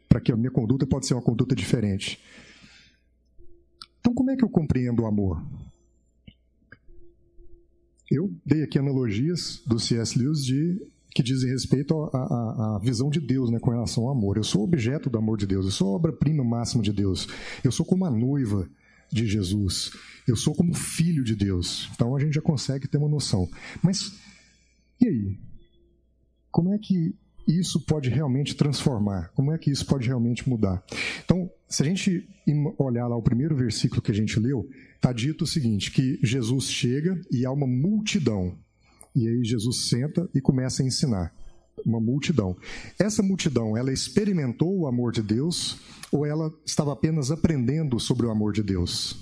para 0.08 0.20
que 0.20 0.32
a 0.32 0.36
minha 0.36 0.50
conduta 0.50 0.86
pode 0.86 1.06
ser 1.06 1.14
uma 1.14 1.22
conduta 1.22 1.54
diferente. 1.54 2.20
Então, 4.00 4.14
como 4.14 4.30
é 4.30 4.36
que 4.36 4.44
eu 4.44 4.48
compreendo 4.48 5.02
o 5.02 5.06
amor? 5.06 5.42
Eu 8.10 8.32
dei 8.44 8.62
aqui 8.62 8.78
analogias 8.78 9.62
do 9.66 9.78
C.S. 9.78 10.18
Lewis 10.18 10.44
de 10.44 10.80
que 11.14 11.22
dizem 11.22 11.50
respeito 11.50 11.94
à, 12.14 12.78
visão 12.82 13.10
de 13.10 13.20
Deus 13.20 13.50
né, 13.50 13.58
com 13.58 13.70
relação 13.70 14.04
ao 14.04 14.10
amor. 14.10 14.36
Eu 14.36 14.44
sou 14.44 14.62
objeto 14.62 15.10
do 15.10 15.18
amor 15.18 15.36
de 15.36 15.46
Deus, 15.46 15.64
eu 15.66 15.72
sou 15.72 15.94
obra-prima 15.94 16.44
máxima 16.44 16.82
de 16.82 16.92
Deus, 16.92 17.26
eu 17.64 17.72
sou 17.72 17.84
como 17.84 18.04
a 18.04 18.10
noiva 18.10 18.68
de 19.10 19.26
Jesus, 19.26 19.90
eu 20.26 20.36
sou 20.36 20.54
como 20.54 20.74
filho 20.74 21.24
de 21.24 21.34
Deus. 21.34 21.90
Então 21.94 22.14
a 22.14 22.20
gente 22.20 22.34
já 22.34 22.42
consegue 22.42 22.86
ter 22.86 22.98
uma 22.98 23.08
noção. 23.08 23.48
Mas 23.82 24.16
e 25.00 25.08
aí? 25.08 25.38
Como 26.50 26.72
é 26.72 26.78
que 26.78 27.14
isso 27.48 27.80
pode 27.80 28.10
realmente 28.10 28.54
transformar? 28.54 29.30
Como 29.34 29.52
é 29.52 29.58
que 29.58 29.70
isso 29.70 29.86
pode 29.86 30.06
realmente 30.06 30.46
mudar? 30.46 30.84
Então, 31.24 31.50
se 31.66 31.82
a 31.82 31.86
gente 31.86 32.28
olhar 32.78 33.06
lá 33.06 33.16
o 33.16 33.22
primeiro 33.22 33.56
versículo 33.56 34.02
que 34.02 34.10
a 34.10 34.14
gente 34.14 34.38
leu, 34.38 34.68
está 34.94 35.12
dito 35.12 35.44
o 35.44 35.46
seguinte: 35.46 35.90
que 35.90 36.18
Jesus 36.22 36.70
chega 36.70 37.18
e 37.32 37.46
há 37.46 37.50
uma 37.50 37.66
multidão. 37.66 38.58
E 39.16 39.26
aí 39.26 39.42
Jesus 39.42 39.88
senta 39.88 40.28
e 40.34 40.40
começa 40.40 40.82
a 40.82 40.86
ensinar. 40.86 41.34
Uma 41.86 42.00
multidão. 42.00 42.56
Essa 42.98 43.22
multidão, 43.22 43.76
ela 43.76 43.92
experimentou 43.92 44.80
o 44.80 44.86
amor 44.88 45.12
de 45.12 45.22
Deus 45.22 45.78
ou 46.10 46.26
ela 46.26 46.52
estava 46.66 46.92
apenas 46.92 47.30
aprendendo 47.30 48.00
sobre 48.00 48.26
o 48.26 48.30
amor 48.30 48.52
de 48.52 48.64
Deus? 48.64 49.16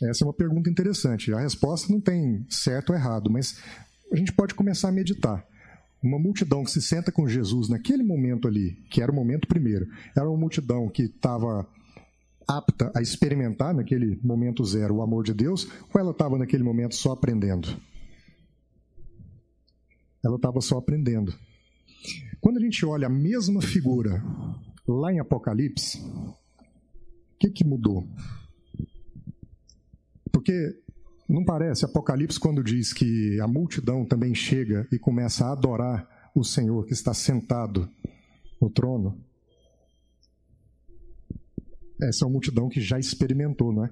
Essa 0.00 0.24
é 0.24 0.26
uma 0.26 0.32
pergunta 0.32 0.70
interessante. 0.70 1.32
A 1.32 1.40
resposta 1.40 1.92
não 1.92 2.00
tem 2.00 2.46
certo 2.48 2.90
ou 2.90 2.96
errado, 2.96 3.28
mas 3.28 3.60
a 4.12 4.16
gente 4.16 4.32
pode 4.32 4.54
começar 4.54 4.88
a 4.88 4.92
meditar 4.92 5.44
uma 6.04 6.18
multidão 6.18 6.62
que 6.62 6.70
se 6.70 6.82
senta 6.82 7.10
com 7.10 7.26
Jesus 7.26 7.68
naquele 7.68 8.02
momento 8.02 8.46
ali, 8.46 8.74
que 8.90 9.00
era 9.00 9.10
o 9.10 9.14
momento 9.14 9.48
primeiro, 9.48 9.86
era 10.14 10.28
uma 10.28 10.38
multidão 10.38 10.88
que 10.88 11.04
estava 11.04 11.66
apta 12.46 12.92
a 12.94 13.00
experimentar 13.00 13.74
naquele 13.74 14.20
momento 14.22 14.62
zero 14.66 14.96
o 14.96 15.02
amor 15.02 15.24
de 15.24 15.32
Deus, 15.32 15.66
ou 15.92 15.98
ela 15.98 16.10
estava 16.10 16.36
naquele 16.36 16.62
momento 16.62 16.94
só 16.94 17.12
aprendendo? 17.12 17.68
Ela 20.22 20.36
estava 20.36 20.60
só 20.60 20.76
aprendendo. 20.76 21.34
Quando 22.38 22.58
a 22.58 22.60
gente 22.60 22.84
olha 22.84 23.06
a 23.06 23.10
mesma 23.10 23.62
figura 23.62 24.22
lá 24.86 25.10
em 25.10 25.20
Apocalipse, 25.20 25.98
o 26.00 26.34
que, 27.40 27.50
que 27.50 27.64
mudou? 27.64 28.06
Porque 30.30 30.83
não 31.28 31.44
parece 31.44 31.84
Apocalipse 31.84 32.38
quando 32.38 32.62
diz 32.62 32.92
que 32.92 33.40
a 33.40 33.48
multidão 33.48 34.04
também 34.04 34.34
chega 34.34 34.86
e 34.92 34.98
começa 34.98 35.46
a 35.46 35.52
adorar 35.52 36.30
o 36.34 36.44
Senhor 36.44 36.84
que 36.84 36.92
está 36.92 37.14
sentado 37.14 37.88
no 38.60 38.68
trono? 38.68 39.18
Essa 42.00 42.24
é 42.24 42.26
uma 42.26 42.32
multidão 42.32 42.68
que 42.68 42.80
já 42.80 42.98
experimentou, 42.98 43.72
não 43.72 43.84
é? 43.84 43.90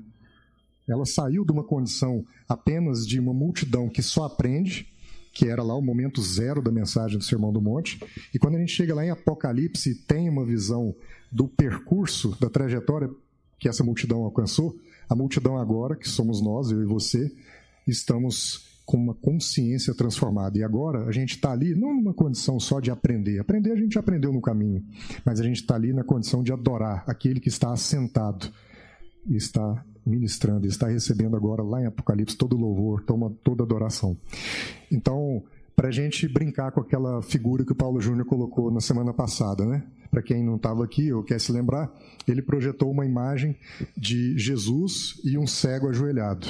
Ela 0.88 1.06
saiu 1.06 1.44
de 1.44 1.52
uma 1.52 1.64
condição 1.64 2.26
apenas 2.48 3.06
de 3.06 3.18
uma 3.18 3.32
multidão 3.32 3.88
que 3.88 4.02
só 4.02 4.24
aprende, 4.24 4.92
que 5.32 5.46
era 5.46 5.62
lá 5.62 5.74
o 5.74 5.80
momento 5.80 6.20
zero 6.20 6.60
da 6.60 6.70
mensagem 6.70 7.16
do 7.16 7.24
Sermão 7.24 7.52
do 7.52 7.60
Monte, 7.60 8.04
e 8.34 8.38
quando 8.38 8.56
a 8.56 8.58
gente 8.58 8.72
chega 8.72 8.94
lá 8.94 9.04
em 9.04 9.10
Apocalipse 9.10 9.90
e 9.90 9.94
tem 9.94 10.28
uma 10.28 10.44
visão 10.44 10.94
do 11.30 11.48
percurso, 11.48 12.36
da 12.38 12.50
trajetória 12.50 13.08
que 13.58 13.68
essa 13.68 13.84
multidão 13.84 14.24
alcançou, 14.24 14.76
a 15.12 15.16
multidão 15.16 15.58
agora, 15.58 15.94
que 15.94 16.08
somos 16.08 16.40
nós, 16.40 16.70
eu 16.70 16.82
e 16.82 16.86
você, 16.86 17.30
estamos 17.86 18.80
com 18.86 18.96
uma 18.96 19.14
consciência 19.14 19.94
transformada. 19.94 20.58
E 20.58 20.64
agora 20.64 21.04
a 21.04 21.12
gente 21.12 21.36
está 21.36 21.52
ali 21.52 21.74
não 21.74 21.94
numa 21.94 22.14
condição 22.14 22.58
só 22.58 22.80
de 22.80 22.90
aprender. 22.90 23.38
Aprender 23.38 23.72
a 23.72 23.76
gente 23.76 23.98
aprendeu 23.98 24.32
no 24.32 24.40
caminho, 24.40 24.82
mas 25.24 25.38
a 25.38 25.44
gente 25.44 25.56
está 25.56 25.74
ali 25.74 25.92
na 25.92 26.02
condição 26.02 26.42
de 26.42 26.50
adorar 26.50 27.04
aquele 27.06 27.40
que 27.40 27.48
está 27.48 27.72
assentado 27.72 28.50
e 29.26 29.36
está 29.36 29.84
ministrando, 30.04 30.66
está 30.66 30.88
recebendo 30.88 31.36
agora 31.36 31.62
lá 31.62 31.80
em 31.80 31.86
Apocalipse 31.86 32.36
todo 32.36 32.56
louvor, 32.56 33.02
toma 33.04 33.30
toda 33.44 33.62
adoração. 33.62 34.16
Então, 34.90 35.44
para 35.74 35.88
a 35.88 35.90
gente 35.92 36.28
brincar 36.28 36.70
com 36.72 36.80
aquela 36.80 37.22
figura 37.22 37.64
que 37.64 37.72
o 37.72 37.76
Paulo 37.76 38.00
Júnior 38.00 38.26
colocou 38.26 38.70
na 38.70 38.80
semana 38.80 39.12
passada, 39.12 39.64
né? 39.64 39.82
Para 40.10 40.22
quem 40.22 40.44
não 40.44 40.56
estava 40.56 40.84
aqui 40.84 41.12
ou 41.12 41.24
quer 41.24 41.40
se 41.40 41.50
lembrar, 41.50 41.90
ele 42.28 42.42
projetou 42.42 42.90
uma 42.90 43.06
imagem 43.06 43.56
de 43.96 44.38
Jesus 44.38 45.18
e 45.24 45.38
um 45.38 45.46
cego 45.46 45.88
ajoelhado. 45.88 46.46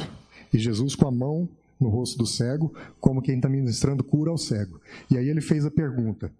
E 0.52 0.58
Jesus 0.58 0.96
com 0.96 1.06
a 1.06 1.12
mão 1.12 1.48
no 1.80 1.88
rosto 1.88 2.18
do 2.18 2.26
cego, 2.26 2.74
como 3.00 3.22
quem 3.22 3.36
está 3.36 3.48
ministrando 3.48 4.04
cura 4.04 4.30
ao 4.30 4.38
cego. 4.38 4.80
E 5.10 5.16
aí 5.16 5.28
ele 5.28 5.40
fez 5.40 5.64
a 5.64 5.70
pergunta: 5.70 6.30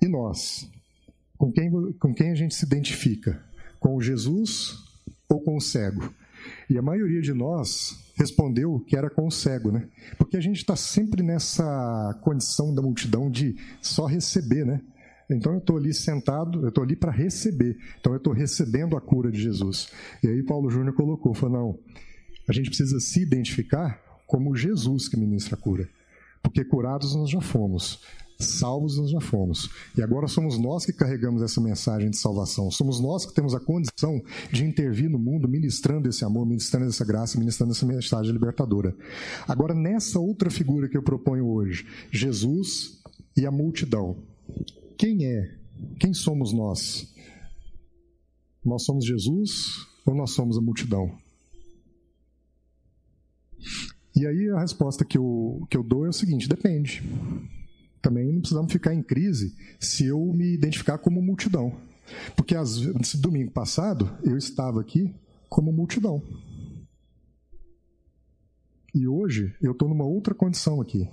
e 0.00 0.08
nós? 0.08 0.68
Com 1.36 1.50
quem, 1.52 1.70
com 1.94 2.14
quem 2.14 2.30
a 2.30 2.34
gente 2.34 2.54
se 2.54 2.64
identifica? 2.64 3.42
Com 3.80 3.96
o 3.96 4.02
Jesus 4.02 4.76
ou 5.28 5.40
com 5.40 5.56
o 5.56 5.60
cego? 5.60 6.12
E 6.72 6.78
a 6.78 6.80
maioria 6.80 7.20
de 7.20 7.34
nós 7.34 8.02
respondeu 8.14 8.80
que 8.80 8.96
era 8.96 9.10
com 9.10 9.26
o 9.26 9.30
cego, 9.30 9.70
né? 9.70 9.86
Porque 10.16 10.38
a 10.38 10.40
gente 10.40 10.56
está 10.56 10.74
sempre 10.74 11.22
nessa 11.22 12.18
condição 12.22 12.74
da 12.74 12.80
multidão 12.80 13.30
de 13.30 13.54
só 13.82 14.06
receber, 14.06 14.64
né? 14.64 14.80
Então 15.28 15.52
eu 15.52 15.58
estou 15.58 15.76
ali 15.76 15.92
sentado, 15.92 16.62
eu 16.62 16.70
estou 16.70 16.82
ali 16.82 16.96
para 16.96 17.12
receber. 17.12 17.76
Então 18.00 18.14
eu 18.14 18.16
estou 18.16 18.32
recebendo 18.32 18.96
a 18.96 19.02
cura 19.02 19.30
de 19.30 19.38
Jesus. 19.38 19.90
E 20.22 20.28
aí 20.28 20.42
Paulo 20.42 20.70
Júnior 20.70 20.94
colocou, 20.94 21.34
falou, 21.34 21.58
não, 21.58 21.78
a 22.48 22.54
gente 22.54 22.70
precisa 22.70 22.98
se 23.00 23.20
identificar 23.20 24.00
como 24.26 24.56
Jesus 24.56 25.10
que 25.10 25.16
ministra 25.18 25.56
a 25.56 25.60
cura. 25.60 25.86
Porque 26.42 26.64
curados 26.64 27.14
nós 27.14 27.28
já 27.28 27.42
fomos, 27.42 28.00
salvos 28.44 28.96
nós 28.98 29.10
já 29.10 29.20
fomos. 29.20 29.70
E 29.96 30.02
agora 30.02 30.26
somos 30.28 30.58
nós 30.58 30.84
que 30.84 30.92
carregamos 30.92 31.42
essa 31.42 31.60
mensagem 31.60 32.10
de 32.10 32.16
salvação. 32.16 32.70
Somos 32.70 33.00
nós 33.00 33.26
que 33.26 33.34
temos 33.34 33.54
a 33.54 33.60
condição 33.60 34.22
de 34.50 34.64
intervir 34.64 35.10
no 35.10 35.18
mundo 35.18 35.48
ministrando 35.48 36.08
esse 36.08 36.24
amor, 36.24 36.46
ministrando 36.46 36.86
essa 36.86 37.04
graça, 37.04 37.38
ministrando 37.38 37.72
essa 37.72 37.86
mensagem 37.86 38.32
libertadora. 38.32 38.94
Agora, 39.46 39.74
nessa 39.74 40.18
outra 40.18 40.50
figura 40.50 40.88
que 40.88 40.96
eu 40.96 41.02
proponho 41.02 41.46
hoje, 41.46 41.86
Jesus 42.10 43.00
e 43.36 43.46
a 43.46 43.50
multidão. 43.50 44.16
Quem 44.96 45.24
é? 45.24 45.54
Quem 45.98 46.12
somos 46.12 46.52
nós? 46.52 47.12
Nós 48.64 48.84
somos 48.84 49.04
Jesus 49.04 49.86
ou 50.06 50.14
nós 50.14 50.30
somos 50.30 50.56
a 50.56 50.60
multidão? 50.60 51.16
E 54.14 54.26
aí 54.26 54.50
a 54.50 54.60
resposta 54.60 55.04
que 55.04 55.16
eu, 55.16 55.66
que 55.70 55.76
eu 55.76 55.82
dou 55.82 56.04
é 56.04 56.08
o 56.08 56.12
seguinte: 56.12 56.48
depende. 56.48 57.02
Também 58.02 58.32
não 58.32 58.40
precisamos 58.40 58.72
ficar 58.72 58.92
em 58.92 59.02
crise 59.02 59.54
se 59.78 60.04
eu 60.04 60.20
me 60.34 60.52
identificar 60.52 60.98
como 60.98 61.22
multidão. 61.22 61.80
Porque 62.36 62.56
as, 62.56 62.80
domingo 63.14 63.52
passado 63.52 64.10
eu 64.24 64.36
estava 64.36 64.80
aqui 64.80 65.14
como 65.48 65.72
multidão. 65.72 66.20
E 68.92 69.06
hoje 69.06 69.54
eu 69.62 69.72
estou 69.72 69.88
numa 69.88 70.04
outra 70.04 70.34
condição 70.34 70.80
aqui. 70.80 71.08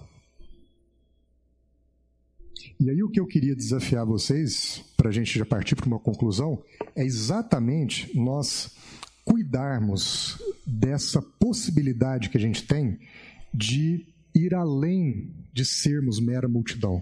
E 2.79 2.89
aí 2.89 3.03
o 3.03 3.09
que 3.09 3.19
eu 3.19 3.27
queria 3.27 3.55
desafiar 3.55 4.05
vocês, 4.05 4.83
para 4.97 5.09
a 5.09 5.11
gente 5.11 5.37
já 5.37 5.45
partir 5.45 5.75
para 5.75 5.85
uma 5.85 5.99
conclusão, 5.99 6.61
é 6.95 7.05
exatamente 7.05 8.17
nós 8.17 8.75
cuidarmos 9.23 10.41
dessa 10.65 11.21
possibilidade 11.21 12.29
que 12.29 12.37
a 12.37 12.39
gente 12.39 12.65
tem 12.65 12.99
de 13.53 14.05
ir 14.33 14.53
além 14.53 15.31
de 15.53 15.65
sermos 15.65 16.19
mera 16.19 16.47
multidão. 16.47 17.01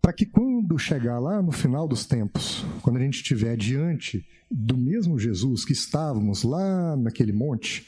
para 0.00 0.12
que 0.12 0.24
quando 0.24 0.78
chegar 0.78 1.18
lá 1.18 1.42
no 1.42 1.50
final 1.50 1.88
dos 1.88 2.06
tempos, 2.06 2.64
quando 2.80 2.96
a 2.96 3.00
gente 3.00 3.16
estiver 3.16 3.56
diante 3.56 4.24
do 4.48 4.76
mesmo 4.76 5.18
Jesus 5.18 5.64
que 5.64 5.72
estávamos 5.72 6.44
lá 6.44 6.96
naquele 6.96 7.32
monte, 7.32 7.84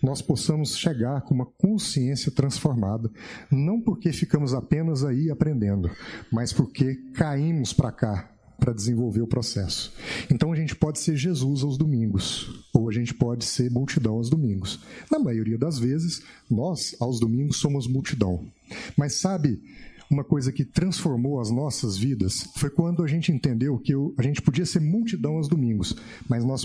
nós 0.00 0.22
possamos 0.22 0.78
chegar 0.78 1.22
com 1.22 1.34
uma 1.34 1.46
consciência 1.46 2.30
transformada, 2.30 3.10
não 3.50 3.80
porque 3.80 4.12
ficamos 4.12 4.54
apenas 4.54 5.04
aí 5.04 5.28
aprendendo, 5.28 5.90
mas 6.30 6.52
porque 6.52 6.94
caímos 7.12 7.72
para 7.72 7.90
cá 7.90 8.35
para 8.58 8.72
desenvolver 8.72 9.20
o 9.20 9.26
processo. 9.26 9.92
Então 10.30 10.52
a 10.52 10.56
gente 10.56 10.74
pode 10.74 10.98
ser 10.98 11.16
Jesus 11.16 11.62
aos 11.62 11.76
domingos, 11.76 12.64
ou 12.72 12.88
a 12.88 12.92
gente 12.92 13.14
pode 13.14 13.44
ser 13.44 13.70
multidão 13.70 14.14
aos 14.14 14.30
domingos. 14.30 14.80
Na 15.10 15.18
maioria 15.18 15.58
das 15.58 15.78
vezes, 15.78 16.22
nós 16.50 16.96
aos 17.00 17.20
domingos 17.20 17.58
somos 17.58 17.86
multidão. 17.86 18.46
Mas 18.96 19.14
sabe, 19.14 19.62
uma 20.10 20.24
coisa 20.24 20.52
que 20.52 20.64
transformou 20.64 21.40
as 21.40 21.50
nossas 21.50 21.96
vidas 21.96 22.48
foi 22.56 22.70
quando 22.70 23.02
a 23.02 23.06
gente 23.06 23.32
entendeu 23.32 23.78
que 23.78 23.92
a 24.16 24.22
gente 24.22 24.40
podia 24.40 24.64
ser 24.64 24.80
multidão 24.80 25.36
aos 25.36 25.48
domingos, 25.48 25.96
mas 26.28 26.44
nós 26.44 26.64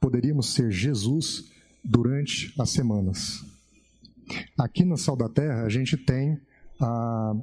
poderíamos 0.00 0.52
ser 0.52 0.70
Jesus 0.70 1.50
durante 1.84 2.52
as 2.60 2.70
semanas. 2.70 3.44
Aqui 4.56 4.84
na 4.84 4.96
Sal 4.96 5.16
da 5.16 5.28
Terra, 5.28 5.62
a 5.62 5.68
gente 5.68 5.96
tem 5.96 6.38
ah, 6.80 7.34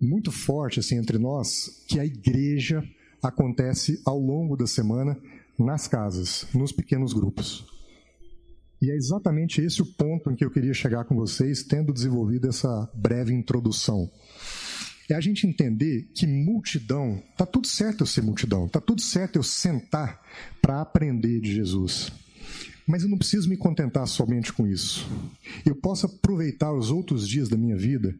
muito 0.00 0.30
forte 0.30 0.80
assim 0.80 0.96
entre 0.96 1.18
nós 1.18 1.84
que 1.86 1.98
a 2.00 2.04
igreja 2.04 2.82
acontece 3.22 4.00
ao 4.04 4.18
longo 4.18 4.56
da 4.56 4.66
semana 4.66 5.16
nas 5.58 5.86
casas, 5.86 6.46
nos 6.52 6.72
pequenos 6.72 7.12
grupos. 7.12 7.64
E 8.80 8.90
é 8.90 8.96
exatamente 8.96 9.60
esse 9.60 9.80
o 9.80 9.86
ponto 9.86 10.30
em 10.30 10.34
que 10.34 10.44
eu 10.44 10.50
queria 10.50 10.74
chegar 10.74 11.04
com 11.04 11.14
vocês, 11.14 11.62
tendo 11.62 11.92
desenvolvido 11.92 12.48
essa 12.48 12.90
breve 12.92 13.32
introdução. 13.32 14.10
É 15.08 15.14
a 15.14 15.20
gente 15.20 15.46
entender 15.46 16.08
que 16.14 16.26
multidão, 16.26 17.22
tá 17.36 17.46
tudo 17.46 17.66
certo 17.68 18.00
eu 18.02 18.06
ser 18.06 18.22
multidão, 18.22 18.68
tá 18.68 18.80
tudo 18.80 19.00
certo 19.00 19.36
eu 19.36 19.42
sentar 19.42 20.20
para 20.60 20.80
aprender 20.80 21.40
de 21.40 21.54
Jesus. 21.54 22.10
Mas 22.84 23.04
eu 23.04 23.08
não 23.08 23.18
preciso 23.18 23.48
me 23.48 23.56
contentar 23.56 24.06
somente 24.08 24.52
com 24.52 24.66
isso. 24.66 25.08
Eu 25.64 25.76
posso 25.76 26.06
aproveitar 26.06 26.72
os 26.72 26.90
outros 26.90 27.28
dias 27.28 27.48
da 27.48 27.56
minha 27.56 27.76
vida 27.76 28.14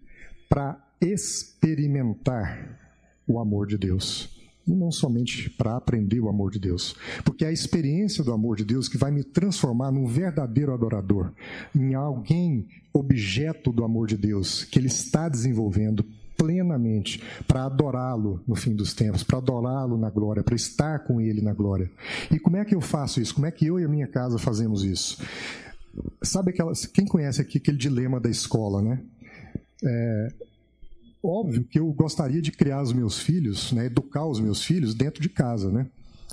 para 0.49 0.81
experimentar 1.01 2.79
o 3.27 3.41
amor 3.41 3.67
de 3.67 3.77
Deus. 3.77 4.42
E 4.67 4.73
não 4.73 4.93
somente 4.93 5.51
para 5.51 5.77
aprender 5.77 6.21
o 6.21 6.29
amor 6.29 6.51
de 6.51 6.59
Deus. 6.59 6.95
Porque 7.25 7.45
é 7.45 7.49
a 7.49 7.53
experiência 7.53 8.23
do 8.23 8.33
amor 8.33 8.57
de 8.57 8.65
Deus 8.65 8.89
que 8.89 8.97
vai 8.97 9.11
me 9.11 9.25
transformar 9.25 9.91
num 9.91 10.07
verdadeiro 10.07 10.73
adorador, 10.73 11.33
em 11.75 11.95
alguém 11.95 12.67
objeto 12.93 13.73
do 13.73 13.85
amor 13.85 14.07
de 14.07 14.17
Deus, 14.17 14.65
que 14.65 14.79
Ele 14.79 14.87
está 14.87 15.29
desenvolvendo 15.29 16.05
plenamente 16.43 17.23
para 17.47 17.65
adorá-lo 17.65 18.43
no 18.47 18.57
fim 18.57 18.75
dos 18.75 18.93
tempos, 18.95 19.23
para 19.23 19.39
adorá-lo 19.39 19.97
na 19.97 20.11
glória, 20.11 20.43
para 20.43 20.57
estar 20.57 21.01
com 21.05 21.21
ele 21.21 21.41
na 21.41 21.53
glória. 21.53 21.89
E 22.33 22.39
como 22.39 22.57
é 22.57 22.65
que 22.65 22.75
eu 22.75 22.81
faço 22.81 23.21
isso? 23.21 23.35
Como 23.35 23.47
é 23.47 23.51
que 23.53 23.65
eu 23.65 23.79
e 23.79 23.85
a 23.85 23.89
minha 23.89 24.09
casa 24.09 24.39
fazemos 24.39 24.85
isso? 24.85 25.23
Sabe 26.21 26.51
aquela, 26.51 26.73
quem 26.93 27.07
conhece 27.07 27.41
aqui 27.41 27.59
aquele 27.59 27.77
dilema 27.77 28.19
da 28.19 28.29
escola, 28.29 28.83
né? 28.83 29.01
É, 29.85 30.29
óbvio 31.23 31.65
que 31.65 31.79
eu 31.79 31.93
gostaria 31.93 32.43
de 32.43 32.51
criar 32.51 32.83
os 32.83 32.93
meus 32.93 33.19
filhos, 33.19 33.73
né, 33.73 33.87
educar 33.87 34.27
os 34.27 34.41
meus 34.41 34.65
filhos 34.65 34.95
dentro 34.95 35.23
de 35.23 35.29
casa, 35.29 35.71
né? 35.71 35.87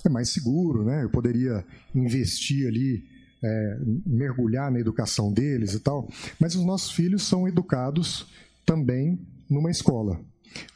É 0.06 0.10
mais 0.10 0.30
seguro, 0.30 0.84
né? 0.86 1.04
Eu 1.04 1.10
poderia 1.10 1.66
investir 1.94 2.68
ali, 2.68 3.04
é, 3.44 3.80
mergulhar 4.06 4.72
na 4.72 4.80
educação 4.80 5.32
deles 5.32 5.74
e 5.74 5.80
tal. 5.80 6.10
Mas 6.40 6.56
os 6.56 6.66
nossos 6.66 6.92
filhos 6.92 7.24
são 7.24 7.48
educados 7.48 8.28
também 8.66 9.20
numa 9.50 9.70
escola. 9.70 10.20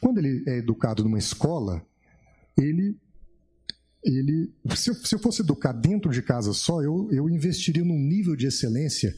Quando 0.00 0.18
ele 0.18 0.44
é 0.46 0.58
educado 0.58 1.02
numa 1.02 1.18
escola, 1.18 1.82
ele 2.56 2.96
ele 4.04 4.52
se 4.76 4.90
eu, 4.90 4.94
se 4.94 5.14
eu 5.14 5.18
fosse 5.18 5.40
educar 5.40 5.72
dentro 5.72 6.10
de 6.10 6.20
casa 6.20 6.52
só, 6.52 6.82
eu, 6.82 7.08
eu 7.10 7.28
investiria 7.30 7.82
num 7.82 7.98
nível 7.98 8.36
de 8.36 8.46
excelência 8.46 9.14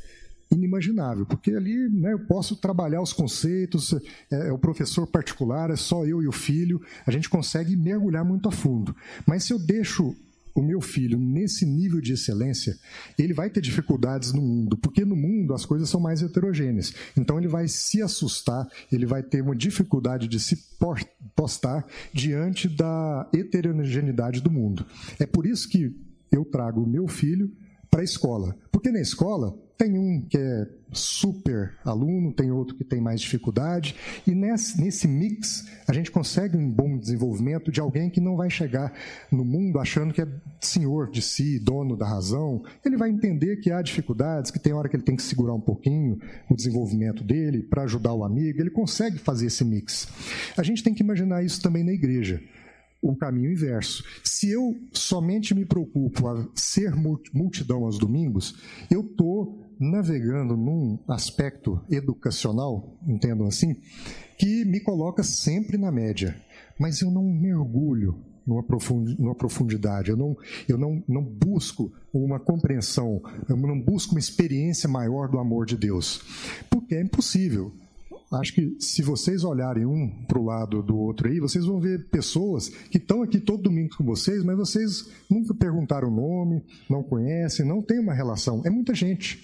inimaginável, 0.50 1.26
porque 1.26 1.52
ali 1.52 1.88
né, 1.88 2.12
eu 2.12 2.20
posso 2.20 2.56
trabalhar 2.56 3.02
os 3.02 3.12
conceitos, 3.12 3.92
é, 4.30 4.48
é, 4.48 4.52
o 4.52 4.58
professor 4.58 5.06
particular, 5.06 5.70
é 5.70 5.76
só 5.76 6.04
eu 6.04 6.22
e 6.22 6.28
o 6.28 6.32
filho, 6.32 6.80
a 7.06 7.10
gente 7.10 7.28
consegue 7.28 7.76
mergulhar 7.76 8.24
muito 8.24 8.48
a 8.48 8.52
fundo. 8.52 8.94
Mas 9.26 9.44
se 9.44 9.52
eu 9.52 9.58
deixo 9.58 10.14
o 10.54 10.62
meu 10.62 10.80
filho 10.80 11.18
nesse 11.18 11.66
nível 11.66 12.00
de 12.00 12.14
excelência, 12.14 12.78
ele 13.18 13.34
vai 13.34 13.50
ter 13.50 13.60
dificuldades 13.60 14.32
no 14.32 14.40
mundo, 14.40 14.76
porque 14.78 15.04
no 15.04 15.14
mundo 15.14 15.52
as 15.52 15.66
coisas 15.66 15.88
são 15.90 16.00
mais 16.00 16.22
heterogêneas. 16.22 16.94
Então 17.16 17.38
ele 17.38 17.48
vai 17.48 17.68
se 17.68 18.00
assustar, 18.00 18.66
ele 18.90 19.04
vai 19.04 19.22
ter 19.22 19.42
uma 19.42 19.54
dificuldade 19.54 20.26
de 20.26 20.40
se 20.40 20.56
postar 21.34 21.84
diante 22.12 22.68
da 22.68 23.28
heterogeneidade 23.34 24.40
do 24.40 24.50
mundo. 24.50 24.86
É 25.18 25.26
por 25.26 25.46
isso 25.46 25.68
que 25.68 25.94
eu 26.32 26.44
trago 26.44 26.82
o 26.82 26.88
meu 26.88 27.06
filho 27.06 27.52
para 27.90 28.00
a 28.00 28.04
escola, 28.04 28.56
porque 28.70 28.90
na 28.90 29.00
escola 29.00 29.56
tem 29.76 29.98
um 29.98 30.22
que 30.22 30.38
é 30.38 30.66
super 30.92 31.74
aluno, 31.84 32.32
tem 32.32 32.50
outro 32.50 32.74
que 32.76 32.84
tem 32.84 33.00
mais 33.00 33.20
dificuldade, 33.20 33.94
e 34.26 34.34
nesse, 34.34 34.80
nesse 34.80 35.06
mix 35.06 35.66
a 35.86 35.92
gente 35.92 36.10
consegue 36.10 36.56
um 36.56 36.70
bom 36.70 36.96
desenvolvimento 36.96 37.70
de 37.70 37.80
alguém 37.80 38.08
que 38.08 38.20
não 38.20 38.36
vai 38.36 38.48
chegar 38.48 38.92
no 39.30 39.44
mundo 39.44 39.78
achando 39.78 40.14
que 40.14 40.22
é 40.22 40.28
senhor 40.60 41.10
de 41.10 41.20
si, 41.20 41.58
dono 41.58 41.96
da 41.96 42.06
razão. 42.06 42.62
Ele 42.84 42.96
vai 42.96 43.10
entender 43.10 43.56
que 43.56 43.70
há 43.70 43.82
dificuldades, 43.82 44.50
que 44.50 44.58
tem 44.58 44.72
hora 44.72 44.88
que 44.88 44.96
ele 44.96 45.02
tem 45.02 45.16
que 45.16 45.22
segurar 45.22 45.54
um 45.54 45.60
pouquinho 45.60 46.18
o 46.48 46.56
desenvolvimento 46.56 47.22
dele 47.22 47.62
para 47.62 47.82
ajudar 47.82 48.14
o 48.14 48.24
amigo. 48.24 48.60
Ele 48.60 48.70
consegue 48.70 49.18
fazer 49.18 49.46
esse 49.46 49.64
mix. 49.64 50.08
A 50.56 50.62
gente 50.62 50.82
tem 50.82 50.94
que 50.94 51.02
imaginar 51.02 51.44
isso 51.44 51.60
também 51.60 51.84
na 51.84 51.92
igreja 51.92 52.42
o 53.10 53.16
caminho 53.16 53.52
inverso. 53.52 54.04
Se 54.24 54.50
eu 54.50 54.76
somente 54.92 55.54
me 55.54 55.64
preocupo 55.64 56.28
a 56.28 56.46
ser 56.54 56.94
multidão 57.32 57.84
aos 57.84 57.98
domingos, 57.98 58.56
eu 58.90 59.00
estou 59.00 59.62
navegando 59.78 60.56
num 60.56 60.98
aspecto 61.08 61.80
educacional, 61.90 62.98
entendam 63.06 63.46
assim, 63.46 63.76
que 64.38 64.64
me 64.64 64.80
coloca 64.80 65.22
sempre 65.22 65.76
na 65.76 65.92
média. 65.92 66.40
Mas 66.78 67.00
eu 67.00 67.10
não 67.10 67.22
mergulho 67.22 68.18
numa, 68.46 68.62
profundidade, 69.34 70.10
eu, 70.10 70.16
não, 70.16 70.36
eu 70.68 70.78
não, 70.78 71.02
não 71.08 71.22
busco 71.22 71.92
uma 72.12 72.38
compreensão, 72.38 73.20
eu 73.48 73.56
não 73.56 73.80
busco 73.80 74.12
uma 74.12 74.20
experiência 74.20 74.88
maior 74.88 75.28
do 75.28 75.38
amor 75.38 75.66
de 75.66 75.76
Deus. 75.76 76.22
Porque 76.70 76.94
é 76.94 77.02
impossível 77.02 77.72
acho 78.32 78.54
que 78.54 78.76
se 78.80 79.02
vocês 79.02 79.44
olharem 79.44 79.86
um 79.86 80.08
para 80.26 80.38
o 80.38 80.44
lado 80.44 80.82
do 80.82 80.96
outro 80.96 81.28
aí, 81.28 81.38
vocês 81.38 81.64
vão 81.64 81.80
ver 81.80 82.08
pessoas 82.08 82.68
que 82.68 82.98
estão 82.98 83.22
aqui 83.22 83.38
todo 83.38 83.62
domingo 83.62 83.96
com 83.96 84.04
vocês, 84.04 84.42
mas 84.42 84.56
vocês 84.56 85.08
nunca 85.30 85.54
perguntaram 85.54 86.08
o 86.08 86.14
nome, 86.14 86.64
não 86.90 87.02
conhecem, 87.02 87.64
não 87.64 87.80
tem 87.80 87.98
uma 88.00 88.14
relação. 88.14 88.62
É 88.64 88.70
muita 88.70 88.94
gente. 88.94 89.42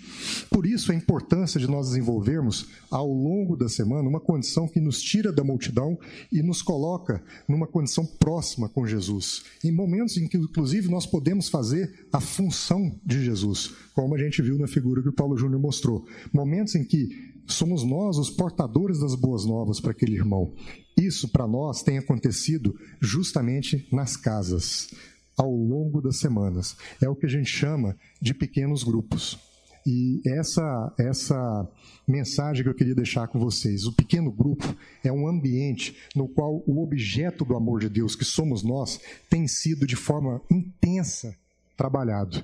Por 0.50 0.66
isso 0.66 0.90
a 0.90 0.94
importância 0.94 1.60
de 1.60 1.68
nós 1.68 1.88
desenvolvermos 1.88 2.68
ao 2.90 3.06
longo 3.06 3.56
da 3.56 3.68
semana 3.68 4.08
uma 4.08 4.20
condição 4.20 4.66
que 4.66 4.80
nos 4.80 5.00
tira 5.00 5.32
da 5.32 5.44
multidão 5.44 5.98
e 6.32 6.42
nos 6.42 6.60
coloca 6.60 7.22
numa 7.48 7.66
condição 7.66 8.04
próxima 8.04 8.68
com 8.68 8.86
Jesus. 8.86 9.44
Em 9.64 9.70
momentos 9.70 10.16
em 10.16 10.26
que, 10.26 10.36
inclusive, 10.36 10.88
nós 10.88 11.06
podemos 11.06 11.48
fazer 11.48 12.06
a 12.12 12.20
função 12.20 12.98
de 13.04 13.24
Jesus, 13.24 13.72
como 13.94 14.14
a 14.14 14.18
gente 14.18 14.42
viu 14.42 14.58
na 14.58 14.66
figura 14.66 15.02
que 15.02 15.08
o 15.08 15.12
Paulo 15.12 15.36
Júnior 15.36 15.60
mostrou. 15.60 16.04
Momentos 16.32 16.74
em 16.74 16.84
que 16.84 17.32
somos 17.52 17.84
nós 17.84 18.18
os 18.18 18.30
portadores 18.30 19.00
das 19.00 19.14
boas 19.14 19.44
novas 19.44 19.80
para 19.80 19.92
aquele 19.92 20.16
irmão. 20.16 20.52
Isso 20.96 21.28
para 21.28 21.46
nós 21.46 21.82
tem 21.82 21.98
acontecido 21.98 22.78
justamente 23.00 23.86
nas 23.92 24.16
casas, 24.16 24.88
ao 25.36 25.50
longo 25.50 26.00
das 26.00 26.18
semanas. 26.18 26.76
É 27.00 27.08
o 27.08 27.16
que 27.16 27.26
a 27.26 27.28
gente 27.28 27.48
chama 27.48 27.96
de 28.20 28.34
pequenos 28.34 28.82
grupos. 28.82 29.38
E 29.86 30.20
essa 30.24 30.94
essa 30.98 31.68
mensagem 32.06 32.62
que 32.62 32.68
eu 32.68 32.74
queria 32.74 32.94
deixar 32.94 33.26
com 33.26 33.38
vocês, 33.38 33.84
o 33.84 33.92
pequeno 33.92 34.30
grupo 34.30 34.76
é 35.02 35.10
um 35.10 35.26
ambiente 35.26 35.96
no 36.14 36.28
qual 36.28 36.62
o 36.66 36.82
objeto 36.82 37.44
do 37.44 37.56
amor 37.56 37.80
de 37.80 37.88
Deus, 37.88 38.14
que 38.14 38.24
somos 38.24 38.62
nós, 38.62 39.00
tem 39.28 39.48
sido 39.48 39.86
de 39.86 39.96
forma 39.96 40.40
intensa 40.50 41.36
trabalhado. 41.76 42.42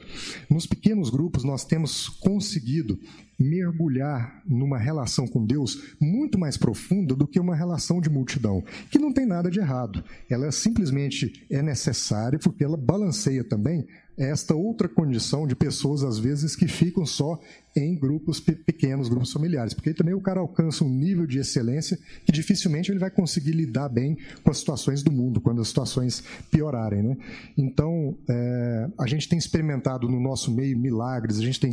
Nos 0.51 0.67
pequenos 0.67 1.11
grupos, 1.11 1.45
nós 1.45 1.65
temos 1.65 2.09
conseguido 2.09 2.99
mergulhar 3.39 4.43
numa 4.47 4.79
relação 4.79 5.27
com 5.27 5.45
Deus 5.45 5.95
muito 6.01 6.39
mais 6.39 6.57
profunda 6.57 7.15
do 7.15 7.27
que 7.27 7.39
uma 7.39 7.55
relação 7.55 8.01
de 8.01 8.11
multidão, 8.11 8.65
que 8.91 8.99
não 8.99 9.13
tem 9.13 9.27
nada 9.27 9.51
de 9.51 9.61
errado. 9.61 10.03
Ela 10.29 10.51
simplesmente 10.51 11.47
é 11.49 11.63
necessária 11.63 12.39
porque 12.39 12.65
ela 12.65 12.77
balanceia 12.77 13.45
também 13.45 13.87
esta 14.19 14.55
outra 14.55 14.89
condição 14.89 15.47
de 15.47 15.55
pessoas, 15.55 16.03
às 16.03 16.19
vezes, 16.19 16.57
que 16.57 16.67
ficam 16.67 17.07
só 17.07 17.39
em 17.77 17.97
grupos 17.97 18.41
pequenos, 18.41 19.09
grupos 19.09 19.33
familiares, 19.33 19.73
porque 19.73 19.95
também 19.95 20.13
o 20.13 20.21
cara 20.21 20.41
alcança 20.41 20.85
um 20.85 20.89
nível 20.89 21.25
de 21.25 21.39
excelência 21.39 21.97
que 22.25 22.33
dificilmente 22.33 22.91
ele 22.91 22.99
vai 22.99 23.11
conseguir 23.11 23.53
lidar 23.53 23.89
bem 23.89 24.19
com 24.43 24.51
as 24.51 24.59
situações 24.59 25.03
do 25.03 25.13
mundo, 25.13 25.41
quando 25.41 25.61
as 25.61 25.69
situações 25.69 26.25
piorarem. 26.51 27.03
Né? 27.03 27.17
Então, 27.57 28.17
é, 28.29 28.89
a 28.99 29.07
gente 29.07 29.29
tem 29.29 29.39
experimentado 29.39 30.09
no 30.09 30.19
nosso 30.19 30.51
meio 30.51 30.77
milagres, 30.77 31.39
a 31.39 31.43
gente 31.43 31.61
tem 31.61 31.73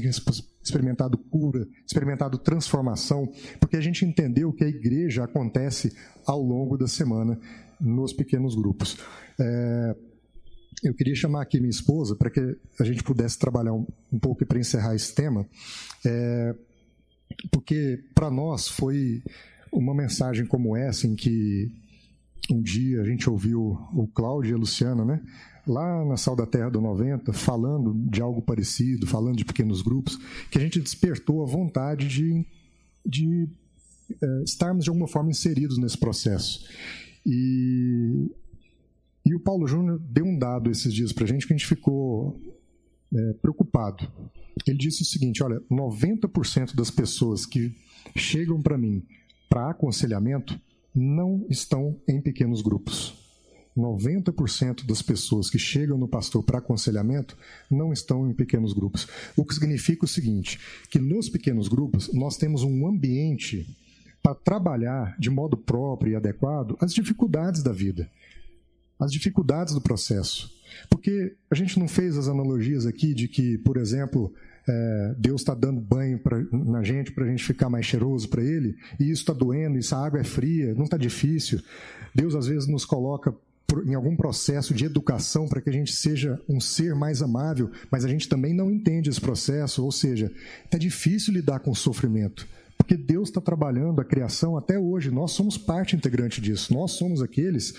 experimentado 0.63 1.17
cura, 1.17 1.67
experimentado 1.85 2.37
transformação, 2.37 3.27
porque 3.59 3.75
a 3.77 3.81
gente 3.81 4.05
entendeu 4.05 4.53
que 4.53 4.63
a 4.63 4.67
igreja 4.67 5.23
acontece 5.23 5.95
ao 6.27 6.41
longo 6.41 6.77
da 6.77 6.87
semana 6.87 7.39
nos 7.79 8.13
pequenos 8.13 8.55
grupos. 8.55 8.97
É, 9.39 9.95
eu 10.83 10.93
queria 10.93 11.15
chamar 11.15 11.41
aqui 11.41 11.59
minha 11.59 11.69
esposa 11.69 12.15
para 12.15 12.29
que 12.29 12.57
a 12.79 12.83
gente 12.83 13.03
pudesse 13.03 13.37
trabalhar 13.39 13.73
um, 13.73 13.85
um 14.11 14.19
pouco 14.19 14.45
para 14.45 14.59
encerrar 14.59 14.95
esse 14.95 15.13
tema, 15.13 15.47
é, 16.05 16.55
porque 17.51 18.03
para 18.13 18.29
nós 18.29 18.67
foi 18.67 19.23
uma 19.71 19.93
mensagem 19.93 20.45
como 20.45 20.75
essa 20.75 21.07
em 21.07 21.15
que 21.15 21.71
um 22.51 22.61
dia 22.61 23.01
a 23.01 23.05
gente 23.05 23.29
ouviu 23.29 23.77
o 23.93 24.07
Cláudio 24.13 24.51
e 24.51 24.53
a 24.53 24.57
Luciana, 24.57 25.03
né? 25.03 25.21
Lá 25.67 26.05
na 26.05 26.15
Sal 26.15 26.35
da 26.35 26.45
Terra 26.45 26.69
do 26.69 26.79
90, 26.79 27.33
falando 27.33 27.93
de 28.07 28.21
algo 28.21 28.41
parecido, 28.41 29.07
falando 29.07 29.37
de 29.37 29.45
pequenos 29.45 29.81
grupos, 29.81 30.19
que 30.51 30.59
a 30.59 30.61
gente 30.61 30.79
despertou 30.79 31.41
a 31.41 31.47
vontade 31.47 32.07
de, 32.07 32.45
de 33.03 33.49
é, 34.21 34.43
estarmos 34.43 34.83
de 34.83 34.89
alguma 34.91 35.07
forma 35.07 35.31
inseridos 35.31 35.79
nesse 35.79 35.97
processo. 35.97 36.63
E, 37.25 38.29
e 39.25 39.33
o 39.33 39.39
Paulo 39.39 39.67
Júnior 39.67 39.99
deu 39.99 40.25
um 40.25 40.37
dado 40.37 40.69
esses 40.69 40.93
dias 40.93 41.11
para 41.11 41.23
a 41.23 41.27
gente 41.27 41.47
que 41.47 41.53
a 41.53 41.57
gente 41.57 41.67
ficou 41.67 42.39
é, 43.13 43.33
preocupado. 43.41 44.07
Ele 44.67 44.77
disse 44.77 45.01
o 45.01 45.05
seguinte: 45.05 45.43
olha, 45.43 45.59
90% 45.71 46.75
das 46.75 46.91
pessoas 46.91 47.45
que 47.45 47.73
chegam 48.15 48.61
para 48.61 48.77
mim 48.77 49.03
para 49.49 49.71
aconselhamento 49.71 50.59
não 50.93 51.45
estão 51.49 51.99
em 52.07 52.21
pequenos 52.21 52.61
grupos. 52.61 53.25
90% 53.75 54.85
das 54.85 55.01
pessoas 55.01 55.49
que 55.49 55.59
chegam 55.59 55.97
no 55.97 56.07
pastor 56.07 56.41
para 56.43 56.59
aconselhamento 56.59 57.37
não 57.69 57.91
estão 57.91 58.29
em 58.29 58.33
pequenos 58.33 58.71
grupos. 58.71 59.05
O 59.35 59.43
que 59.43 59.53
significa 59.53 60.05
o 60.05 60.07
seguinte: 60.07 60.59
que 60.89 60.99
nos 60.99 61.29
pequenos 61.29 61.67
grupos 61.67 62.13
nós 62.13 62.37
temos 62.37 62.63
um 62.63 62.87
ambiente 62.87 63.67
para 64.23 64.33
trabalhar 64.33 65.15
de 65.19 65.29
modo 65.29 65.57
próprio 65.57 66.13
e 66.13 66.15
adequado 66.15 66.77
as 66.79 66.93
dificuldades 66.93 67.61
da 67.61 67.71
vida, 67.71 68.09
as 68.99 69.11
dificuldades 69.11 69.73
do 69.73 69.81
processo. 69.81 70.49
Porque 70.89 71.35
a 71.49 71.55
gente 71.55 71.79
não 71.79 71.87
fez 71.87 72.17
as 72.17 72.27
analogias 72.27 72.85
aqui 72.85 73.13
de 73.13 73.27
que, 73.27 73.57
por 73.59 73.77
exemplo, 73.77 74.33
é, 74.67 75.15
Deus 75.17 75.41
está 75.41 75.53
dando 75.53 75.79
banho 75.79 76.19
pra, 76.19 76.41
na 76.51 76.83
gente 76.83 77.11
para 77.11 77.25
a 77.25 77.27
gente 77.27 77.43
ficar 77.43 77.69
mais 77.69 77.85
cheiroso 77.85 78.27
para 78.27 78.43
Ele, 78.43 78.75
e 78.99 79.05
isso 79.11 79.21
está 79.21 79.33
doendo, 79.33 79.77
essa 79.77 79.97
água 79.97 80.19
é 80.19 80.23
fria, 80.23 80.73
não 80.73 80.85
está 80.85 80.97
difícil. 80.97 81.61
Deus 82.13 82.35
às 82.35 82.47
vezes 82.47 82.67
nos 82.67 82.85
coloca 82.85 83.33
em 83.85 83.93
algum 83.95 84.15
processo 84.15 84.73
de 84.73 84.85
educação 84.85 85.47
para 85.47 85.59
que 85.59 85.69
a 85.69 85.73
gente 85.73 85.93
seja 85.93 86.39
um 86.47 86.59
ser 86.59 86.95
mais 86.95 87.21
amável, 87.21 87.71
mas 87.91 88.05
a 88.05 88.07
gente 88.07 88.29
também 88.29 88.53
não 88.53 88.71
entende 88.71 89.09
esse 89.09 89.19
processo, 89.19 89.83
ou 89.83 89.91
seja, 89.91 90.31
é 90.71 90.77
difícil 90.77 91.33
lidar 91.33 91.59
com 91.59 91.71
o 91.71 91.75
sofrimento. 91.75 92.47
Porque 92.77 92.95
Deus 92.95 93.29
está 93.29 93.41
trabalhando 93.41 93.99
a 93.99 94.05
criação 94.05 94.57
até 94.57 94.77
hoje, 94.77 95.09
nós 95.09 95.31
somos 95.31 95.57
parte 95.57 95.95
integrante 95.95 96.39
disso, 96.39 96.73
nós 96.73 96.91
somos 96.91 97.21
aqueles 97.21 97.73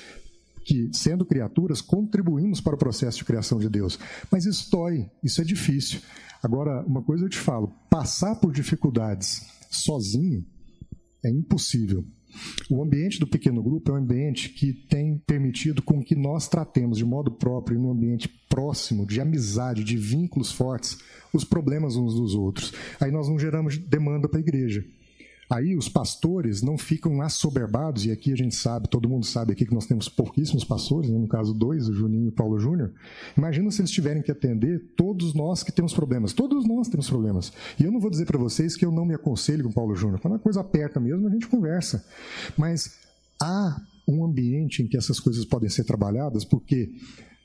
que, 0.66 0.90
sendo 0.92 1.24
criaturas, 1.24 1.80
contribuímos 1.80 2.60
para 2.60 2.74
o 2.74 2.78
processo 2.78 3.18
de 3.18 3.24
criação 3.24 3.58
de 3.58 3.68
Deus. 3.68 3.98
Mas 4.30 4.44
isso 4.44 4.68
dói, 4.68 5.08
isso 5.22 5.40
é 5.40 5.44
difícil. 5.44 6.00
Agora, 6.42 6.84
uma 6.84 7.02
coisa 7.02 7.24
eu 7.24 7.28
te 7.28 7.38
falo: 7.38 7.72
passar 7.88 8.34
por 8.34 8.52
dificuldades 8.52 9.46
sozinho 9.70 10.44
é 11.24 11.30
impossível. 11.30 12.04
O 12.68 12.82
ambiente 12.82 13.20
do 13.20 13.26
pequeno 13.26 13.62
grupo 13.62 13.90
é 13.90 13.94
um 13.94 13.98
ambiente 13.98 14.50
que 14.50 14.72
tem 14.72 15.16
permitido 15.26 15.80
com 15.80 16.02
que 16.02 16.14
nós 16.14 16.48
tratemos 16.48 16.98
de 16.98 17.04
modo 17.04 17.30
próprio, 17.30 17.78
num 17.78 17.90
ambiente 17.90 18.28
próximo, 18.48 19.06
de 19.06 19.20
amizade, 19.20 19.84
de 19.84 19.96
vínculos 19.96 20.52
fortes, 20.52 20.98
os 21.32 21.44
problemas 21.44 21.96
uns 21.96 22.14
dos 22.14 22.34
outros. 22.34 22.72
Aí 23.00 23.10
nós 23.10 23.28
não 23.28 23.38
geramos 23.38 23.78
demanda 23.78 24.28
para 24.28 24.38
a 24.38 24.42
igreja. 24.42 24.84
Aí 25.48 25.76
os 25.76 25.88
pastores 25.88 26.60
não 26.60 26.76
ficam 26.76 27.22
assoberbados, 27.22 28.04
e 28.04 28.10
aqui 28.10 28.32
a 28.32 28.36
gente 28.36 28.54
sabe, 28.54 28.88
todo 28.88 29.08
mundo 29.08 29.24
sabe 29.24 29.52
aqui 29.52 29.64
que 29.64 29.74
nós 29.74 29.86
temos 29.86 30.08
pouquíssimos 30.08 30.64
pastores, 30.64 31.08
né? 31.08 31.18
no 31.18 31.28
caso 31.28 31.54
dois, 31.54 31.88
o 31.88 31.92
Juninho 31.92 32.26
e 32.26 32.28
o 32.28 32.32
Paulo 32.32 32.58
Júnior. 32.58 32.92
Imagina 33.36 33.70
se 33.70 33.80
eles 33.80 33.90
tiverem 33.90 34.22
que 34.22 34.32
atender 34.32 34.80
todos 34.96 35.34
nós 35.34 35.62
que 35.62 35.70
temos 35.70 35.92
problemas. 35.92 36.32
Todos 36.32 36.66
nós 36.66 36.88
temos 36.88 37.08
problemas. 37.08 37.52
E 37.78 37.84
eu 37.84 37.92
não 37.92 38.00
vou 38.00 38.10
dizer 38.10 38.26
para 38.26 38.38
vocês 38.38 38.76
que 38.76 38.84
eu 38.84 38.90
não 38.90 39.04
me 39.04 39.14
aconselho 39.14 39.64
com 39.64 39.70
o 39.70 39.74
Paulo 39.74 39.94
Júnior. 39.94 40.20
Quando 40.20 40.34
a 40.34 40.38
coisa 40.38 40.60
aperta 40.60 40.98
mesmo, 40.98 41.28
a 41.28 41.30
gente 41.30 41.46
conversa. 41.46 42.04
Mas 42.56 42.98
há 43.40 43.80
um 44.08 44.24
ambiente 44.24 44.82
em 44.82 44.88
que 44.88 44.96
essas 44.96 45.20
coisas 45.20 45.44
podem 45.44 45.68
ser 45.68 45.84
trabalhadas, 45.84 46.44
porque 46.44 46.92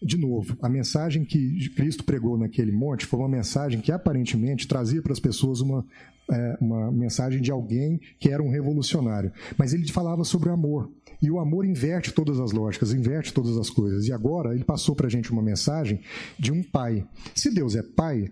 de 0.01 0.17
novo, 0.17 0.57
a 0.61 0.67
mensagem 0.67 1.23
que 1.23 1.69
Cristo 1.69 2.03
pregou 2.03 2.37
naquele 2.37 2.71
monte 2.71 3.05
foi 3.05 3.19
uma 3.19 3.29
mensagem 3.29 3.79
que 3.79 3.91
aparentemente 3.91 4.67
trazia 4.67 5.01
para 5.01 5.13
as 5.13 5.19
pessoas 5.19 5.61
uma, 5.61 5.85
é, 6.31 6.57
uma 6.59 6.91
mensagem 6.91 7.39
de 7.39 7.51
alguém 7.51 7.99
que 8.19 8.29
era 8.29 8.41
um 8.41 8.49
revolucionário. 8.49 9.31
Mas 9.57 9.73
ele 9.73 9.87
falava 9.91 10.23
sobre 10.23 10.49
amor. 10.49 10.89
E 11.21 11.29
o 11.29 11.39
amor 11.39 11.65
inverte 11.65 12.11
todas 12.11 12.39
as 12.39 12.51
lógicas, 12.51 12.93
inverte 12.93 13.31
todas 13.31 13.55
as 13.57 13.69
coisas. 13.69 14.07
E 14.07 14.11
agora 14.11 14.55
ele 14.55 14.63
passou 14.63 14.95
para 14.95 15.05
a 15.05 15.09
gente 15.09 15.31
uma 15.31 15.41
mensagem 15.41 15.99
de 16.39 16.51
um 16.51 16.63
pai. 16.63 17.05
Se 17.35 17.53
Deus 17.53 17.75
é 17.75 17.83
pai, 17.83 18.31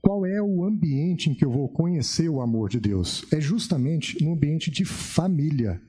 qual 0.00 0.24
é 0.24 0.40
o 0.40 0.64
ambiente 0.64 1.28
em 1.28 1.34
que 1.34 1.44
eu 1.44 1.50
vou 1.50 1.68
conhecer 1.68 2.28
o 2.28 2.40
amor 2.40 2.68
de 2.68 2.78
Deus? 2.78 3.24
É 3.32 3.40
justamente 3.40 4.22
no 4.22 4.34
ambiente 4.34 4.70
de 4.70 4.84
família 4.84 5.80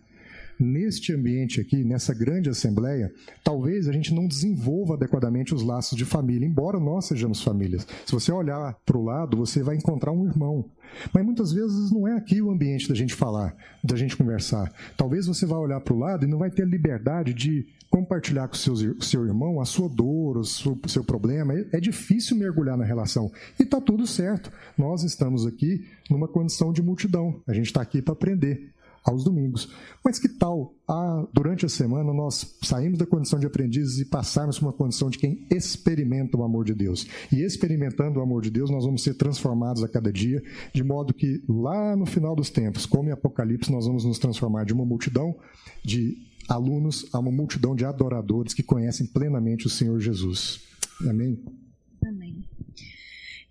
neste 0.59 1.13
ambiente 1.13 1.61
aqui, 1.61 1.83
nessa 1.83 2.13
grande 2.13 2.49
assembleia, 2.49 3.11
talvez 3.43 3.87
a 3.87 3.93
gente 3.93 4.13
não 4.13 4.27
desenvolva 4.27 4.95
adequadamente 4.95 5.55
os 5.55 5.63
laços 5.63 5.97
de 5.97 6.05
família, 6.05 6.45
embora 6.45 6.79
nós 6.79 7.05
sejamos 7.05 7.41
famílias. 7.41 7.87
Se 8.05 8.11
você 8.11 8.31
olhar 8.31 8.75
para 8.85 8.97
o 8.97 9.03
lado, 9.03 9.37
você 9.37 9.63
vai 9.63 9.75
encontrar 9.75 10.11
um 10.11 10.25
irmão. 10.25 10.65
Mas 11.13 11.23
muitas 11.23 11.51
vezes 11.51 11.91
não 11.91 12.07
é 12.07 12.15
aqui 12.15 12.41
o 12.41 12.49
ambiente 12.49 12.89
da 12.89 12.95
gente 12.95 13.13
falar, 13.13 13.55
da 13.83 13.95
gente 13.95 14.17
conversar. 14.17 14.71
Talvez 14.97 15.27
você 15.27 15.45
vá 15.45 15.57
olhar 15.57 15.79
para 15.81 15.93
o 15.93 15.99
lado 15.99 16.25
e 16.25 16.27
não 16.27 16.39
vai 16.39 16.49
ter 16.49 16.67
liberdade 16.67 17.33
de 17.33 17.67
compartilhar 17.89 18.47
com 18.47 18.55
o 18.55 19.03
seu 19.03 19.25
irmão 19.25 19.59
a 19.59 19.65
sua 19.65 19.87
dor, 19.87 20.37
o 20.37 20.43
seu, 20.43 20.79
o 20.83 20.89
seu 20.89 21.03
problema. 21.03 21.53
É, 21.53 21.67
é 21.73 21.79
difícil 21.79 22.37
mergulhar 22.37 22.77
na 22.77 22.85
relação. 22.85 23.31
E 23.59 23.63
está 23.63 23.79
tudo 23.79 24.05
certo. 24.05 24.51
Nós 24.77 25.03
estamos 25.03 25.45
aqui 25.45 25.85
numa 26.09 26.27
condição 26.27 26.73
de 26.73 26.81
multidão. 26.81 27.41
A 27.47 27.53
gente 27.53 27.67
está 27.67 27.81
aqui 27.81 28.01
para 28.01 28.13
aprender 28.13 28.73
aos 29.03 29.23
domingos. 29.23 29.69
Mas 30.03 30.19
que 30.19 30.29
tal, 30.29 30.73
ah, 30.87 31.25
durante 31.33 31.65
a 31.65 31.69
semana, 31.69 32.13
nós 32.13 32.57
saímos 32.63 32.97
da 32.97 33.05
condição 33.05 33.39
de 33.39 33.47
aprendizes 33.47 33.99
e 33.99 34.05
passarmos 34.05 34.57
para 34.57 34.67
uma 34.67 34.73
condição 34.73 35.09
de 35.09 35.17
quem 35.17 35.45
experimenta 35.49 36.37
o 36.37 36.43
amor 36.43 36.65
de 36.65 36.73
Deus? 36.73 37.07
E 37.31 37.41
experimentando 37.41 38.19
o 38.19 38.23
amor 38.23 38.41
de 38.41 38.49
Deus, 38.49 38.69
nós 38.69 38.85
vamos 38.85 39.03
ser 39.03 39.15
transformados 39.15 39.83
a 39.83 39.87
cada 39.87 40.11
dia, 40.11 40.41
de 40.73 40.83
modo 40.83 41.13
que 41.13 41.43
lá 41.47 41.95
no 41.95 42.05
final 42.05 42.35
dos 42.35 42.49
tempos, 42.49 42.85
como 42.85 43.09
em 43.09 43.11
Apocalipse, 43.11 43.71
nós 43.71 43.85
vamos 43.85 44.05
nos 44.05 44.19
transformar 44.19 44.65
de 44.65 44.73
uma 44.73 44.85
multidão 44.85 45.35
de 45.83 46.17
alunos 46.47 47.07
a 47.13 47.19
uma 47.19 47.31
multidão 47.31 47.75
de 47.75 47.85
adoradores 47.85 48.53
que 48.53 48.63
conhecem 48.63 49.05
plenamente 49.05 49.67
o 49.67 49.69
Senhor 49.69 49.99
Jesus. 49.99 50.61
Amém? 51.01 51.11
Amém. 51.11 51.58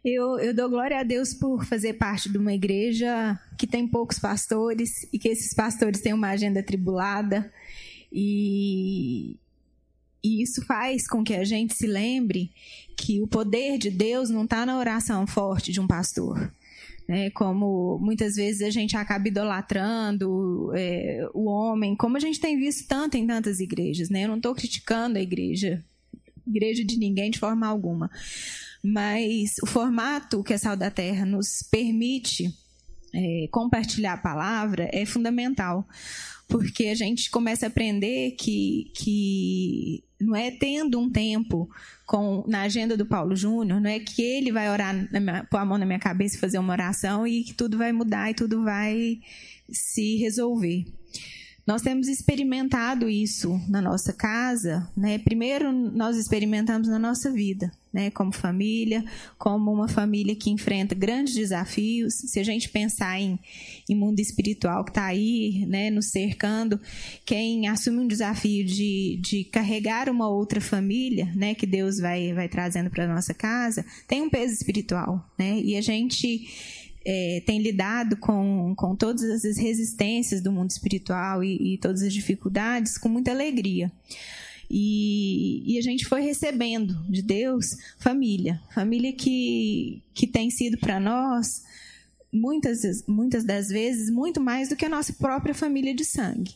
Eu, 0.04 0.38
eu 0.38 0.54
dou 0.54 0.68
glória 0.68 1.00
a 1.00 1.02
Deus 1.02 1.34
por 1.34 1.64
fazer 1.64 1.94
parte 1.94 2.30
de 2.30 2.38
uma 2.38 2.52
igreja 2.52 3.38
que 3.58 3.66
tem 3.66 3.86
poucos 3.86 4.18
pastores 4.18 5.08
e 5.12 5.18
que 5.18 5.28
esses 5.28 5.52
pastores 5.52 6.00
têm 6.00 6.12
uma 6.12 6.28
agenda 6.28 6.62
tribulada. 6.62 7.52
E, 8.12 9.36
e 10.22 10.42
isso 10.42 10.64
faz 10.64 11.06
com 11.06 11.24
que 11.24 11.34
a 11.34 11.44
gente 11.44 11.74
se 11.74 11.86
lembre 11.86 12.50
que 12.96 13.20
o 13.20 13.26
poder 13.26 13.76
de 13.76 13.90
Deus 13.90 14.30
não 14.30 14.44
está 14.44 14.64
na 14.64 14.78
oração 14.78 15.26
forte 15.26 15.72
de 15.72 15.80
um 15.80 15.86
pastor. 15.86 16.52
Né, 17.08 17.30
como 17.30 17.98
muitas 18.02 18.36
vezes 18.36 18.60
a 18.60 18.68
gente 18.68 18.94
acaba 18.94 19.26
idolatrando 19.26 20.70
é, 20.74 21.26
o 21.32 21.46
homem, 21.46 21.96
como 21.96 22.18
a 22.18 22.20
gente 22.20 22.38
tem 22.38 22.58
visto 22.58 22.86
tanto 22.86 23.16
em 23.16 23.26
tantas 23.26 23.60
igrejas. 23.60 24.10
Né? 24.10 24.24
Eu 24.24 24.28
não 24.28 24.36
estou 24.36 24.54
criticando 24.54 25.16
a 25.16 25.22
igreja, 25.22 25.82
igreja 26.46 26.84
de 26.84 26.98
ninguém 26.98 27.30
de 27.30 27.38
forma 27.38 27.66
alguma 27.66 28.10
mas 28.82 29.56
o 29.62 29.66
formato 29.66 30.42
que 30.42 30.54
a 30.54 30.58
Sal 30.58 30.76
da 30.76 30.90
Terra 30.90 31.24
nos 31.24 31.62
permite 31.70 32.54
é, 33.14 33.48
compartilhar 33.50 34.14
a 34.14 34.18
palavra 34.18 34.88
é 34.92 35.04
fundamental, 35.04 35.86
porque 36.46 36.86
a 36.86 36.94
gente 36.94 37.30
começa 37.30 37.66
a 37.66 37.68
aprender 37.68 38.32
que, 38.32 38.90
que 38.94 40.04
não 40.20 40.34
é 40.34 40.50
tendo 40.50 40.98
um 40.98 41.10
tempo 41.10 41.68
com, 42.06 42.44
na 42.46 42.62
agenda 42.62 42.96
do 42.96 43.06
Paulo 43.06 43.36
Júnior, 43.36 43.80
não 43.80 43.90
é 43.90 44.00
que 44.00 44.22
ele 44.22 44.50
vai 44.50 44.70
orar, 44.70 44.94
minha, 45.12 45.44
pôr 45.44 45.58
a 45.58 45.64
mão 45.64 45.78
na 45.78 45.86
minha 45.86 45.98
cabeça 45.98 46.36
e 46.36 46.40
fazer 46.40 46.58
uma 46.58 46.72
oração 46.72 47.26
e 47.26 47.44
que 47.44 47.54
tudo 47.54 47.76
vai 47.76 47.92
mudar 47.92 48.30
e 48.30 48.34
tudo 48.34 48.64
vai 48.64 49.20
se 49.70 50.16
resolver. 50.16 50.84
Nós 51.68 51.82
temos 51.82 52.08
experimentado 52.08 53.10
isso 53.10 53.60
na 53.68 53.82
nossa 53.82 54.10
casa, 54.10 54.90
né? 54.96 55.18
Primeiro 55.18 55.70
nós 55.70 56.16
experimentamos 56.16 56.88
na 56.88 56.98
nossa 56.98 57.30
vida, 57.30 57.70
né? 57.92 58.10
Como 58.10 58.32
família, 58.32 59.04
como 59.36 59.70
uma 59.70 59.86
família 59.86 60.34
que 60.34 60.48
enfrenta 60.48 60.94
grandes 60.94 61.34
desafios. 61.34 62.14
Se 62.14 62.40
a 62.40 62.42
gente 62.42 62.70
pensar 62.70 63.20
em, 63.20 63.38
em 63.86 63.94
mundo 63.94 64.18
espiritual 64.18 64.82
que 64.82 64.92
está 64.92 65.04
aí, 65.04 65.66
né? 65.66 65.90
Nos 65.90 66.06
cercando, 66.06 66.80
quem 67.26 67.68
assume 67.68 67.98
um 67.98 68.08
desafio 68.08 68.64
de, 68.64 69.18
de 69.20 69.44
carregar 69.44 70.08
uma 70.08 70.26
outra 70.26 70.62
família, 70.62 71.30
né? 71.36 71.54
Que 71.54 71.66
Deus 71.66 71.98
vai 71.98 72.32
vai 72.32 72.48
trazendo 72.48 72.88
para 72.88 73.06
nossa 73.06 73.34
casa, 73.34 73.84
tem 74.06 74.22
um 74.22 74.30
peso 74.30 74.54
espiritual, 74.54 75.22
né? 75.38 75.60
E 75.60 75.76
a 75.76 75.82
gente 75.82 76.48
é, 77.10 77.42
tem 77.46 77.58
lidado 77.58 78.18
com, 78.18 78.74
com 78.76 78.94
todas 78.94 79.22
as 79.22 79.56
resistências 79.56 80.42
do 80.42 80.52
mundo 80.52 80.70
espiritual 80.70 81.42
e, 81.42 81.72
e 81.74 81.78
todas 81.78 82.02
as 82.02 82.12
dificuldades 82.12 82.98
com 82.98 83.08
muita 83.08 83.30
alegria. 83.30 83.90
E, 84.70 85.62
e, 85.64 85.78
a 85.78 85.80
gente 85.80 86.04
foi 86.04 86.20
recebendo 86.20 87.02
de 87.08 87.22
Deus 87.22 87.74
família, 87.98 88.60
família 88.74 89.10
que, 89.14 90.02
que 90.12 90.26
tem 90.26 90.50
sido 90.50 90.76
para 90.76 91.00
nós 91.00 91.62
muitas, 92.30 92.82
muitas 93.08 93.42
das 93.42 93.68
vezes 93.68 94.10
muito 94.10 94.38
mais 94.38 94.68
do 94.68 94.76
que 94.76 94.84
a 94.84 94.90
nossa 94.90 95.14
própria 95.14 95.54
família 95.54 95.94
de 95.94 96.04
sangue. 96.04 96.54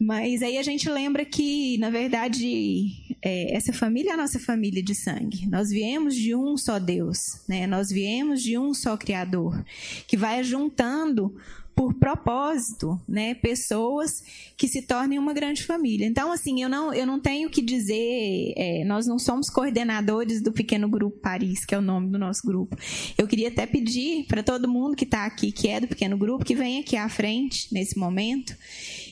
Mas 0.00 0.42
aí 0.42 0.58
a 0.58 0.62
gente 0.62 0.88
lembra 0.88 1.24
que, 1.24 1.76
na 1.78 1.90
verdade, 1.90 2.92
é, 3.20 3.56
essa 3.56 3.72
família 3.72 4.10
é 4.10 4.14
a 4.14 4.16
nossa 4.16 4.38
família 4.38 4.82
de 4.82 4.94
sangue. 4.94 5.46
Nós 5.48 5.70
viemos 5.70 6.14
de 6.14 6.34
um 6.34 6.56
só 6.56 6.78
Deus, 6.78 7.42
né? 7.48 7.66
Nós 7.66 7.90
viemos 7.90 8.42
de 8.42 8.56
um 8.56 8.72
só 8.72 8.96
Criador, 8.96 9.64
que 10.06 10.16
vai 10.16 10.44
juntando 10.44 11.34
por 11.78 11.94
propósito, 11.94 13.00
né, 13.06 13.34
pessoas 13.34 14.20
que 14.56 14.66
se 14.66 14.82
tornem 14.82 15.16
uma 15.16 15.32
grande 15.32 15.62
família. 15.62 16.04
Então, 16.08 16.32
assim, 16.32 16.60
eu 16.60 16.68
não, 16.68 16.92
eu 16.92 17.06
não 17.06 17.20
tenho 17.20 17.48
que 17.48 17.62
dizer, 17.62 18.52
é, 18.56 18.84
nós 18.84 19.06
não 19.06 19.16
somos 19.16 19.48
coordenadores 19.48 20.42
do 20.42 20.50
pequeno 20.50 20.88
grupo 20.88 21.20
Paris, 21.20 21.64
que 21.64 21.72
é 21.72 21.78
o 21.78 21.80
nome 21.80 22.10
do 22.10 22.18
nosso 22.18 22.44
grupo. 22.44 22.76
Eu 23.16 23.28
queria 23.28 23.46
até 23.46 23.64
pedir 23.64 24.26
para 24.26 24.42
todo 24.42 24.68
mundo 24.68 24.96
que 24.96 25.04
está 25.04 25.24
aqui, 25.24 25.52
que 25.52 25.68
é 25.68 25.78
do 25.78 25.86
pequeno 25.86 26.18
grupo, 26.18 26.44
que 26.44 26.56
venha 26.56 26.80
aqui 26.80 26.96
à 26.96 27.08
frente 27.08 27.72
nesse 27.72 27.96
momento 27.96 28.56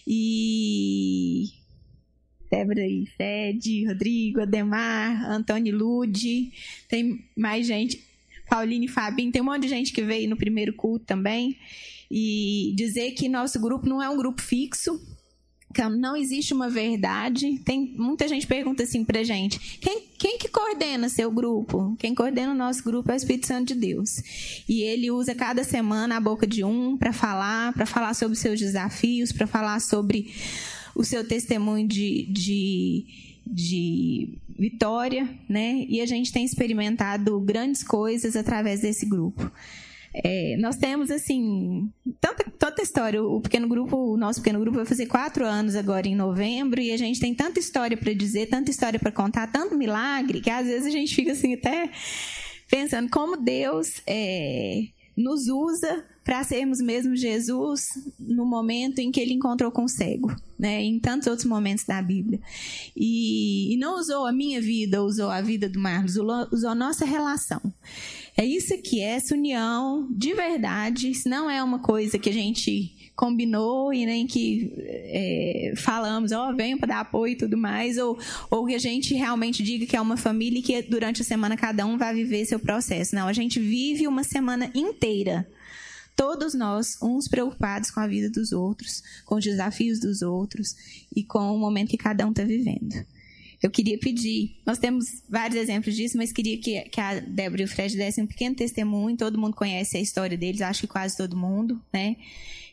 e 0.05 1.45
Débora 2.51 2.85
e 2.85 3.07
Fed, 3.17 3.87
Rodrigo, 3.87 4.41
Ademar, 4.41 5.31
Antônio 5.31 5.77
Lude, 5.77 6.51
tem 6.89 7.25
mais 7.37 7.65
gente, 7.65 8.03
Pauline 8.51 8.87
e 8.87 8.89
Fabinho, 8.89 9.31
tem 9.31 9.41
um 9.41 9.45
monte 9.45 9.63
de 9.63 9.69
gente 9.69 9.93
que 9.93 10.03
veio 10.03 10.29
no 10.29 10.37
primeiro 10.37 10.73
culto 10.73 11.05
também 11.05 11.57
e 12.11 12.73
dizer 12.77 13.13
que 13.13 13.29
nosso 13.29 13.61
grupo 13.61 13.89
não 13.89 14.03
é 14.03 14.09
um 14.09 14.17
grupo 14.17 14.41
fixo, 14.41 15.01
que 15.77 15.87
não 15.89 16.17
existe 16.17 16.55
uma 16.55 16.71
verdade. 16.71 17.59
Tem 17.59 17.95
muita 17.97 18.27
gente 18.27 18.47
pergunta 18.47 18.83
assim 18.83 19.05
pra 19.05 19.23
gente: 19.23 19.59
quem, 19.79 20.05
quem 20.19 20.39
que 20.39 20.49
coordena 20.49 21.09
seu 21.09 21.31
grupo? 21.31 21.95
Quem 21.99 22.15
coordena 22.15 22.53
o 22.53 22.57
nosso 22.57 22.83
grupo 22.83 23.11
é 23.11 23.15
o 23.15 23.17
Espírito 23.17 23.47
Santo 23.47 23.75
de 23.75 23.81
Deus. 23.81 24.11
E 24.69 24.83
ele 24.83 25.11
usa 25.11 25.35
cada 25.35 25.63
semana 25.65 26.17
a 26.17 26.21
boca 26.21 26.47
de 26.47 26.65
um 26.65 26.97
para 26.97 27.13
falar, 27.13 27.73
para 27.75 27.85
falar 27.85 28.15
sobre 28.15 28.37
seus 28.37 28.59
desafios, 28.59 29.33
para 29.33 29.47
falar 29.47 29.81
sobre 29.81 30.33
o 30.95 31.05
seu 31.05 31.27
testemunho 31.27 31.87
de, 31.87 32.27
de, 32.31 33.07
de 33.47 34.39
vitória, 34.59 35.29
né? 35.47 35.85
E 35.89 36.01
a 36.01 36.07
gente 36.07 36.33
tem 36.33 36.45
experimentado 36.45 37.39
grandes 37.41 37.83
coisas 37.83 38.35
através 38.35 38.81
desse 38.81 39.05
grupo. 39.05 39.53
É, 40.25 40.57
nós 40.59 40.77
temos, 40.77 41.11
assim, 41.11 41.91
tanta, 42.21 42.45
tanta 42.59 42.83
história. 42.83 43.23
O 43.23 43.41
pequeno 43.41 43.69
grupo, 43.69 43.97
o 43.97 44.17
nosso 44.17 44.41
pequeno 44.41 44.61
grupo 44.61 44.77
vai 44.77 44.87
fazer 44.87 45.07
quatro 45.07 45.45
anos 45.45 45.77
agora 45.77 46.09
em 46.09 46.17
novembro 46.17 46.81
e 46.81 46.93
a 46.93 46.97
gente 46.97 47.21
tem 47.21 47.35
tanta 47.35 47.61
história 47.61 47.97
para 47.97 48.13
dizer, 48.15 48.47
tanta 48.47 48.71
história 48.71 48.99
para 48.99 49.13
contar, 49.13 49.47
tanto 49.53 49.77
milagre, 49.77 50.41
que 50.41 50.51
às 50.51 50.67
vezes 50.67 50.87
a 50.87 50.91
gente 50.91 51.15
fica 51.15 51.33
assim 51.33 51.55
até 51.55 51.91
pensando 52.69 53.11
como 53.11 53.37
Deus 53.37 54.01
é, 54.07 54.85
nos 55.17 55.49
usa 55.49 56.05
para 56.25 56.43
sermos 56.43 56.81
mesmo 56.81 57.15
Jesus 57.15 57.83
no 58.19 58.45
momento 58.45 58.99
em 58.99 59.13
que 59.13 59.21
ele 59.21 59.33
encontrou 59.33 59.71
com 59.71 59.85
o 59.85 59.89
cego, 59.89 60.35
né? 60.59 60.83
Em 60.83 60.99
tantos 60.99 61.29
outros 61.29 61.47
momentos 61.47 61.85
da 61.85 62.03
Bíblia. 62.03 62.41
E, 62.97 63.73
e 63.73 63.77
não 63.79 63.99
usou 63.99 64.27
a 64.27 64.33
minha 64.33 64.61
vida, 64.61 65.03
usou 65.03 65.31
a 65.31 65.41
vida 65.41 65.69
do 65.69 65.79
Marlos, 65.79 66.17
usou, 66.17 66.49
usou 66.53 66.71
a 66.71 66.75
nossa 66.75 67.05
relação. 67.05 67.63
É 68.37 68.45
isso 68.45 68.77
que 68.83 69.01
é 69.01 69.17
essa 69.17 69.35
união 69.35 70.07
de 70.11 70.35
verdade. 70.35 71.11
Isso 71.11 71.27
não 71.27 71.49
é 71.49 71.63
uma 71.63 71.79
coisa 71.79 72.19
que 72.19 72.29
a 72.29 72.33
gente 72.33 72.95
combinou 73.17 73.95
e 73.95 74.05
nem 74.05 74.27
que 74.27 74.71
é, 74.79 75.73
falamos, 75.75 76.33
ó, 76.33 76.51
oh, 76.51 76.55
venham 76.55 76.79
para 76.79 76.89
dar 76.89 77.01
apoio 77.01 77.33
e 77.33 77.37
tudo 77.37 77.57
mais, 77.57 77.97
ou, 77.97 78.19
ou 78.51 78.67
que 78.67 78.75
a 78.75 78.79
gente 78.79 79.15
realmente 79.15 79.63
diga 79.63 79.87
que 79.87 79.97
é 79.97 80.01
uma 80.01 80.19
família 80.19 80.59
e 80.59 80.63
que 80.63 80.83
durante 80.83 81.23
a 81.23 81.25
semana 81.25 81.57
cada 81.57 81.87
um 81.87 81.97
vai 81.97 82.15
viver 82.15 82.45
seu 82.45 82.59
processo. 82.59 83.15
Não, 83.15 83.27
a 83.27 83.33
gente 83.33 83.59
vive 83.59 84.07
uma 84.07 84.23
semana 84.23 84.71
inteira. 84.75 85.49
Todos 86.15 86.53
nós, 86.53 86.99
uns 87.03 87.27
preocupados 87.29 87.91
com 87.91 88.01
a 88.01 88.07
vida 88.07 88.29
dos 88.29 88.53
outros, 88.53 89.03
com 89.25 89.37
os 89.37 89.45
desafios 89.45 89.99
dos 89.99 90.21
outros 90.21 90.77
e 91.15 91.25
com 91.25 91.55
o 91.55 91.59
momento 91.59 91.89
que 91.89 91.97
cada 91.97 92.27
um 92.27 92.31
está 92.31 92.45
vivendo 92.45 93.07
eu 93.63 93.71
queria 93.71 93.99
pedir. 93.99 94.57
Nós 94.67 94.79
temos 94.79 95.05
vários 95.29 95.59
exemplos 95.59 95.95
disso, 95.95 96.17
mas 96.17 96.33
queria 96.33 96.59
que, 96.59 96.81
que 96.83 97.01
a 97.01 97.21
Débora 97.21 97.63
e 97.63 97.65
o 97.65 97.69
Fred 97.69 97.97
dessem 97.97 98.25
um 98.25 98.27
pequeno 98.27 98.55
testemunho. 98.55 99.17
Todo 99.17 99.39
mundo 99.39 99.57
conhece 99.57 99.97
a 99.97 100.01
história 100.01 100.37
deles, 100.37 100.61
acho 100.61 100.83
que 100.83 100.87
quase 100.87 101.17
todo 101.17 101.37
mundo, 101.37 101.81
né? 101.93 102.17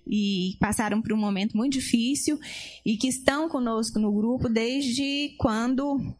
E 0.05 0.57
passaram 0.59 1.01
por 1.01 1.13
um 1.13 1.17
momento 1.17 1.55
muito 1.55 1.73
difícil 1.73 2.37
e 2.85 2.97
que 2.97 3.07
estão 3.07 3.47
conosco 3.47 3.99
no 3.99 4.11
grupo 4.11 4.49
desde 4.49 5.33
quando 5.37 6.13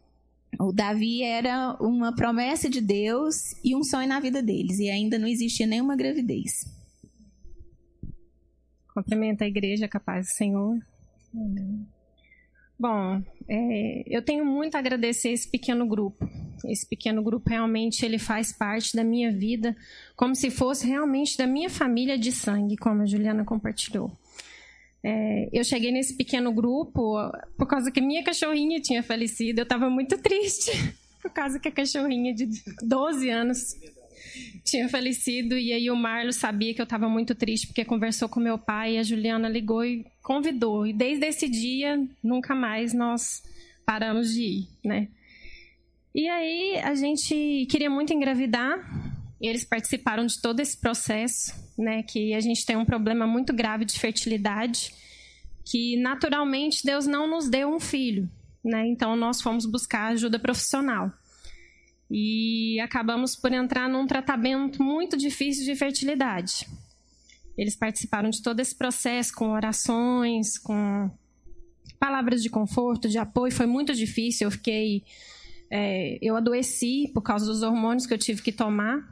o 0.58 0.72
Davi 0.72 1.22
era 1.22 1.76
uma 1.80 2.14
promessa 2.14 2.70
de 2.70 2.80
Deus 2.80 3.36
e 3.62 3.76
um 3.76 3.82
sonho 3.82 4.08
na 4.08 4.20
vida 4.20 4.42
deles, 4.42 4.78
e 4.78 4.88
ainda 4.88 5.18
não 5.18 5.28
existia 5.28 5.66
nenhuma 5.66 5.96
gravidez. 5.96 6.64
Cumprimenta 8.94 9.44
a 9.44 9.48
igreja 9.48 9.88
capaz 9.88 10.26
do 10.28 10.32
Senhor. 10.32 10.78
Amém. 11.34 11.93
Bom, 12.78 13.22
é, 13.48 14.02
eu 14.06 14.22
tenho 14.22 14.44
muito 14.44 14.74
a 14.74 14.78
agradecer 14.78 15.30
esse 15.30 15.48
pequeno 15.48 15.86
grupo. 15.86 16.28
Esse 16.66 16.86
pequeno 16.86 17.22
grupo 17.22 17.48
realmente 17.50 18.04
ele 18.04 18.18
faz 18.18 18.52
parte 18.52 18.96
da 18.96 19.04
minha 19.04 19.30
vida, 19.30 19.76
como 20.16 20.34
se 20.34 20.50
fosse 20.50 20.86
realmente 20.86 21.36
da 21.36 21.46
minha 21.46 21.70
família 21.70 22.18
de 22.18 22.32
sangue, 22.32 22.76
como 22.76 23.02
a 23.02 23.06
Juliana 23.06 23.44
compartilhou. 23.44 24.10
É, 25.02 25.50
eu 25.52 25.62
cheguei 25.62 25.92
nesse 25.92 26.16
pequeno 26.16 26.50
grupo 26.50 27.16
por 27.58 27.66
causa 27.66 27.90
que 27.90 28.00
minha 28.00 28.24
cachorrinha 28.24 28.80
tinha 28.80 29.02
falecido. 29.02 29.60
Eu 29.60 29.64
estava 29.64 29.90
muito 29.90 30.16
triste 30.16 30.72
por 31.20 31.30
causa 31.30 31.60
que 31.60 31.68
a 31.68 31.72
cachorrinha 31.72 32.34
de 32.34 32.48
12 32.82 33.28
anos 33.28 33.76
tinha 34.64 34.88
falecido 34.88 35.56
e 35.56 35.72
aí 35.72 35.90
o 35.90 35.96
Marlo 35.96 36.32
sabia 36.32 36.74
que 36.74 36.80
eu 36.80 36.84
estava 36.84 37.08
muito 37.08 37.34
triste 37.34 37.66
porque 37.66 37.84
conversou 37.84 38.28
com 38.28 38.40
meu 38.40 38.58
pai 38.58 38.94
e 38.94 38.98
a 38.98 39.02
Juliana 39.02 39.48
ligou 39.48 39.84
e 39.84 40.06
convidou. 40.22 40.86
E 40.86 40.92
desde 40.92 41.26
esse 41.26 41.48
dia 41.48 42.02
nunca 42.22 42.54
mais 42.54 42.92
nós 42.92 43.42
paramos 43.84 44.32
de 44.32 44.42
ir, 44.42 44.68
né? 44.84 45.08
E 46.14 46.28
aí 46.28 46.78
a 46.78 46.94
gente 46.94 47.66
queria 47.70 47.90
muito 47.90 48.12
engravidar. 48.12 48.78
E 49.40 49.46
eles 49.46 49.64
participaram 49.64 50.24
de 50.24 50.40
todo 50.40 50.60
esse 50.60 50.80
processo, 50.80 51.52
né? 51.76 52.02
Que 52.02 52.34
a 52.34 52.40
gente 52.40 52.64
tem 52.64 52.76
um 52.76 52.84
problema 52.84 53.26
muito 53.26 53.52
grave 53.52 53.84
de 53.84 53.98
fertilidade, 53.98 54.94
que 55.64 55.96
naturalmente 55.96 56.84
Deus 56.84 57.06
não 57.06 57.28
nos 57.28 57.48
deu 57.48 57.68
um 57.68 57.80
filho, 57.80 58.30
né? 58.64 58.86
Então 58.86 59.16
nós 59.16 59.42
fomos 59.42 59.66
buscar 59.66 60.12
ajuda 60.12 60.38
profissional 60.38 61.12
e 62.10 62.78
acabamos 62.80 63.34
por 63.34 63.52
entrar 63.52 63.88
num 63.88 64.06
tratamento 64.06 64.82
muito 64.82 65.16
difícil 65.16 65.64
de 65.64 65.74
fertilidade. 65.74 66.66
Eles 67.56 67.76
participaram 67.76 68.30
de 68.30 68.42
todo 68.42 68.60
esse 68.60 68.74
processo 68.74 69.32
com 69.34 69.50
orações, 69.50 70.58
com 70.58 71.10
palavras 71.98 72.42
de 72.42 72.50
conforto, 72.50 73.08
de 73.08 73.18
apoio. 73.18 73.52
Foi 73.52 73.66
muito 73.66 73.94
difícil. 73.94 74.46
Eu 74.46 74.50
fiquei, 74.50 75.04
é, 75.70 76.18
eu 76.20 76.36
adoeci 76.36 77.10
por 77.14 77.22
causa 77.22 77.46
dos 77.46 77.62
hormônios 77.62 78.06
que 78.06 78.14
eu 78.14 78.18
tive 78.18 78.42
que 78.42 78.52
tomar. 78.52 79.08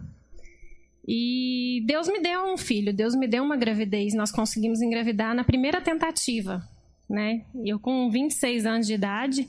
E 1.07 1.83
Deus 1.87 2.09
me 2.09 2.21
deu 2.21 2.53
um 2.53 2.57
filho, 2.57 2.93
Deus 2.93 3.15
me 3.15 3.27
deu 3.27 3.43
uma 3.43 3.57
gravidez. 3.57 4.15
Nós 4.15 4.31
conseguimos 4.31 4.81
engravidar 4.81 5.35
na 5.35 5.45
primeira 5.45 5.81
tentativa, 5.81 6.63
né? 7.09 7.45
Eu 7.65 7.79
com 7.79 8.11
26 8.11 8.67
anos 8.67 8.87
de 8.87 8.95
idade, 8.95 9.49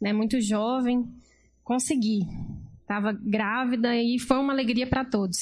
né, 0.00 0.12
muito 0.12 0.40
jovem, 0.40 1.08
consegui 1.62 2.26
estava 2.88 3.12
grávida 3.12 3.94
e 3.94 4.18
foi 4.18 4.38
uma 4.38 4.54
alegria 4.54 4.86
para 4.86 5.04
todos. 5.04 5.36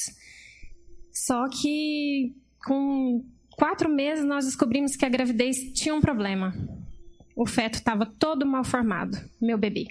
Só 1.13 1.47
que 1.47 2.35
com 2.65 3.23
quatro 3.51 3.89
meses 3.89 4.25
nós 4.25 4.45
descobrimos 4.45 4.97
que 4.97 5.05
a 5.05 5.09
gravidez 5.09 5.57
tinha 5.73 5.95
um 5.95 6.01
problema. 6.01 6.53
O 7.35 7.45
feto 7.47 7.75
estava 7.75 8.05
todo 8.05 8.45
mal 8.45 8.65
formado, 8.65 9.17
meu 9.41 9.57
bebê. 9.57 9.87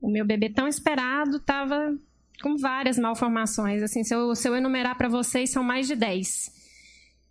O 0.00 0.10
meu 0.10 0.24
bebê 0.24 0.48
tão 0.48 0.66
esperado 0.66 1.36
estava 1.36 1.94
com 2.40 2.56
várias 2.56 2.98
malformações. 2.98 3.82
Assim, 3.82 4.02
se 4.02 4.14
eu, 4.14 4.34
se 4.34 4.48
eu 4.48 4.56
enumerar 4.56 4.96
para 4.96 5.08
vocês, 5.08 5.50
são 5.50 5.62
mais 5.62 5.86
de 5.86 5.94
10. 5.94 6.50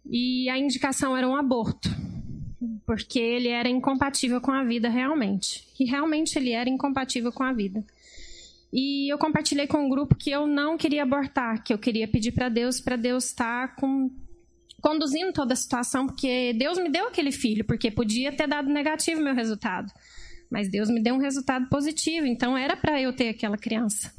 E 0.05 0.49
a 0.49 0.57
indicação 0.57 1.17
era 1.17 1.27
um 1.27 1.35
aborto, 1.35 1.89
porque 2.85 3.19
ele 3.19 3.47
era 3.47 3.69
incompatível 3.69 4.39
com 4.39 4.51
a 4.51 4.63
vida 4.63 4.89
realmente. 4.89 5.67
E 5.79 5.85
realmente 5.85 6.37
ele 6.37 6.51
era 6.51 6.69
incompatível 6.69 7.31
com 7.31 7.43
a 7.43 7.53
vida. 7.53 7.83
E 8.71 9.11
eu 9.11 9.17
compartilhei 9.17 9.65
com 9.65 9.85
um 9.85 9.89
grupo 9.89 10.15
que 10.15 10.29
eu 10.29 10.45
não 10.45 10.77
queria 10.77 11.03
abortar, 11.03 11.63
que 11.63 11.73
eu 11.73 11.77
queria 11.77 12.07
pedir 12.07 12.33
para 12.33 12.49
Deus, 12.49 12.81
para 12.81 12.95
Deus 12.95 13.25
estar 13.25 13.75
com, 13.75 14.11
conduzindo 14.81 15.31
toda 15.31 15.53
a 15.53 15.55
situação, 15.55 16.05
porque 16.05 16.53
Deus 16.53 16.77
me 16.77 16.89
deu 16.89 17.07
aquele 17.07 17.31
filho, 17.31 17.65
porque 17.65 17.89
podia 17.89 18.35
ter 18.35 18.47
dado 18.47 18.69
negativo 18.69 19.21
meu 19.21 19.33
resultado. 19.33 19.91
Mas 20.49 20.69
Deus 20.69 20.89
me 20.89 21.01
deu 21.01 21.15
um 21.15 21.19
resultado 21.19 21.67
positivo, 21.69 22.25
então 22.25 22.57
era 22.57 22.75
para 22.75 23.01
eu 23.01 23.13
ter 23.13 23.29
aquela 23.29 23.57
criança. 23.57 24.13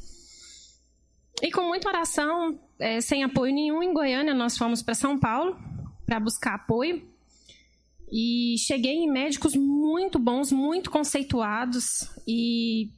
E 1.41 1.51
com 1.51 1.61
muita 1.67 1.87
oração, 1.87 2.59
é, 2.79 2.99
sem 3.01 3.23
apoio 3.23 3.53
nenhum 3.53 3.81
em 3.81 3.93
Goiânia, 3.93 4.33
nós 4.33 4.57
fomos 4.57 4.81
para 4.81 4.93
São 4.93 5.17
Paulo 5.17 5.57
para 6.05 6.19
buscar 6.19 6.55
apoio. 6.55 7.07
E 8.11 8.55
cheguei 8.57 8.95
em 8.95 9.11
médicos 9.11 9.55
muito 9.55 10.17
bons, 10.17 10.51
muito 10.51 10.89
conceituados. 10.89 12.09
E 12.27 12.91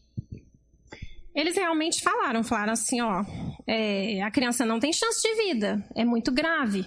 eles 1.34 1.56
realmente 1.56 2.02
falaram, 2.02 2.44
falaram 2.44 2.74
assim, 2.74 3.02
ó, 3.02 3.24
é, 3.66 4.22
a 4.22 4.32
criança 4.32 4.66
não 4.66 4.80
tem 4.80 4.92
chance 4.92 5.22
de 5.22 5.44
vida, 5.44 5.84
é 5.96 6.04
muito 6.04 6.32
grave. 6.32 6.86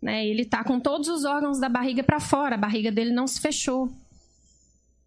Né? 0.00 0.26
Ele 0.26 0.42
está 0.42 0.64
com 0.64 0.80
todos 0.80 1.08
os 1.08 1.24
órgãos 1.24 1.58
da 1.58 1.68
barriga 1.68 2.02
para 2.02 2.20
fora, 2.20 2.54
a 2.54 2.58
barriga 2.58 2.90
dele 2.90 3.12
não 3.12 3.26
se 3.26 3.40
fechou. 3.40 3.90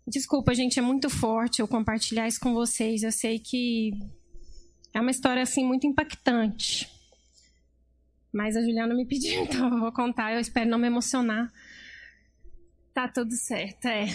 Desculpa, 0.08 0.54
gente, 0.54 0.78
é 0.78 0.82
muito 0.82 1.10
forte 1.10 1.62
eu 1.62 1.68
compartilhar 1.68 2.28
isso 2.28 2.40
com 2.40 2.54
vocês. 2.54 3.04
Eu 3.04 3.12
sei 3.12 3.40
que 3.40 3.94
é 4.94 5.00
uma 5.00 5.12
história 5.12 5.42
assim 5.42 5.66
muito 5.66 5.88
impactante. 5.88 6.90
Mas 8.32 8.58
a 8.58 8.62
Juliana 8.62 8.94
me 8.94 9.06
pediu, 9.06 9.42
então 9.44 9.72
eu 9.72 9.80
vou 9.80 9.92
contar. 9.92 10.34
Eu 10.34 10.40
espero 10.40 10.70
não 10.70 10.78
me 10.78 10.88
emocionar. 10.88 11.52
Tá 12.94 13.08
tudo 13.08 13.34
certo, 13.36 13.86
é. 13.86 14.06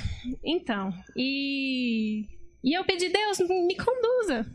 Então, 0.44 0.92
e, 1.16 2.26
e 2.62 2.76
eu 2.76 2.84
pedi, 2.84 3.08
Deus, 3.08 3.38
me 3.40 3.76
conduza. 3.76 4.46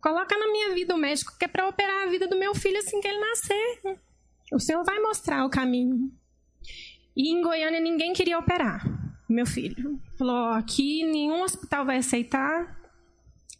Coloca 0.00 0.36
na 0.36 0.50
minha 0.50 0.74
vida 0.74 0.94
o 0.94 0.98
médico 0.98 1.36
que 1.38 1.44
é 1.44 1.48
para 1.48 1.68
operar 1.68 2.04
a 2.06 2.10
vida 2.10 2.26
do 2.26 2.38
meu 2.38 2.54
filho 2.54 2.78
assim 2.78 3.00
que 3.00 3.08
ele 3.08 3.20
nascer. 3.20 3.98
O 4.52 4.58
Senhor 4.58 4.82
vai 4.84 4.98
mostrar 4.98 5.44
o 5.44 5.50
caminho. 5.50 6.10
E 7.16 7.30
em 7.30 7.42
Goiânia 7.42 7.80
ninguém 7.80 8.12
queria 8.12 8.38
operar 8.38 8.82
meu 9.28 9.46
filho. 9.46 10.00
Falou: 10.18 10.48
aqui 10.48 11.04
nenhum 11.04 11.42
hospital 11.42 11.84
vai 11.84 11.98
aceitar. 11.98 12.78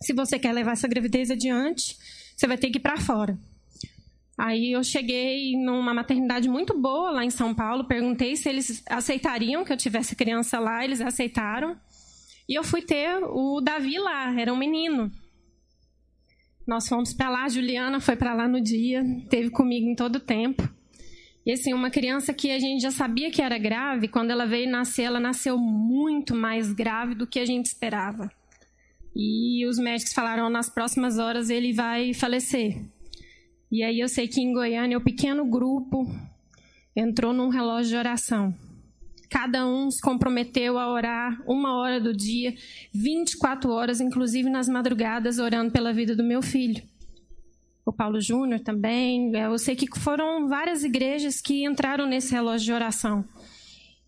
Se 0.02 0.12
você 0.12 0.38
quer 0.38 0.52
levar 0.52 0.72
essa 0.72 0.88
gravidez 0.88 1.30
adiante, 1.30 1.96
você 2.34 2.46
vai 2.46 2.56
ter 2.56 2.70
que 2.70 2.78
ir 2.78 2.80
para 2.80 2.96
fora. 2.96 3.38
Aí 4.36 4.72
eu 4.72 4.82
cheguei 4.82 5.54
numa 5.54 5.92
maternidade 5.92 6.48
muito 6.48 6.72
boa 6.78 7.10
lá 7.10 7.22
em 7.22 7.28
São 7.30 7.54
Paulo, 7.54 7.84
perguntei 7.84 8.34
se 8.36 8.48
eles 8.48 8.82
aceitariam 8.88 9.62
que 9.62 9.70
eu 9.70 9.76
tivesse 9.76 10.16
criança 10.16 10.58
lá, 10.58 10.82
eles 10.82 11.02
aceitaram. 11.02 11.78
E 12.50 12.58
eu 12.58 12.64
fui 12.64 12.82
ter 12.82 13.22
o 13.22 13.60
Davi 13.60 13.96
lá, 13.96 14.34
era 14.36 14.52
um 14.52 14.56
menino. 14.56 15.08
Nós 16.66 16.88
fomos 16.88 17.14
para 17.14 17.30
lá, 17.30 17.44
a 17.44 17.48
Juliana 17.48 18.00
foi 18.00 18.16
para 18.16 18.34
lá 18.34 18.48
no 18.48 18.60
dia, 18.60 19.04
teve 19.28 19.50
comigo 19.50 19.86
em 19.86 19.94
todo 19.94 20.16
o 20.16 20.20
tempo. 20.20 20.68
E 21.46 21.52
assim, 21.52 21.72
uma 21.72 21.90
criança 21.90 22.34
que 22.34 22.50
a 22.50 22.58
gente 22.58 22.82
já 22.82 22.90
sabia 22.90 23.30
que 23.30 23.40
era 23.40 23.56
grave, 23.56 24.08
quando 24.08 24.32
ela 24.32 24.46
veio 24.46 24.68
nascer, 24.68 25.02
ela 25.02 25.20
nasceu 25.20 25.56
muito 25.56 26.34
mais 26.34 26.72
grave 26.72 27.14
do 27.14 27.24
que 27.24 27.38
a 27.38 27.46
gente 27.46 27.66
esperava. 27.66 28.28
E 29.14 29.64
os 29.66 29.78
médicos 29.78 30.12
falaram, 30.12 30.50
nas 30.50 30.68
próximas 30.68 31.18
horas 31.18 31.50
ele 31.50 31.72
vai 31.72 32.12
falecer. 32.12 32.84
E 33.70 33.84
aí 33.84 34.00
eu 34.00 34.08
sei 34.08 34.26
que 34.26 34.40
em 34.40 34.52
Goiânia 34.52 34.98
o 34.98 35.04
pequeno 35.04 35.44
grupo 35.44 36.04
entrou 36.96 37.32
num 37.32 37.48
relógio 37.48 37.90
de 37.90 37.96
oração. 37.96 38.52
Cada 39.30 39.64
um 39.64 39.88
se 39.90 40.02
comprometeu 40.02 40.76
a 40.76 40.90
orar 40.90 41.40
uma 41.46 41.78
hora 41.78 42.00
do 42.00 42.12
dia, 42.12 42.52
24 42.92 43.70
horas, 43.70 44.00
inclusive 44.00 44.50
nas 44.50 44.68
madrugadas, 44.68 45.38
orando 45.38 45.70
pela 45.70 45.92
vida 45.92 46.16
do 46.16 46.24
meu 46.24 46.42
filho. 46.42 46.82
O 47.86 47.92
Paulo 47.92 48.20
Júnior 48.20 48.58
também. 48.60 49.32
Eu 49.34 49.56
sei 49.56 49.76
que 49.76 49.86
foram 50.00 50.48
várias 50.48 50.82
igrejas 50.82 51.40
que 51.40 51.64
entraram 51.64 52.06
nesse 52.06 52.32
relógio 52.32 52.66
de 52.66 52.72
oração. 52.72 53.24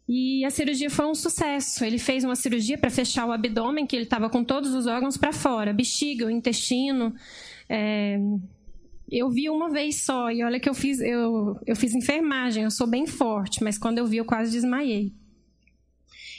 E 0.08 0.44
a 0.44 0.50
cirurgia 0.50 0.90
foi 0.90 1.06
um 1.06 1.14
sucesso. 1.14 1.84
Ele 1.84 1.98
fez 1.98 2.24
uma 2.24 2.34
cirurgia 2.34 2.76
para 2.76 2.90
fechar 2.90 3.24
o 3.24 3.32
abdômen, 3.32 3.86
que 3.86 3.94
ele 3.94 4.04
estava 4.04 4.28
com 4.28 4.42
todos 4.42 4.74
os 4.74 4.86
órgãos 4.86 5.16
para 5.16 5.32
fora: 5.32 5.72
bexiga, 5.72 6.26
o 6.26 6.30
intestino, 6.30 7.14
é, 7.68 8.18
eu 9.10 9.30
vi 9.30 9.50
uma 9.50 9.70
vez 9.70 10.02
só, 10.02 10.30
e 10.30 10.42
olha 10.42 10.58
que 10.58 10.68
eu 10.68 10.74
fiz, 10.74 11.00
eu, 11.00 11.58
eu 11.66 11.76
fiz 11.76 11.94
enfermagem, 11.94 12.64
eu 12.64 12.70
sou 12.70 12.86
bem 12.86 13.06
forte, 13.06 13.62
mas 13.62 13.78
quando 13.78 13.98
eu 13.98 14.06
vi, 14.06 14.16
eu 14.16 14.24
quase 14.24 14.52
desmaiei. 14.52 15.12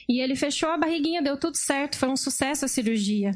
E 0.07 0.19
ele 0.19 0.35
fechou 0.35 0.69
a 0.69 0.77
barriguinha, 0.77 1.21
deu 1.21 1.37
tudo 1.37 1.55
certo, 1.55 1.97
foi 1.97 2.09
um 2.09 2.17
sucesso 2.17 2.65
a 2.65 2.67
cirurgia. 2.67 3.31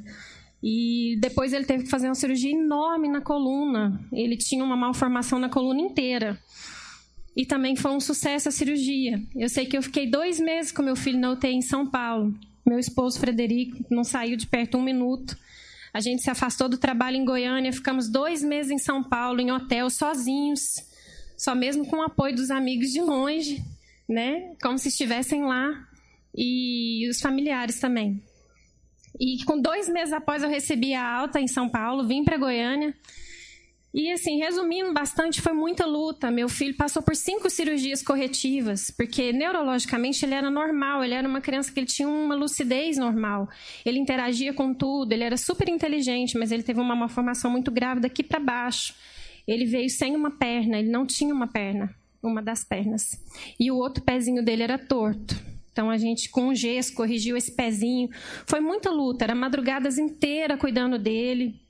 E 0.62 1.18
depois 1.20 1.54
ele 1.54 1.66
teve 1.66 1.84
que 1.84 1.90
fazer 1.90 2.08
uma 2.08 2.16
cirurgia 2.16 2.52
enorme 2.52 3.08
na 3.08 3.22
coluna. 3.22 4.00
Ele 4.12 4.36
tinha 4.36 4.64
uma 4.64 4.76
malformação 4.76 5.40
na 5.40 5.50
coluna 5.50 5.80
inteira. 5.80 6.38
E 7.36 7.46
também 7.46 7.76
foi 7.76 7.92
um 7.92 8.00
sucesso 8.00 8.50
a 8.50 8.52
cirurgia. 8.52 9.22
Eu 9.36 9.48
sei 9.48 9.66
que 9.66 9.78
eu 9.78 9.82
fiquei 9.84 10.10
dois 10.10 10.40
meses 10.40 10.72
com 10.72 10.82
meu 10.82 10.96
filho 10.96 11.20
na 11.20 11.32
UTI 11.32 11.54
em 11.54 11.62
São 11.62 11.86
Paulo. 11.86 12.34
Meu 12.66 12.80
esposo 12.80 13.20
Frederico 13.20 13.78
não 13.90 14.04
saiu 14.04 14.36
de 14.36 14.48
perto 14.48 14.78
um 14.78 14.84
minuto. 14.84 15.38
A 15.94 16.00
gente 16.00 16.22
se 16.22 16.30
afastou 16.30 16.68
do 16.70 16.78
trabalho 16.78 17.18
em 17.18 17.26
Goiânia, 17.26 17.74
ficamos 17.74 18.10
dois 18.10 18.44
meses 18.44 18.72
em 18.72 18.78
São 18.78 19.04
Paulo, 19.04 19.40
em 19.40 19.52
hotel, 19.52 19.90
sozinhos, 19.90 20.62
só 21.38 21.56
mesmo 21.56 21.86
com 21.86 21.98
o 21.98 22.04
apoio 22.04 22.36
dos 22.36 22.52
amigos 22.52 22.92
de 22.92 23.02
longe, 23.02 23.64
né? 24.08 24.56
Como 24.62 24.78
se 24.78 24.90
estivessem 24.90 25.44
lá, 25.44 25.88
e 26.36 27.10
os 27.10 27.20
familiares 27.20 27.80
também. 27.80 28.22
E 29.20 29.44
com 29.46 29.60
dois 29.60 29.90
meses 29.90 30.14
após 30.14 30.44
eu 30.44 30.50
recebi 30.50 30.94
a 30.94 31.04
alta 31.04 31.40
em 31.40 31.48
São 31.48 31.68
Paulo, 31.68 32.08
vim 32.08 32.24
para 32.24 32.38
Goiânia. 32.38 32.94
E 33.98 34.12
assim, 34.12 34.38
resumindo 34.38 34.94
bastante, 34.94 35.42
foi 35.42 35.54
muita 35.54 35.84
luta. 35.84 36.30
Meu 36.30 36.48
filho 36.48 36.78
passou 36.78 37.02
por 37.02 37.16
cinco 37.16 37.50
cirurgias 37.50 38.04
corretivas, 38.04 38.92
porque 38.92 39.34
neurologicamente 39.34 40.24
ele 40.24 40.36
era 40.36 40.52
normal, 40.52 41.04
ele 41.04 41.16
era 41.16 41.28
uma 41.28 41.42
criança 41.42 41.74
que 41.74 41.80
ele 41.80 41.88
tinha 41.88 42.08
uma 42.08 42.36
lucidez 42.36 42.96
normal. 42.96 43.50
Ele 43.84 43.98
interagia 43.98 44.54
com 44.54 44.72
tudo, 44.72 45.14
ele 45.14 45.24
era 45.24 45.36
super 45.36 45.68
inteligente, 45.68 46.38
mas 46.38 46.52
ele 46.52 46.62
teve 46.62 46.80
uma 46.80 46.96
malformação 46.96 47.50
muito 47.50 47.72
grave 47.72 48.00
daqui 48.00 48.22
para 48.22 48.40
baixo. 48.40 48.94
Ele 49.48 49.66
veio 49.66 49.90
sem 49.90 50.16
uma 50.16 50.30
perna, 50.30 50.78
ele 50.78 50.92
não 50.92 51.04
tinha 51.04 51.34
uma 51.34 51.48
perna, 51.48 51.90
uma 52.22 52.40
das 52.40 52.64
pernas. 52.64 53.20
E 53.60 53.72
o 53.72 53.78
outro 53.78 54.04
pezinho 54.04 54.46
dele 54.46 54.62
era 54.62 54.78
torto. 54.78 55.36
Então 55.72 55.90
a 55.90 55.98
gente 55.98 56.30
com 56.30 56.54
gesso 56.54 56.94
corrigiu 56.94 57.36
esse 57.36 57.56
pezinho. 57.56 58.10
Foi 58.46 58.60
muita 58.60 58.92
luta, 58.92 59.26
era 59.26 59.34
madrugadas 59.34 59.98
inteiras 59.98 60.60
cuidando 60.60 61.00
dele 61.00 61.67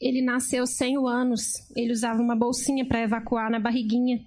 ele 0.00 0.22
nasceu 0.22 0.66
sem 0.66 0.98
o 0.98 1.06
ânus. 1.06 1.52
Ele 1.74 1.92
usava 1.92 2.20
uma 2.20 2.36
bolsinha 2.36 2.84
para 2.84 3.02
evacuar 3.02 3.50
na 3.50 3.58
barriguinha. 3.58 4.20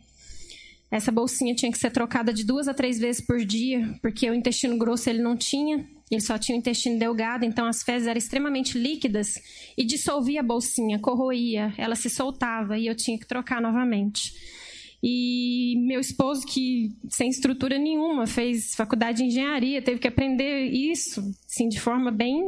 Essa 0.92 1.12
bolsinha 1.12 1.54
tinha 1.54 1.72
que 1.72 1.78
ser 1.78 1.92
trocada 1.92 2.34
de 2.34 2.44
duas 2.44 2.68
a 2.68 2.74
três 2.74 2.98
vezes 2.98 3.22
por 3.22 3.46
dia, 3.46 3.96
porque 4.02 4.30
o 4.30 4.34
intestino 4.34 4.78
grosso 4.78 5.08
ele 5.08 5.22
não 5.22 5.38
tinha, 5.38 5.88
ele 6.10 6.22
só 6.22 6.36
tinha 6.38 6.56
o 6.56 6.60
intestino 6.60 6.98
delgado, 6.98 7.46
então 7.46 7.68
as 7.68 7.84
fezes 7.84 8.08
eram 8.08 8.18
extremamente 8.18 8.76
líquidas 8.78 9.36
e 9.78 9.86
dissolvia 9.86 10.40
a 10.40 10.44
bolsinha, 10.44 10.98
corroía, 10.98 11.72
ela 11.78 11.96
se 11.96 12.10
soltava 12.10 12.76
e 12.78 12.88
eu 12.88 12.96
tinha 12.96 13.20
que 13.20 13.28
trocar 13.28 13.62
novamente. 13.62 14.34
E 15.02 15.76
meu 15.86 16.00
esposo, 16.00 16.46
que 16.46 16.92
sem 17.10 17.30
estrutura 17.30 17.78
nenhuma, 17.78 18.26
fez 18.26 18.74
faculdade 18.74 19.20
de 19.20 19.26
engenharia, 19.26 19.82
teve 19.84 20.00
que 20.00 20.08
aprender 20.08 20.66
isso, 20.66 21.22
assim, 21.48 21.70
de 21.70 21.80
forma 21.80 22.12
bem 22.12 22.42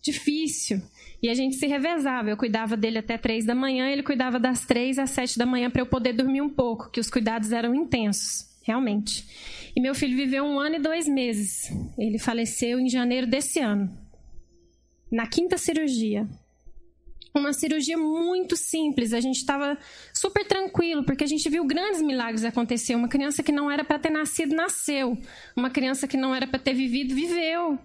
difícil. 0.00 0.80
E 1.22 1.28
a 1.28 1.34
gente 1.34 1.56
se 1.56 1.66
revezava. 1.66 2.30
Eu 2.30 2.36
cuidava 2.36 2.76
dele 2.76 2.98
até 2.98 3.16
três 3.16 3.44
da 3.44 3.54
manhã, 3.54 3.88
ele 3.88 4.02
cuidava 4.02 4.38
das 4.38 4.64
três 4.64 4.98
às 4.98 5.10
sete 5.10 5.38
da 5.38 5.46
manhã 5.46 5.70
para 5.70 5.82
eu 5.82 5.86
poder 5.86 6.12
dormir 6.12 6.40
um 6.40 6.50
pouco, 6.50 6.90
que 6.90 7.00
os 7.00 7.10
cuidados 7.10 7.52
eram 7.52 7.74
intensos, 7.74 8.44
realmente. 8.62 9.26
E 9.74 9.80
meu 9.80 9.94
filho 9.94 10.16
viveu 10.16 10.44
um 10.44 10.58
ano 10.58 10.76
e 10.76 10.80
dois 10.80 11.08
meses. 11.08 11.70
Ele 11.98 12.18
faleceu 12.18 12.78
em 12.78 12.88
janeiro 12.88 13.26
desse 13.26 13.60
ano, 13.60 13.90
na 15.10 15.26
quinta 15.26 15.56
cirurgia. 15.58 16.28
Uma 17.34 17.52
cirurgia 17.52 17.98
muito 17.98 18.56
simples, 18.56 19.12
a 19.12 19.20
gente 19.20 19.36
estava 19.36 19.76
super 20.14 20.46
tranquilo, 20.46 21.04
porque 21.04 21.22
a 21.22 21.26
gente 21.26 21.50
viu 21.50 21.66
grandes 21.66 22.00
milagres 22.00 22.44
acontecer. 22.44 22.94
Uma 22.94 23.08
criança 23.08 23.42
que 23.42 23.52
não 23.52 23.70
era 23.70 23.84
para 23.84 23.98
ter 23.98 24.08
nascido, 24.08 24.56
nasceu. 24.56 25.18
Uma 25.54 25.68
criança 25.68 26.08
que 26.08 26.16
não 26.16 26.34
era 26.34 26.46
para 26.46 26.58
ter 26.58 26.72
vivido, 26.72 27.14
viveu. 27.14 27.78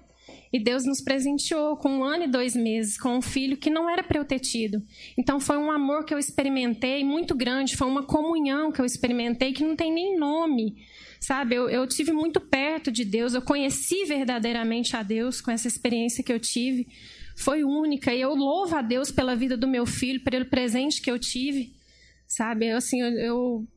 E 0.54 0.60
Deus 0.60 0.86
nos 0.86 1.02
presenteou 1.02 1.78
com 1.78 1.90
um 2.00 2.04
ano 2.04 2.26
e 2.26 2.28
dois 2.28 2.56
meses, 2.56 2.98
com 2.98 3.18
um 3.18 3.22
filho 3.22 3.56
que 3.56 3.70
não 3.70 3.90
era 3.90 4.04
para 4.04 4.20
eu 4.20 4.26
ter 4.26 4.40
tido. 4.40 4.82
Então 5.18 5.40
foi 5.40 5.58
um 5.58 5.72
amor 5.72 6.04
que 6.04 6.14
eu 6.14 6.20
experimentei 6.20 7.04
muito 7.06 7.34
grande, 7.34 7.78
foi 7.78 7.88
uma 7.88 8.04
comunhão 8.04 8.72
que 8.72 8.82
eu 8.82 8.86
experimentei 8.86 9.54
que 9.54 9.64
não 9.64 9.76
tem 9.76 9.94
nem 9.94 10.18
nome. 10.18 10.76
Sabe, 11.22 11.56
eu, 11.56 11.70
eu 11.70 11.86
tive 11.88 12.12
muito 12.12 12.42
perto 12.42 12.92
de 12.92 13.06
Deus, 13.06 13.34
eu 13.34 13.42
conheci 13.42 14.06
verdadeiramente 14.06 14.96
a 14.96 15.04
Deus 15.04 15.40
com 15.40 15.52
essa 15.52 15.68
experiência 15.68 16.24
que 16.24 16.34
eu 16.34 16.40
tive. 16.40 16.88
Foi 17.36 17.64
única 17.64 18.14
e 18.14 18.20
eu 18.20 18.34
louvo 18.34 18.76
a 18.76 18.82
Deus 18.82 19.12
pela 19.12 19.36
vida 19.36 19.56
do 19.56 19.68
meu 19.68 19.86
filho, 19.86 20.24
pelo 20.24 20.46
presente 20.46 21.02
que 21.02 21.12
eu 21.12 21.20
tive. 21.20 21.74
Sabe, 22.28 22.68
eu, 22.68 22.78
assim, 22.78 23.02
eu, 23.02 23.12
eu 23.20 23.68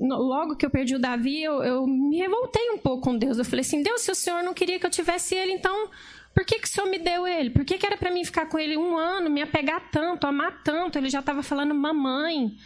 logo 0.00 0.56
que 0.56 0.64
eu 0.64 0.70
perdi 0.70 0.94
o 0.94 0.98
Davi, 0.98 1.42
eu, 1.42 1.62
eu, 1.62 1.86
me 1.86 2.16
revoltei 2.16 2.70
um 2.70 2.78
pouco 2.78 3.02
com 3.02 3.16
Deus. 3.16 3.38
Eu 3.38 3.44
falei 3.44 3.60
assim: 3.60 3.82
Deus, 3.82 4.00
se 4.02 4.10
o 4.10 4.14
Senhor 4.14 4.42
não 4.42 4.54
queria 4.54 4.78
que 4.78 4.86
eu 4.86 4.90
tivesse 4.90 5.34
ele, 5.34 5.52
então 5.52 5.90
por 6.34 6.44
que, 6.44 6.58
que 6.58 6.66
o 6.66 6.70
Senhor 6.70 6.90
me 6.90 6.98
deu 6.98 7.26
ele? 7.26 7.50
Por 7.50 7.64
que, 7.64 7.78
que 7.78 7.86
era 7.86 7.96
para 7.96 8.10
mim 8.10 8.24
ficar 8.24 8.46
com 8.46 8.58
ele 8.58 8.76
um 8.76 8.96
ano, 8.96 9.30
me 9.30 9.40
apegar 9.40 9.88
tanto, 9.90 10.26
amar 10.26 10.62
tanto? 10.64 10.98
Ele 10.98 11.08
já 11.08 11.20
estava 11.20 11.44
falando 11.44 11.72
mamãe, 11.72 12.56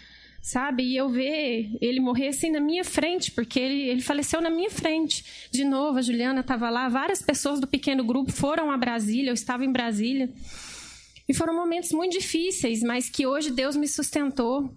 sabe? 0.41 0.85
E 0.85 0.97
eu 0.97 1.11
ver 1.11 1.77
ele 1.81 2.01
morrer 2.01 2.29
assim 2.29 2.51
na 2.51 2.61
minha 2.61 2.83
frente, 2.83 3.31
porque 3.31 3.61
ele, 3.61 3.83
ele 3.83 4.01
faleceu 4.01 4.41
na 4.41 4.49
minha 4.49 4.71
frente. 4.71 5.51
De 5.53 5.65
novo, 5.65 5.99
a 5.99 6.03
Juliana 6.03 6.41
estava 6.41 6.71
lá, 6.71 6.89
várias 6.89 7.21
pessoas 7.21 7.61
do 7.61 7.67
pequeno 7.67 8.03
grupo 8.03 8.33
foram 8.33 8.71
a 8.71 8.77
Brasília, 8.79 9.31
eu 9.31 9.35
estava 9.35 9.67
em 9.67 9.71
Brasília. 9.71 10.31
E 11.29 11.35
foram 11.35 11.55
momentos 11.55 11.93
muito 11.93 12.19
difíceis, 12.19 12.83
mas 12.83 13.11
que 13.11 13.27
hoje 13.27 13.51
Deus 13.51 13.77
me 13.77 13.87
sustentou. 13.87 14.75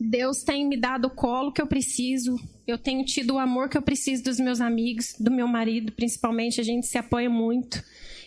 Deus 0.00 0.42
tem 0.42 0.66
me 0.66 0.76
dado 0.76 1.06
o 1.06 1.10
colo 1.10 1.52
que 1.52 1.60
eu 1.60 1.66
preciso. 1.66 2.36
Eu 2.66 2.78
tenho 2.78 3.04
tido 3.04 3.34
o 3.34 3.38
amor 3.38 3.68
que 3.68 3.76
eu 3.76 3.82
preciso 3.82 4.22
dos 4.24 4.38
meus 4.38 4.60
amigos, 4.60 5.14
do 5.18 5.30
meu 5.30 5.46
marido, 5.46 5.92
principalmente. 5.92 6.60
A 6.60 6.64
gente 6.64 6.86
se 6.86 6.96
apoia 6.98 7.28
muito. 7.28 7.82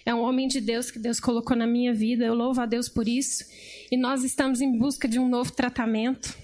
É 0.05 0.13
um 0.13 0.21
homem 0.21 0.47
de 0.47 0.61
Deus 0.61 0.91
que 0.91 0.99
Deus 0.99 1.19
colocou 1.19 1.55
na 1.55 1.65
minha 1.65 1.93
vida. 1.93 2.25
Eu 2.25 2.33
louvo 2.33 2.61
a 2.61 2.65
Deus 2.65 2.87
por 2.87 3.07
isso. 3.07 3.43
E 3.91 3.97
nós 3.97 4.23
estamos 4.23 4.61
em 4.61 4.77
busca 4.77 5.07
de 5.07 5.19
um 5.19 5.27
novo 5.27 5.51
tratamento. 5.51 6.35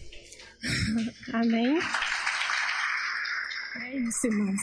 Amém. 1.33 1.79
É 3.83 3.97
isso, 3.97 4.27
irmãos. 4.27 4.61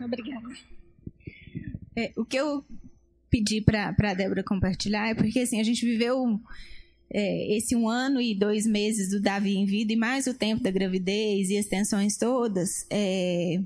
Obrigada. 0.00 0.48
É, 1.96 2.12
o 2.16 2.24
que 2.24 2.36
eu 2.36 2.64
pedi 3.30 3.60
para 3.60 3.94
a 3.98 4.14
Débora 4.14 4.42
compartilhar 4.42 5.08
é 5.08 5.14
porque 5.14 5.40
assim, 5.40 5.60
a 5.60 5.64
gente 5.64 5.84
viveu 5.84 6.40
é, 7.12 7.56
esse 7.56 7.74
um 7.74 7.88
ano 7.88 8.20
e 8.20 8.34
dois 8.34 8.66
meses 8.66 9.10
do 9.10 9.20
Davi 9.20 9.56
em 9.56 9.66
vida 9.66 9.92
e 9.92 9.96
mais 9.96 10.26
o 10.26 10.34
tempo 10.34 10.62
da 10.62 10.70
gravidez 10.70 11.50
e 11.50 11.58
as 11.58 11.66
tensões 11.66 12.16
todas 12.16 12.86
é, 12.88 13.60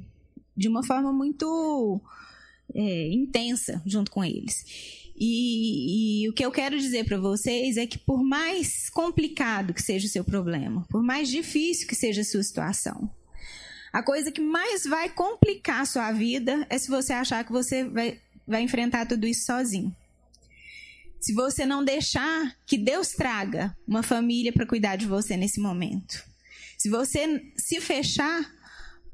de 0.57 0.69
uma 0.69 0.83
forma 0.83 1.13
muito 1.13 2.01
é, 2.75 3.09
intensa 3.13 3.83
junto 3.85 4.11
com 4.11 4.25
eles. 4.25 4.65
E, 5.17 6.25
e, 6.25 6.29
o 6.29 6.33
que 6.33 6.45
eu 6.45 6.51
quero 6.51 6.77
dizer 6.77 7.05
para 7.05 7.19
vocês 7.19 7.77
é 7.77 7.87
que, 7.87 7.99
por 7.99 8.25
mais 8.25 8.91
complicado 8.91 9.73
que 9.73 9.83
seja 9.83 10.07
o 10.07 10.11
seu 10.11 10.25
problema, 10.25 10.85
por 10.91 11.03
mais 11.05 11.29
difícil 11.29 11.87
que 11.87 11.95
seja 11.95 12.23
a 12.23 12.25
sua 12.25 12.43
situação, 12.43 13.09
a 13.93 14.03
coisa 14.03 14.33
que 14.33 14.41
mais 14.41 14.85
vai 14.85 15.09
complicar 15.09 15.83
a 15.83 15.87
sua 15.87 16.11
vida 16.11 16.67
é 16.69 16.77
se 16.79 16.91
você 16.91 17.13
achar 17.13 17.45
que 17.45 17.53
você 17.53 17.85
vai, 17.85 18.19
vai 18.45 18.63
enfrentar 18.63 19.07
tudo 19.07 19.25
isso 19.25 19.45
sozinho. 19.45 19.95
Se 21.25 21.33
você 21.33 21.65
não 21.65 21.83
deixar 21.83 22.55
que 22.67 22.77
Deus 22.77 23.13
traga 23.13 23.75
uma 23.89 24.03
família 24.03 24.53
para 24.53 24.67
cuidar 24.67 24.97
de 24.97 25.07
você 25.07 25.39
nesse 25.39 25.59
momento. 25.59 26.23
Se 26.77 26.91
você 26.91 27.43
se 27.57 27.81
fechar 27.81 28.45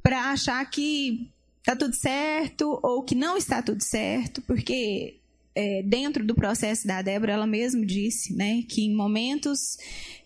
para 0.03 0.33
achar 0.33 0.69
que 0.69 1.31
está 1.59 1.77
tudo 1.77 1.95
certo 1.95 2.81
ou 2.83 3.05
que 3.05 3.15
não 3.15 3.37
está 3.37 3.63
tudo 3.63 3.81
certo, 3.81 4.43
porque 4.43 5.21
é, 5.55 5.85
dentro 5.85 6.27
do 6.27 6.35
processo 6.35 6.85
da 6.85 7.01
Débora, 7.01 7.35
ela 7.35 7.47
mesma 7.47 7.87
disse 7.87 8.35
né, 8.35 8.65
que 8.69 8.83
em 8.83 8.93
momentos, 8.93 9.79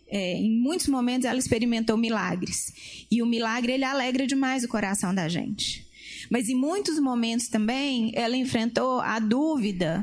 é, 0.08 0.38
em 0.38 0.58
muitos 0.58 0.88
momentos, 0.88 1.26
ela 1.26 1.38
experimentou 1.38 1.98
milagres. 1.98 2.72
E 3.10 3.20
o 3.20 3.26
milagre, 3.26 3.74
ele 3.74 3.84
alegra 3.84 4.26
demais 4.26 4.64
o 4.64 4.68
coração 4.68 5.14
da 5.14 5.28
gente. 5.28 5.86
Mas 6.30 6.48
em 6.48 6.54
muitos 6.54 6.98
momentos 6.98 7.48
também, 7.48 8.10
ela 8.14 8.38
enfrentou 8.38 9.00
a 9.00 9.18
dúvida 9.18 10.02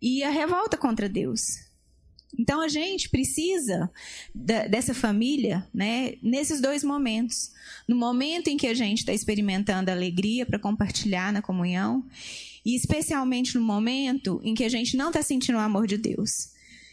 e 0.00 0.22
a 0.22 0.30
revolta 0.30 0.76
contra 0.76 1.08
Deus. 1.08 1.68
Então 2.38 2.60
a 2.60 2.68
gente 2.68 3.08
precisa 3.08 3.90
dessa 4.34 4.92
família, 4.92 5.66
né, 5.72 6.14
nesses 6.22 6.60
dois 6.60 6.84
momentos. 6.84 7.50
No 7.88 7.96
momento 7.96 8.48
em 8.48 8.56
que 8.56 8.66
a 8.66 8.74
gente 8.74 8.98
está 8.98 9.12
experimentando 9.12 9.90
alegria 9.90 10.44
para 10.44 10.58
compartilhar 10.58 11.32
na 11.32 11.40
comunhão, 11.40 12.04
e 12.64 12.76
especialmente 12.76 13.54
no 13.56 13.64
momento 13.64 14.40
em 14.44 14.54
que 14.54 14.64
a 14.64 14.68
gente 14.68 14.96
não 14.96 15.08
está 15.08 15.22
sentindo 15.22 15.56
o 15.56 15.60
amor 15.60 15.86
de 15.86 15.96
Deus. 15.96 16.50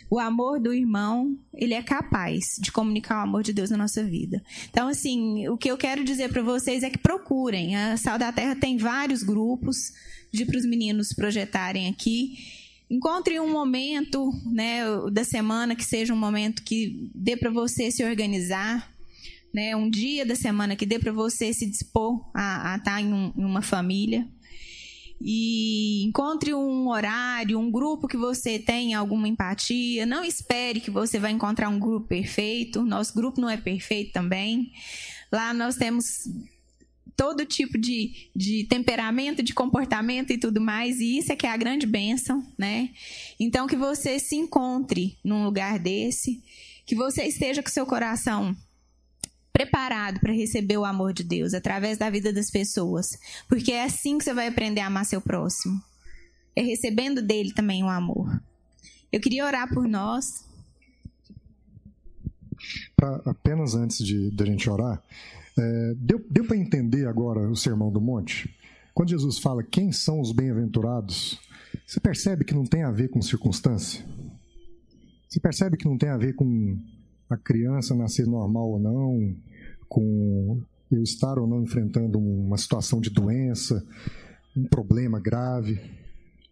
O 0.10 0.20
amor 0.20 0.60
do 0.60 0.72
irmão, 0.72 1.38
ele 1.54 1.74
é 1.74 1.82
capaz 1.82 2.58
de 2.62 2.72
comunicar 2.72 3.20
o 3.20 3.24
amor 3.24 3.44
de 3.44 3.52
Deus 3.52 3.72
na 3.72 3.78
nossa 3.78 4.04
vida. 4.04 4.42
Então, 4.70 4.88
assim, 4.88 5.48
o 5.50 5.58
que 5.58 5.70
eu 5.70 5.78
quero 5.78 6.04
dizer 6.04 6.30
para 6.30 6.44
vocês 6.44 6.84
é 6.84 6.90
que 6.90 6.98
procurem. 6.98 7.76
A 7.76 7.98
Sal 7.98 8.18
da 8.18 8.32
Terra 8.32 8.56
tem 8.56 8.78
vários 8.78 9.24
grupos 9.24 9.92
de 10.32 10.46
para 10.46 10.58
os 10.58 10.66
meninos 10.66 11.12
projetarem 11.12 11.90
aqui. 11.90 12.38
Encontre 12.90 13.40
um 13.40 13.52
momento 13.52 14.32
né, 14.46 14.82
da 15.12 15.24
semana 15.24 15.76
que 15.76 15.84
seja 15.84 16.14
um 16.14 16.18
momento 16.18 16.64
que 16.64 17.10
dê 17.14 17.36
para 17.36 17.50
você 17.50 17.90
se 17.90 18.04
organizar, 18.04 18.92
né, 19.54 19.76
um 19.76 19.90
dia 19.90 20.26
da 20.26 20.36
semana 20.36 20.76
que 20.76 20.86
dê 20.86 21.00
para 21.00 21.12
você 21.12 21.54
se 21.54 21.66
dispor 21.66 22.30
a, 22.34 22.76
estar 22.78 22.92
tá 22.92 23.02
em, 23.02 23.12
um, 23.12 23.34
em 23.36 23.44
uma 23.44 23.62
família 23.62 24.28
e 25.22 26.04
encontre 26.04 26.54
um 26.54 26.90
horário, 26.90 27.60
um 27.60 27.72
grupo 27.72 28.08
que 28.08 28.18
você 28.18 28.60
tenha 28.60 29.00
alguma 29.00 29.28
empatia. 29.28 30.06
Não 30.06 30.24
espere 30.24 30.80
que 30.80 30.92
você 30.92 31.18
vai 31.18 31.32
encontrar 31.32 31.70
um 31.70 31.80
grupo 31.80 32.08
perfeito. 32.08 32.84
Nosso 32.84 33.14
grupo 33.14 33.40
não 33.40 33.50
é 33.50 33.58
perfeito 33.58 34.12
também. 34.12 34.72
Lá 35.32 35.54
nós 35.54 35.76
temos 35.76 36.06
todo 37.16 37.46
tipo 37.46 37.78
de, 37.78 38.30
de 38.36 38.66
temperamento, 38.66 39.42
de 39.42 39.54
comportamento 39.54 40.32
e 40.32 40.38
tudo 40.38 40.60
mais, 40.60 41.00
e 41.00 41.18
isso 41.18 41.32
é 41.32 41.36
que 41.36 41.48
é 41.48 41.52
a 41.52 41.58
grande 41.58 41.86
bênção, 41.86 42.46
né? 42.58 42.90
Então, 43.40 43.68
que 43.68 43.76
você 43.76 44.20
se 44.20 44.36
encontre 44.36 45.18
num 45.24 45.46
lugar 45.46 45.80
desse, 45.80 46.44
que 46.86 46.96
você 46.96 47.24
esteja 47.24 47.64
com 47.64 47.70
seu 47.70 47.86
coração 47.86 48.56
preparado 49.56 50.20
para 50.20 50.34
receber 50.34 50.78
o 50.78 50.84
amor 50.84 51.14
de 51.14 51.24
Deus 51.24 51.54
através 51.54 51.98
da 51.98 52.10
vida 52.10 52.34
das 52.34 52.52
pessoas, 52.52 53.18
porque 53.48 53.72
é 53.72 53.86
assim 53.86 54.18
que 54.18 54.26
você 54.26 54.34
vai 54.34 54.48
aprender 54.48 54.82
a 54.82 54.88
amar 54.88 55.06
seu 55.06 55.22
próximo. 55.22 55.82
É 56.54 56.62
recebendo 56.62 57.22
dele 57.22 57.54
também 57.54 57.82
o 57.82 57.88
amor. 57.88 58.42
Eu 59.12 59.22
queria 59.22 59.46
orar 59.46 59.74
por 59.74 59.88
nós. 59.88 60.46
Pra, 62.98 63.22
apenas 63.26 63.76
antes 63.76 64.04
de, 64.04 64.30
de 64.30 64.44
a 64.44 64.46
gente 64.46 64.70
orar, 64.70 65.02
é, 65.58 65.94
deu, 65.96 66.24
deu 66.30 66.46
para 66.46 66.58
entender 66.58 67.08
agora 67.08 67.50
o 67.50 67.56
Sermão 67.56 67.92
do 67.92 68.02
Monte? 68.02 68.54
Quando 68.94 69.10
Jesus 69.10 69.40
fala 69.40 69.64
quem 69.64 69.92
são 69.92 70.20
os 70.20 70.32
bem-aventurados, 70.32 71.40
você 71.86 72.00
percebe 72.00 72.46
que 72.46 72.54
não 72.54 72.66
tem 72.66 72.84
a 72.84 72.92
ver 72.92 73.10
com 73.10 73.22
circunstância? 73.22 74.06
Você 75.28 75.40
percebe 75.40 75.78
que 75.78 75.86
não 75.86 75.98
tem 75.98 76.10
a 76.10 76.18
ver 76.18 76.34
com 76.34 76.78
a 77.30 77.38
criança 77.38 77.96
nascer 77.96 78.26
normal 78.26 78.70
ou 78.70 78.80
não, 78.80 79.36
com 79.90 80.62
eu 80.92 81.04
estar 81.04 81.38
ou 81.38 81.48
não 81.48 81.64
enfrentando 81.64 82.20
uma 82.20 82.58
situação 82.58 83.02
de 83.02 83.10
doença, 83.10 83.86
um 84.56 84.66
problema 84.66 85.20
grave. 85.20 85.80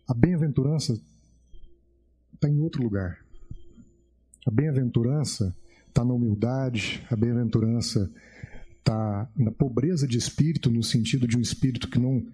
A 0.08 0.14
bem-aventurança 0.14 1.00
está 2.34 2.50
em 2.50 2.60
outro 2.60 2.84
lugar. 2.84 3.20
A 4.46 4.52
bem-aventurança 4.52 5.56
está 5.88 6.04
na 6.04 6.14
humildade, 6.14 7.06
a 7.10 7.16
bem-aventurança 7.16 8.12
está 8.84 9.30
na 9.36 9.50
pobreza 9.50 10.06
de 10.06 10.18
espírito, 10.18 10.70
no 10.70 10.84
sentido 10.84 11.26
de 11.26 11.38
um 11.38 11.42
espírito 11.42 11.88
que 11.88 11.98
não 11.98 12.26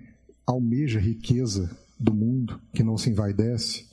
almeja 0.45 1.00
riqueza 1.00 1.70
do 2.00 2.12
mundo, 2.12 2.60
que 2.74 2.84
não 2.84 2.97
se 2.97 3.12
envaidece. 3.12 3.86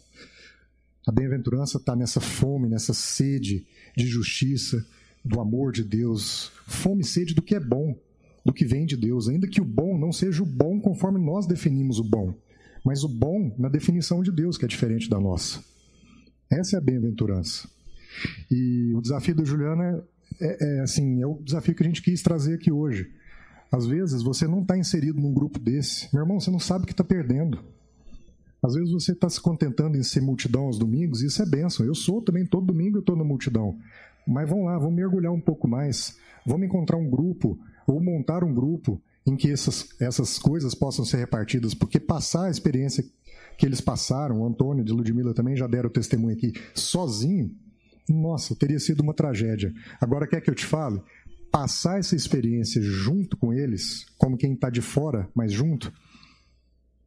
A 1.07 1.13
bem-aventurança 1.13 1.77
está 1.77 1.95
nessa 1.95 2.21
fome, 2.21 2.69
nessa 2.69 2.95
sede 2.95 3.67
de 3.95 4.07
justiça, 4.07 4.85
do 5.23 5.41
amor 5.41 5.73
de 5.73 5.85
Deus, 5.85 6.51
fome 6.67 7.03
e 7.03 7.07
sede 7.07 7.35
do 7.35 7.43
que 7.43 7.55
é 7.55 7.61
bom, 7.61 7.97
do 8.45 8.53
que 8.53 8.65
vem 8.65 8.87
de 8.87 8.97
Deus, 8.97 9.29
ainda 9.29 9.47
que 9.47 9.61
o 9.61 9.65
bom 9.65 9.99
não 9.99 10.13
seja 10.13 10.43
o 10.43 10.47
bom 10.47 10.81
conforme 10.81 11.19
nós 11.19 11.47
definimos 11.47 11.99
o 11.99 12.05
bom, 12.05 12.33
mas 12.85 13.03
o 13.03 13.09
bom 13.09 13.55
na 13.59 13.69
definição 13.69 14.23
de 14.23 14.31
Deus, 14.31 14.57
que 14.57 14.65
é 14.65 14.69
diferente 14.69 15.11
da 15.11 15.21
nossa. 15.21 15.63
Essa 16.49 16.77
é 16.77 16.79
a 16.79 16.83
bem-aventurança. 16.83 17.69
E 18.51 18.93
o 18.95 19.01
desafio 19.01 19.35
do 19.35 19.45
Juliano 19.45 19.83
é, 19.83 20.03
é, 20.41 20.79
é, 20.79 20.81
assim, 20.81 21.23
é 21.23 21.27
o 21.27 21.41
desafio 21.43 21.75
que 21.75 21.83
a 21.83 21.87
gente 21.87 22.03
quis 22.03 22.23
trazer 22.23 22.55
aqui 22.55 22.71
hoje. 22.71 23.11
Às 23.71 23.87
vezes 23.87 24.23
você 24.23 24.47
não 24.47 24.63
está 24.63 24.77
inserido 24.79 25.21
num 25.21 25.33
grupo 25.33 25.59
desse, 25.59 26.09
meu 26.13 26.23
irmão, 26.23 26.39
você 26.41 26.51
não 26.51 26.59
sabe 26.59 26.85
o 26.85 26.87
que 26.87 26.93
está 26.93 27.05
perdendo. 27.05 27.59
Às 28.63 28.75
vezes 28.75 28.91
você 28.91 29.13
está 29.13 29.29
se 29.29 29.41
contentando 29.41 29.97
em 29.97 30.03
ser 30.03 30.21
multidão 30.21 30.65
aos 30.65 30.79
domingos, 30.79 31.23
e 31.23 31.27
isso 31.27 31.43
é 31.43 31.47
bênção. 31.47 31.85
Eu 31.85 31.95
sou 31.95 32.23
também, 32.23 32.47
todo 32.47 32.67
domingo 32.67 32.97
eu 32.97 33.01
estou 33.01 33.17
na 33.17 33.25
multidão. 33.25 33.79
Mas 34.27 34.49
vamos 34.49 34.65
lá, 34.67 34.79
vamos 34.79 34.95
mergulhar 34.95 35.33
um 35.33 35.41
pouco 35.41 35.69
mais. 35.69 36.17
Vamos 36.45 36.67
encontrar 36.67 36.97
um 36.97 37.09
grupo, 37.09 37.59
ou 37.87 38.01
montar 38.01 38.43
um 38.43 38.53
grupo 38.53 39.01
em 39.27 39.37
que 39.37 39.51
essas, 39.51 39.89
essas 40.01 40.39
coisas 40.39 40.75
possam 40.75 41.05
ser 41.05 41.19
repartidas, 41.19 41.75
porque 41.75 41.99
passar 41.99 42.47
a 42.47 42.51
experiência 42.51 43.05
que 43.59 43.67
eles 43.67 43.81
passaram, 43.81 44.41
o 44.41 44.47
Antônio 44.47 44.85
de 44.85 44.93
Ludmilla 44.93 45.35
também 45.35 45.57
já 45.57 45.67
deram 45.67 45.91
testemunho 45.91 46.37
aqui, 46.37 46.53
sozinho, 46.75 47.51
nossa, 48.09 48.55
teria 48.55 48.79
sido 48.79 49.03
uma 49.03 49.15
tragédia. 49.15 49.73
Agora, 50.01 50.27
quer 50.27 50.41
que 50.41 50.51
eu 50.51 50.55
te 50.55 50.65
fale? 50.65 51.01
Passar 51.51 51.99
essa 51.99 52.15
experiência 52.15 52.81
junto 52.83 53.37
com 53.37 53.53
eles, 53.53 54.07
como 54.19 54.37
quem 54.37 54.53
está 54.53 54.71
de 54.71 54.81
fora, 54.81 55.29
mas 55.35 55.53
junto, 55.53 55.93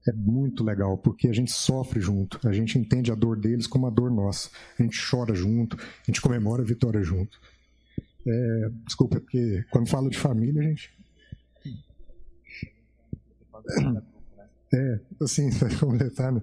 é 0.07 0.13
muito 0.13 0.63
legal, 0.63 0.97
porque 0.97 1.27
a 1.27 1.33
gente 1.33 1.51
sofre 1.51 1.99
junto, 1.99 2.39
a 2.47 2.51
gente 2.51 2.77
entende 2.77 3.11
a 3.11 3.15
dor 3.15 3.39
deles 3.39 3.67
como 3.67 3.85
a 3.85 3.89
dor 3.89 4.09
nossa, 4.09 4.49
a 4.77 4.83
gente 4.83 4.99
chora 5.09 5.35
junto, 5.35 5.77
a 5.77 6.05
gente 6.05 6.21
comemora 6.21 6.63
a 6.63 6.65
vitória 6.65 7.03
junto. 7.03 7.39
É, 8.25 8.69
desculpa, 8.85 9.19
porque 9.19 9.63
quando 9.69 9.89
falo 9.89 10.09
de 10.09 10.17
família, 10.17 10.61
a 10.61 10.65
gente. 10.65 10.91
É, 14.71 14.99
assim, 15.21 15.49
completar, 15.79 16.31
né? 16.31 16.41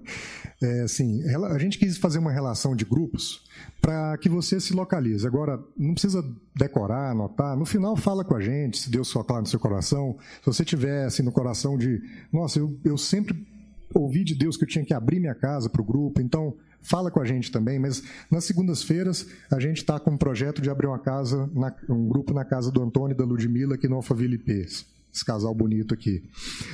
É, 0.61 0.81
assim, 0.81 1.23
a 1.23 1.57
gente 1.57 1.77
quis 1.77 1.97
fazer 1.97 2.19
uma 2.19 2.31
relação 2.31 2.75
de 2.75 2.83
grupos 2.83 3.45
para 3.81 4.17
que 4.17 4.27
você 4.27 4.59
se 4.59 4.73
localize. 4.73 5.25
Agora, 5.25 5.63
não 5.77 5.93
precisa 5.93 6.23
decorar, 6.55 7.11
anotar. 7.11 7.55
No 7.55 7.65
final, 7.65 7.95
fala 7.95 8.25
com 8.25 8.35
a 8.35 8.41
gente, 8.41 8.77
se 8.77 8.89
Deus 8.89 9.09
tocar 9.11 9.39
no 9.39 9.47
seu 9.47 9.59
coração. 9.59 10.17
Se 10.41 10.45
você 10.45 10.65
tiver 10.65 11.05
assim, 11.05 11.23
no 11.23 11.31
coração 11.31 11.77
de, 11.77 12.01
nossa, 12.31 12.59
eu, 12.59 12.77
eu 12.83 12.97
sempre 12.97 13.47
ouvi 13.93 14.23
de 14.23 14.35
Deus 14.35 14.57
que 14.57 14.63
eu 14.63 14.67
tinha 14.67 14.83
que 14.83 14.93
abrir 14.93 15.19
minha 15.19 15.35
casa 15.35 15.69
para 15.69 15.81
o 15.81 15.85
grupo, 15.85 16.21
então 16.21 16.53
fala 16.81 17.09
com 17.09 17.19
a 17.19 17.25
gente 17.25 17.51
também, 17.51 17.79
mas 17.79 18.03
nas 18.29 18.45
segundas-feiras 18.45 19.27
a 19.51 19.59
gente 19.59 19.77
está 19.77 19.99
com 19.99 20.11
um 20.11 20.17
projeto 20.17 20.61
de 20.61 20.69
abrir 20.69 20.87
uma 20.87 20.99
casa, 20.99 21.49
na, 21.53 21.73
um 21.89 22.07
grupo 22.07 22.33
na 22.33 22.45
casa 22.45 22.71
do 22.71 22.81
Antônio 22.81 23.13
e 23.13 23.17
da 23.17 23.25
Ludmilla 23.25 23.75
aqui 23.75 23.87
no 23.87 23.95
Alphaville 23.95 24.35
IP, 24.35 24.51
esse 24.51 25.25
casal 25.25 25.53
bonito 25.53 25.93
aqui. 25.93 26.23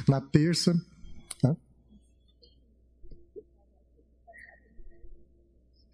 Na 0.07 0.19
terça, 0.19 0.75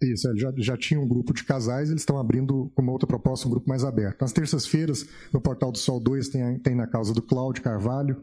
Isso, 0.02 0.30
é, 0.30 0.34
já, 0.34 0.50
já 0.56 0.76
tinha 0.78 0.98
um 0.98 1.06
grupo 1.06 1.34
de 1.34 1.44
casais, 1.44 1.90
eles 1.90 2.00
estão 2.00 2.18
abrindo 2.18 2.72
uma 2.74 2.90
outra 2.90 3.06
proposta, 3.06 3.46
um 3.46 3.50
grupo 3.50 3.68
mais 3.68 3.84
aberto. 3.84 4.22
Nas 4.22 4.32
terças-feiras, 4.32 5.06
no 5.30 5.42
Portal 5.42 5.70
do 5.70 5.76
Sol 5.76 6.00
2, 6.00 6.28
tem, 6.28 6.58
tem 6.58 6.74
na 6.74 6.86
causa 6.86 7.12
do 7.12 7.20
Cláudio 7.20 7.62
Carvalho, 7.62 8.16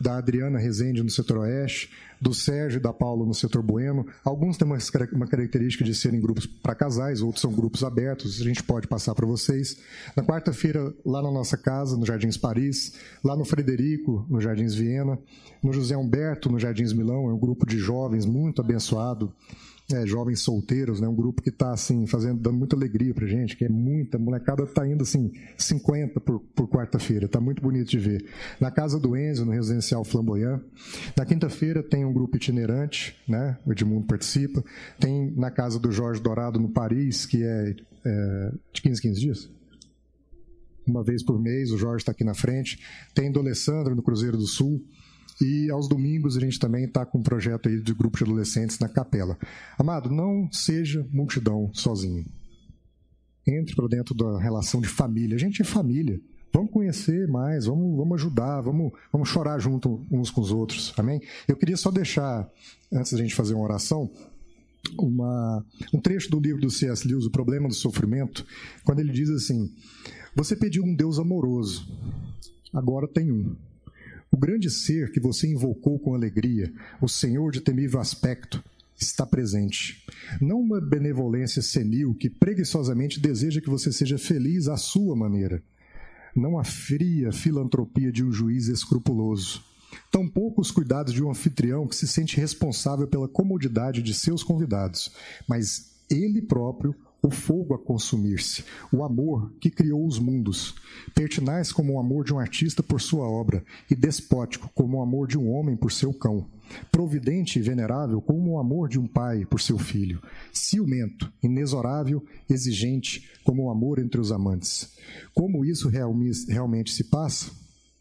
da 0.00 0.16
Adriana 0.16 0.58
Rezende 0.58 1.00
no 1.00 1.08
setor 1.08 1.38
oeste, 1.38 1.92
do 2.20 2.34
Sérgio 2.34 2.78
e 2.78 2.82
da 2.82 2.92
Paula 2.92 3.24
no 3.24 3.34
setor 3.34 3.62
bueno. 3.62 4.04
Alguns 4.24 4.56
têm 4.56 4.66
uma, 4.66 4.78
uma 5.12 5.26
característica 5.28 5.84
de 5.84 5.94
serem 5.94 6.20
grupos 6.20 6.44
para 6.44 6.74
casais, 6.74 7.22
outros 7.22 7.40
são 7.40 7.52
grupos 7.52 7.84
abertos, 7.84 8.40
a 8.40 8.44
gente 8.44 8.62
pode 8.64 8.88
passar 8.88 9.14
para 9.14 9.26
vocês. 9.26 9.76
Na 10.16 10.24
quarta-feira, 10.24 10.92
lá 11.06 11.22
na 11.22 11.30
nossa 11.30 11.56
casa, 11.56 11.96
no 11.96 12.04
Jardins 12.04 12.36
Paris, 12.36 12.94
lá 13.22 13.36
no 13.36 13.44
Frederico, 13.44 14.26
no 14.28 14.40
Jardins 14.40 14.74
Viena, 14.74 15.16
no 15.62 15.72
José 15.72 15.96
Humberto, 15.96 16.50
no 16.50 16.58
Jardins 16.58 16.92
Milão, 16.92 17.30
é 17.30 17.32
um 17.32 17.38
grupo 17.38 17.64
de 17.64 17.78
jovens 17.78 18.26
muito 18.26 18.60
abençoado 18.60 19.32
é, 19.92 20.06
jovens 20.06 20.40
solteiros, 20.40 21.00
né? 21.00 21.08
Um 21.08 21.14
grupo 21.14 21.42
que 21.42 21.50
está 21.50 21.72
assim 21.72 22.06
fazendo, 22.06 22.40
dando 22.40 22.56
muita 22.56 22.76
alegria 22.76 23.14
para 23.14 23.26
gente, 23.26 23.56
que 23.56 23.64
é 23.64 23.68
muita 23.68 24.18
molecada 24.18 24.64
está 24.64 24.86
indo 24.86 25.02
assim 25.02 25.32
50 25.56 26.20
por, 26.20 26.40
por 26.40 26.68
quarta-feira, 26.68 27.26
está 27.26 27.40
muito 27.40 27.62
bonito 27.62 27.90
de 27.90 27.98
ver. 27.98 28.24
Na 28.60 28.70
casa 28.70 28.98
do 28.98 29.16
Enzo, 29.16 29.44
no 29.44 29.52
residencial 29.52 30.04
Flamboyant. 30.04 30.60
Na 31.16 31.24
quinta-feira 31.24 31.82
tem 31.82 32.04
um 32.04 32.12
grupo 32.12 32.36
itinerante, 32.36 33.16
né? 33.28 33.58
O 33.66 33.72
Edmundo 33.72 34.06
participa. 34.06 34.64
Tem 34.98 35.32
na 35.36 35.50
casa 35.50 35.78
do 35.78 35.90
Jorge 35.90 36.20
Dourado 36.20 36.58
no 36.58 36.68
Paris, 36.68 37.26
que 37.26 37.42
é, 37.42 37.74
é 38.04 38.52
de 38.72 38.82
15 38.82 39.02
15 39.02 39.20
dias 39.20 39.62
uma 40.86 41.02
vez 41.02 41.22
por 41.22 41.40
mês, 41.40 41.70
o 41.70 41.78
Jorge 41.78 42.02
está 42.02 42.12
aqui 42.12 42.24
na 42.24 42.34
frente. 42.34 42.78
Tem 43.14 43.30
do 43.30 43.40
Alessandro 43.40 43.94
no 43.94 44.02
Cruzeiro 44.02 44.36
do 44.36 44.46
Sul. 44.46 44.84
E 45.42 45.68
aos 45.70 45.88
domingos 45.88 46.36
a 46.36 46.40
gente 46.40 46.56
também 46.56 46.84
está 46.84 47.04
com 47.04 47.18
um 47.18 47.22
projeto 47.22 47.68
aí 47.68 47.80
de 47.80 47.92
grupo 47.92 48.16
de 48.16 48.22
adolescentes 48.22 48.78
na 48.78 48.88
capela. 48.88 49.36
Amado, 49.76 50.08
não 50.08 50.48
seja 50.52 51.04
multidão 51.10 51.68
sozinho. 51.74 52.24
Entre 53.44 53.74
para 53.74 53.88
dentro 53.88 54.14
da 54.14 54.38
relação 54.38 54.80
de 54.80 54.86
família. 54.86 55.34
A 55.34 55.38
gente 55.40 55.60
é 55.60 55.64
família. 55.64 56.20
Vamos 56.54 56.70
conhecer 56.70 57.26
mais, 57.26 57.64
vamos, 57.64 57.96
vamos 57.96 58.20
ajudar, 58.20 58.60
vamos, 58.60 58.92
vamos 59.10 59.28
chorar 59.28 59.58
junto 59.58 60.06
uns 60.10 60.30
com 60.30 60.40
os 60.40 60.52
outros. 60.52 60.92
Amém? 60.96 61.20
Eu 61.48 61.56
queria 61.56 61.76
só 61.76 61.90
deixar, 61.90 62.48
antes 62.92 63.12
da 63.12 63.18
gente 63.18 63.34
fazer 63.34 63.54
uma 63.54 63.64
oração, 63.64 64.12
uma, 64.98 65.64
um 65.92 66.00
trecho 66.00 66.30
do 66.30 66.38
livro 66.38 66.60
do 66.60 66.70
C.S. 66.70 67.08
Lewis, 67.08 67.24
O 67.24 67.30
Problema 67.30 67.66
do 67.68 67.74
Sofrimento, 67.74 68.46
quando 68.84 69.00
ele 69.00 69.12
diz 69.12 69.30
assim: 69.30 69.72
Você 70.36 70.54
pediu 70.54 70.84
um 70.84 70.94
Deus 70.94 71.18
amoroso, 71.18 71.88
agora 72.72 73.08
tem 73.08 73.32
um. 73.32 73.56
O 74.32 74.36
grande 74.38 74.70
ser 74.70 75.12
que 75.12 75.20
você 75.20 75.46
invocou 75.46 75.98
com 75.98 76.14
alegria, 76.14 76.72
o 77.02 77.06
Senhor 77.06 77.52
de 77.52 77.60
temível 77.60 78.00
aspecto, 78.00 78.64
está 78.98 79.26
presente. 79.26 80.02
Não 80.40 80.58
uma 80.58 80.80
benevolência 80.80 81.60
senil 81.60 82.14
que 82.14 82.30
preguiçosamente 82.30 83.20
deseja 83.20 83.60
que 83.60 83.68
você 83.68 83.92
seja 83.92 84.16
feliz 84.16 84.68
à 84.68 84.76
sua 84.78 85.14
maneira. 85.14 85.62
Não 86.34 86.58
a 86.58 86.64
fria 86.64 87.30
filantropia 87.30 88.10
de 88.10 88.24
um 88.24 88.32
juiz 88.32 88.68
escrupuloso. 88.68 89.62
Tampouco 90.10 90.62
os 90.62 90.70
cuidados 90.70 91.12
de 91.12 91.22
um 91.22 91.30
anfitrião 91.30 91.86
que 91.86 91.94
se 91.94 92.08
sente 92.08 92.38
responsável 92.38 93.06
pela 93.06 93.28
comodidade 93.28 94.00
de 94.00 94.14
seus 94.14 94.42
convidados, 94.42 95.12
mas 95.46 95.92
ele 96.08 96.40
próprio 96.40 96.94
o 97.22 97.30
fogo 97.30 97.72
a 97.72 97.78
consumir-se, 97.78 98.64
o 98.92 99.04
amor 99.04 99.52
que 99.60 99.70
criou 99.70 100.04
os 100.04 100.18
mundos, 100.18 100.74
pertinaz 101.14 101.72
como 101.72 101.94
o 101.94 102.00
amor 102.00 102.24
de 102.24 102.34
um 102.34 102.38
artista 102.40 102.82
por 102.82 103.00
sua 103.00 103.28
obra, 103.28 103.64
e 103.88 103.94
despótico 103.94 104.68
como 104.74 104.98
o 104.98 105.02
amor 105.02 105.28
de 105.28 105.38
um 105.38 105.48
homem 105.52 105.76
por 105.76 105.92
seu 105.92 106.12
cão, 106.12 106.50
providente 106.90 107.58
e 107.58 107.62
venerável 107.62 108.20
como 108.20 108.52
o 108.52 108.58
amor 108.58 108.88
de 108.88 108.98
um 108.98 109.06
pai 109.06 109.46
por 109.46 109.60
seu 109.60 109.78
filho, 109.78 110.20
ciumento, 110.52 111.32
inexorável, 111.42 112.24
exigente 112.50 113.30
como 113.44 113.64
o 113.64 113.70
amor 113.70 114.00
entre 114.00 114.20
os 114.20 114.32
amantes. 114.32 114.96
Como 115.32 115.64
isso 115.64 115.88
realmente 115.88 116.92
se 116.92 117.04
passa? 117.04 117.52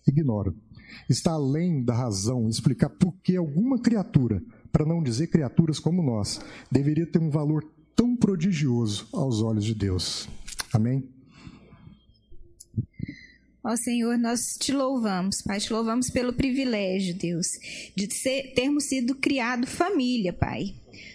Ignoro. 0.08 0.56
Está 1.08 1.32
além 1.32 1.84
da 1.84 1.94
razão 1.94 2.50
explicar 2.50 2.90
por 2.90 3.14
que 3.24 3.36
alguma 3.36 3.80
criatura, 3.80 4.42
para 4.72 4.86
não 4.86 5.04
dizer 5.04 5.28
criaturas 5.28 5.80
como 5.80 6.02
nós, 6.02 6.42
deveria 6.72 7.06
ter 7.06 7.20
um 7.20 7.30
valor 7.30 7.64
tão 7.96 8.16
prodigioso 8.16 9.08
aos 9.14 9.42
olhos 9.42 9.64
de 9.64 9.76
Deus. 9.76 10.28
Amém? 10.74 11.04
Ó 13.64 13.76
Senhor, 13.76 14.18
nós 14.18 14.58
te 14.60 14.74
louvamos, 14.74 15.44
Pai, 15.44 15.60
te 15.60 15.72
louvamos 15.72 16.10
pelo 16.10 16.34
privilégio, 16.34 17.14
Deus, 17.14 17.60
de 17.96 18.12
ser, 18.12 18.54
termos 18.56 18.86
sido 18.86 19.14
criado 19.14 19.68
família, 19.68 20.34
Pai. 20.34 20.74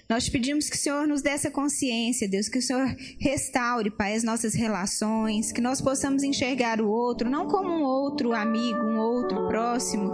Nós 0.08 0.28
pedimos 0.28 0.70
que 0.70 0.76
o 0.76 0.78
Senhor 0.78 1.08
nos 1.08 1.22
dê 1.22 1.30
essa 1.30 1.50
consciência, 1.50 2.28
Deus, 2.28 2.48
que 2.48 2.58
o 2.58 2.62
Senhor 2.62 2.86
restaure, 3.18 3.90
Pai, 3.90 4.14
as 4.14 4.22
nossas 4.22 4.54
relações, 4.54 5.50
que 5.50 5.60
nós 5.60 5.80
possamos 5.80 6.22
enxergar 6.22 6.80
o 6.80 6.88
outro 6.88 7.28
não 7.28 7.48
como 7.48 7.68
um 7.68 7.82
outro 7.82 8.32
amigo, 8.32 8.78
um 8.78 8.96
outro 8.96 9.48
próximo, 9.48 10.12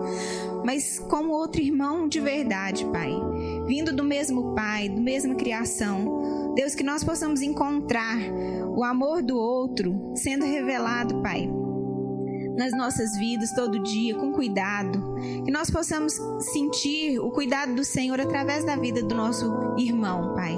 mas 0.64 0.99
como 0.99 1.35
outro 1.35 1.61
irmão 1.61 2.09
de 2.09 2.18
verdade, 2.18 2.87
Pai, 2.87 3.12
vindo 3.66 3.95
do 3.95 4.03
mesmo 4.03 4.55
Pai, 4.55 4.89
do 4.89 5.03
mesma 5.03 5.35
criação. 5.35 6.55
Deus, 6.55 6.74
que 6.74 6.83
nós 6.83 7.05
possamos 7.05 7.43
encontrar 7.43 8.16
o 8.74 8.83
amor 8.83 9.22
do 9.22 9.37
outro 9.37 10.14
sendo 10.16 10.47
revelado, 10.47 11.20
Pai 11.20 11.47
nas 12.57 12.72
nossas 12.72 13.16
vidas 13.18 13.53
todo 13.53 13.82
dia, 13.82 14.14
com 14.14 14.32
cuidado. 14.32 15.14
Que 15.44 15.50
nós 15.50 15.70
possamos 15.70 16.14
sentir 16.53 17.18
o 17.18 17.30
cuidado 17.30 17.74
do 17.74 17.84
Senhor 17.84 18.20
através 18.20 18.64
da 18.64 18.76
vida 18.76 19.03
do 19.03 19.14
nosso 19.14 19.74
irmão, 19.78 20.34
Pai. 20.34 20.57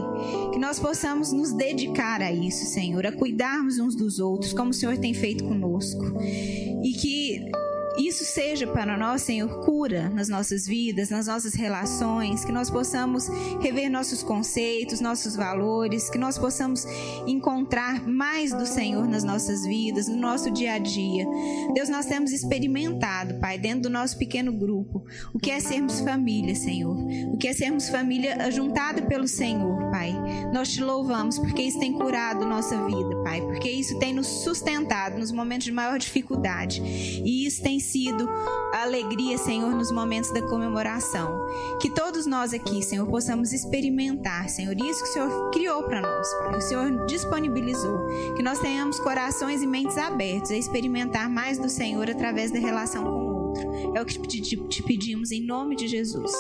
Que 0.53 0.59
nós 0.59 0.79
possamos 0.79 1.33
nos 1.33 1.53
dedicar 1.53 2.21
a 2.21 2.33
isso, 2.33 2.65
Senhor, 2.67 3.07
a 3.07 3.13
cuidarmos 3.13 3.79
uns 3.79 3.95
dos 3.95 4.19
outros, 4.19 4.53
como 4.53 4.71
o 4.71 4.75
Senhor 4.75 4.97
tem 4.99 5.15
feito 5.15 5.45
conosco. 5.45 6.05
E 6.21 6.93
que 6.93 7.51
isso 7.97 8.25
seja 8.25 8.67
para 8.67 8.97
nós, 8.97 9.23
Senhor, 9.23 9.61
cura 9.61 10.09
nas 10.09 10.29
nossas 10.29 10.67
vidas, 10.67 11.11
nas 11.11 11.27
nossas 11.27 11.55
relações, 11.55 12.45
que 12.45 12.51
nós 12.51 12.69
possamos 12.69 13.29
rever 13.61 13.91
nossos 13.91 14.23
conceitos, 14.23 15.01
nossos 15.01 15.37
valores, 15.37 16.11
que 16.11 16.19
nós 16.19 16.37
possamos 16.37 16.87
encontrar 17.27 18.07
mais 18.07 18.53
do 18.53 18.67
Senhor 18.67 19.07
nas 19.07 19.23
nossas 19.23 19.65
vidas, 19.65 20.09
no 20.09 20.17
nosso 20.17 20.51
dia 20.51 20.75
a 20.75 20.79
dia. 20.79 21.27
Deus, 21.73 21.89
nós 21.89 22.07
temos 22.07 22.33
experimentado, 22.33 23.35
Pai, 23.39 23.59
dentro 23.59 23.83
do 23.83 23.91
nosso 23.91 24.19
pequeno 24.19 24.53
grupo, 24.53 25.05
o 25.33 25.39
que 25.39 25.51
é 25.51 25.61
sermos 25.61 26.01
família, 26.01 26.55
Senhor, 26.55 26.97
o 27.33 27.37
que 27.37 27.49
é 27.49 27.53
sermos 27.53 27.89
família 27.89 28.37
ajuntada 28.43 29.03
pelo 29.03 29.29
Senhor, 29.29 29.91
Pai. 29.91 30.13
Nós 30.53 30.73
te 30.73 30.83
louvamos 30.83 31.39
porque 31.39 31.63
isso 31.63 31.79
tem 31.79 31.93
curado 31.93 32.45
nossa 32.45 32.77
vida, 32.87 33.23
Pai, 33.23 33.41
porque 33.41 33.71
isso 33.71 33.99
tem 33.99 34.13
nos 34.13 34.27
sustentado 34.27 35.19
nos 35.19 35.31
momentos 35.31 35.65
de 35.65 35.73
maior 35.73 35.99
dificuldade 35.99 36.83
e 36.83 37.47
isso 37.47 37.63
tem 37.63 37.79
sido 37.85 38.29
a 38.73 38.83
alegria, 38.83 39.39
Senhor, 39.39 39.71
nos 39.71 39.91
momentos 39.91 40.31
da 40.31 40.43
comemoração. 40.43 41.47
Que 41.81 41.91
todos 41.91 42.27
nós 42.27 42.53
aqui, 42.53 42.83
Senhor, 42.83 43.07
possamos 43.07 43.53
experimentar, 43.53 44.49
Senhor, 44.49 44.75
isso 44.81 45.03
que 45.03 45.11
o 45.11 45.13
Senhor 45.13 45.51
criou 45.51 45.83
para 45.85 46.01
nós, 46.01 46.29
que 46.51 46.57
o 46.57 46.61
Senhor 46.61 47.07
disponibilizou. 47.07 48.07
Que 48.37 48.43
nós 48.43 48.59
tenhamos 48.59 48.99
corações 48.99 49.63
e 49.63 49.67
mentes 49.67 49.97
abertos 49.99 50.51
a 50.51 50.57
experimentar 50.57 51.29
mais 51.29 51.59
do 51.59 51.69
Senhor 51.69 52.11
através 52.11 52.51
da 52.51 52.59
relação 52.59 53.05
com 53.05 53.11
o 53.11 53.49
outro. 53.49 53.97
É 53.97 54.03
o 54.03 54.05
que 54.05 54.19
te 54.19 54.83
pedimos 54.83 55.31
em 55.31 55.45
nome 55.45 55.77
de 55.77 55.87
Jesus. 55.87 56.33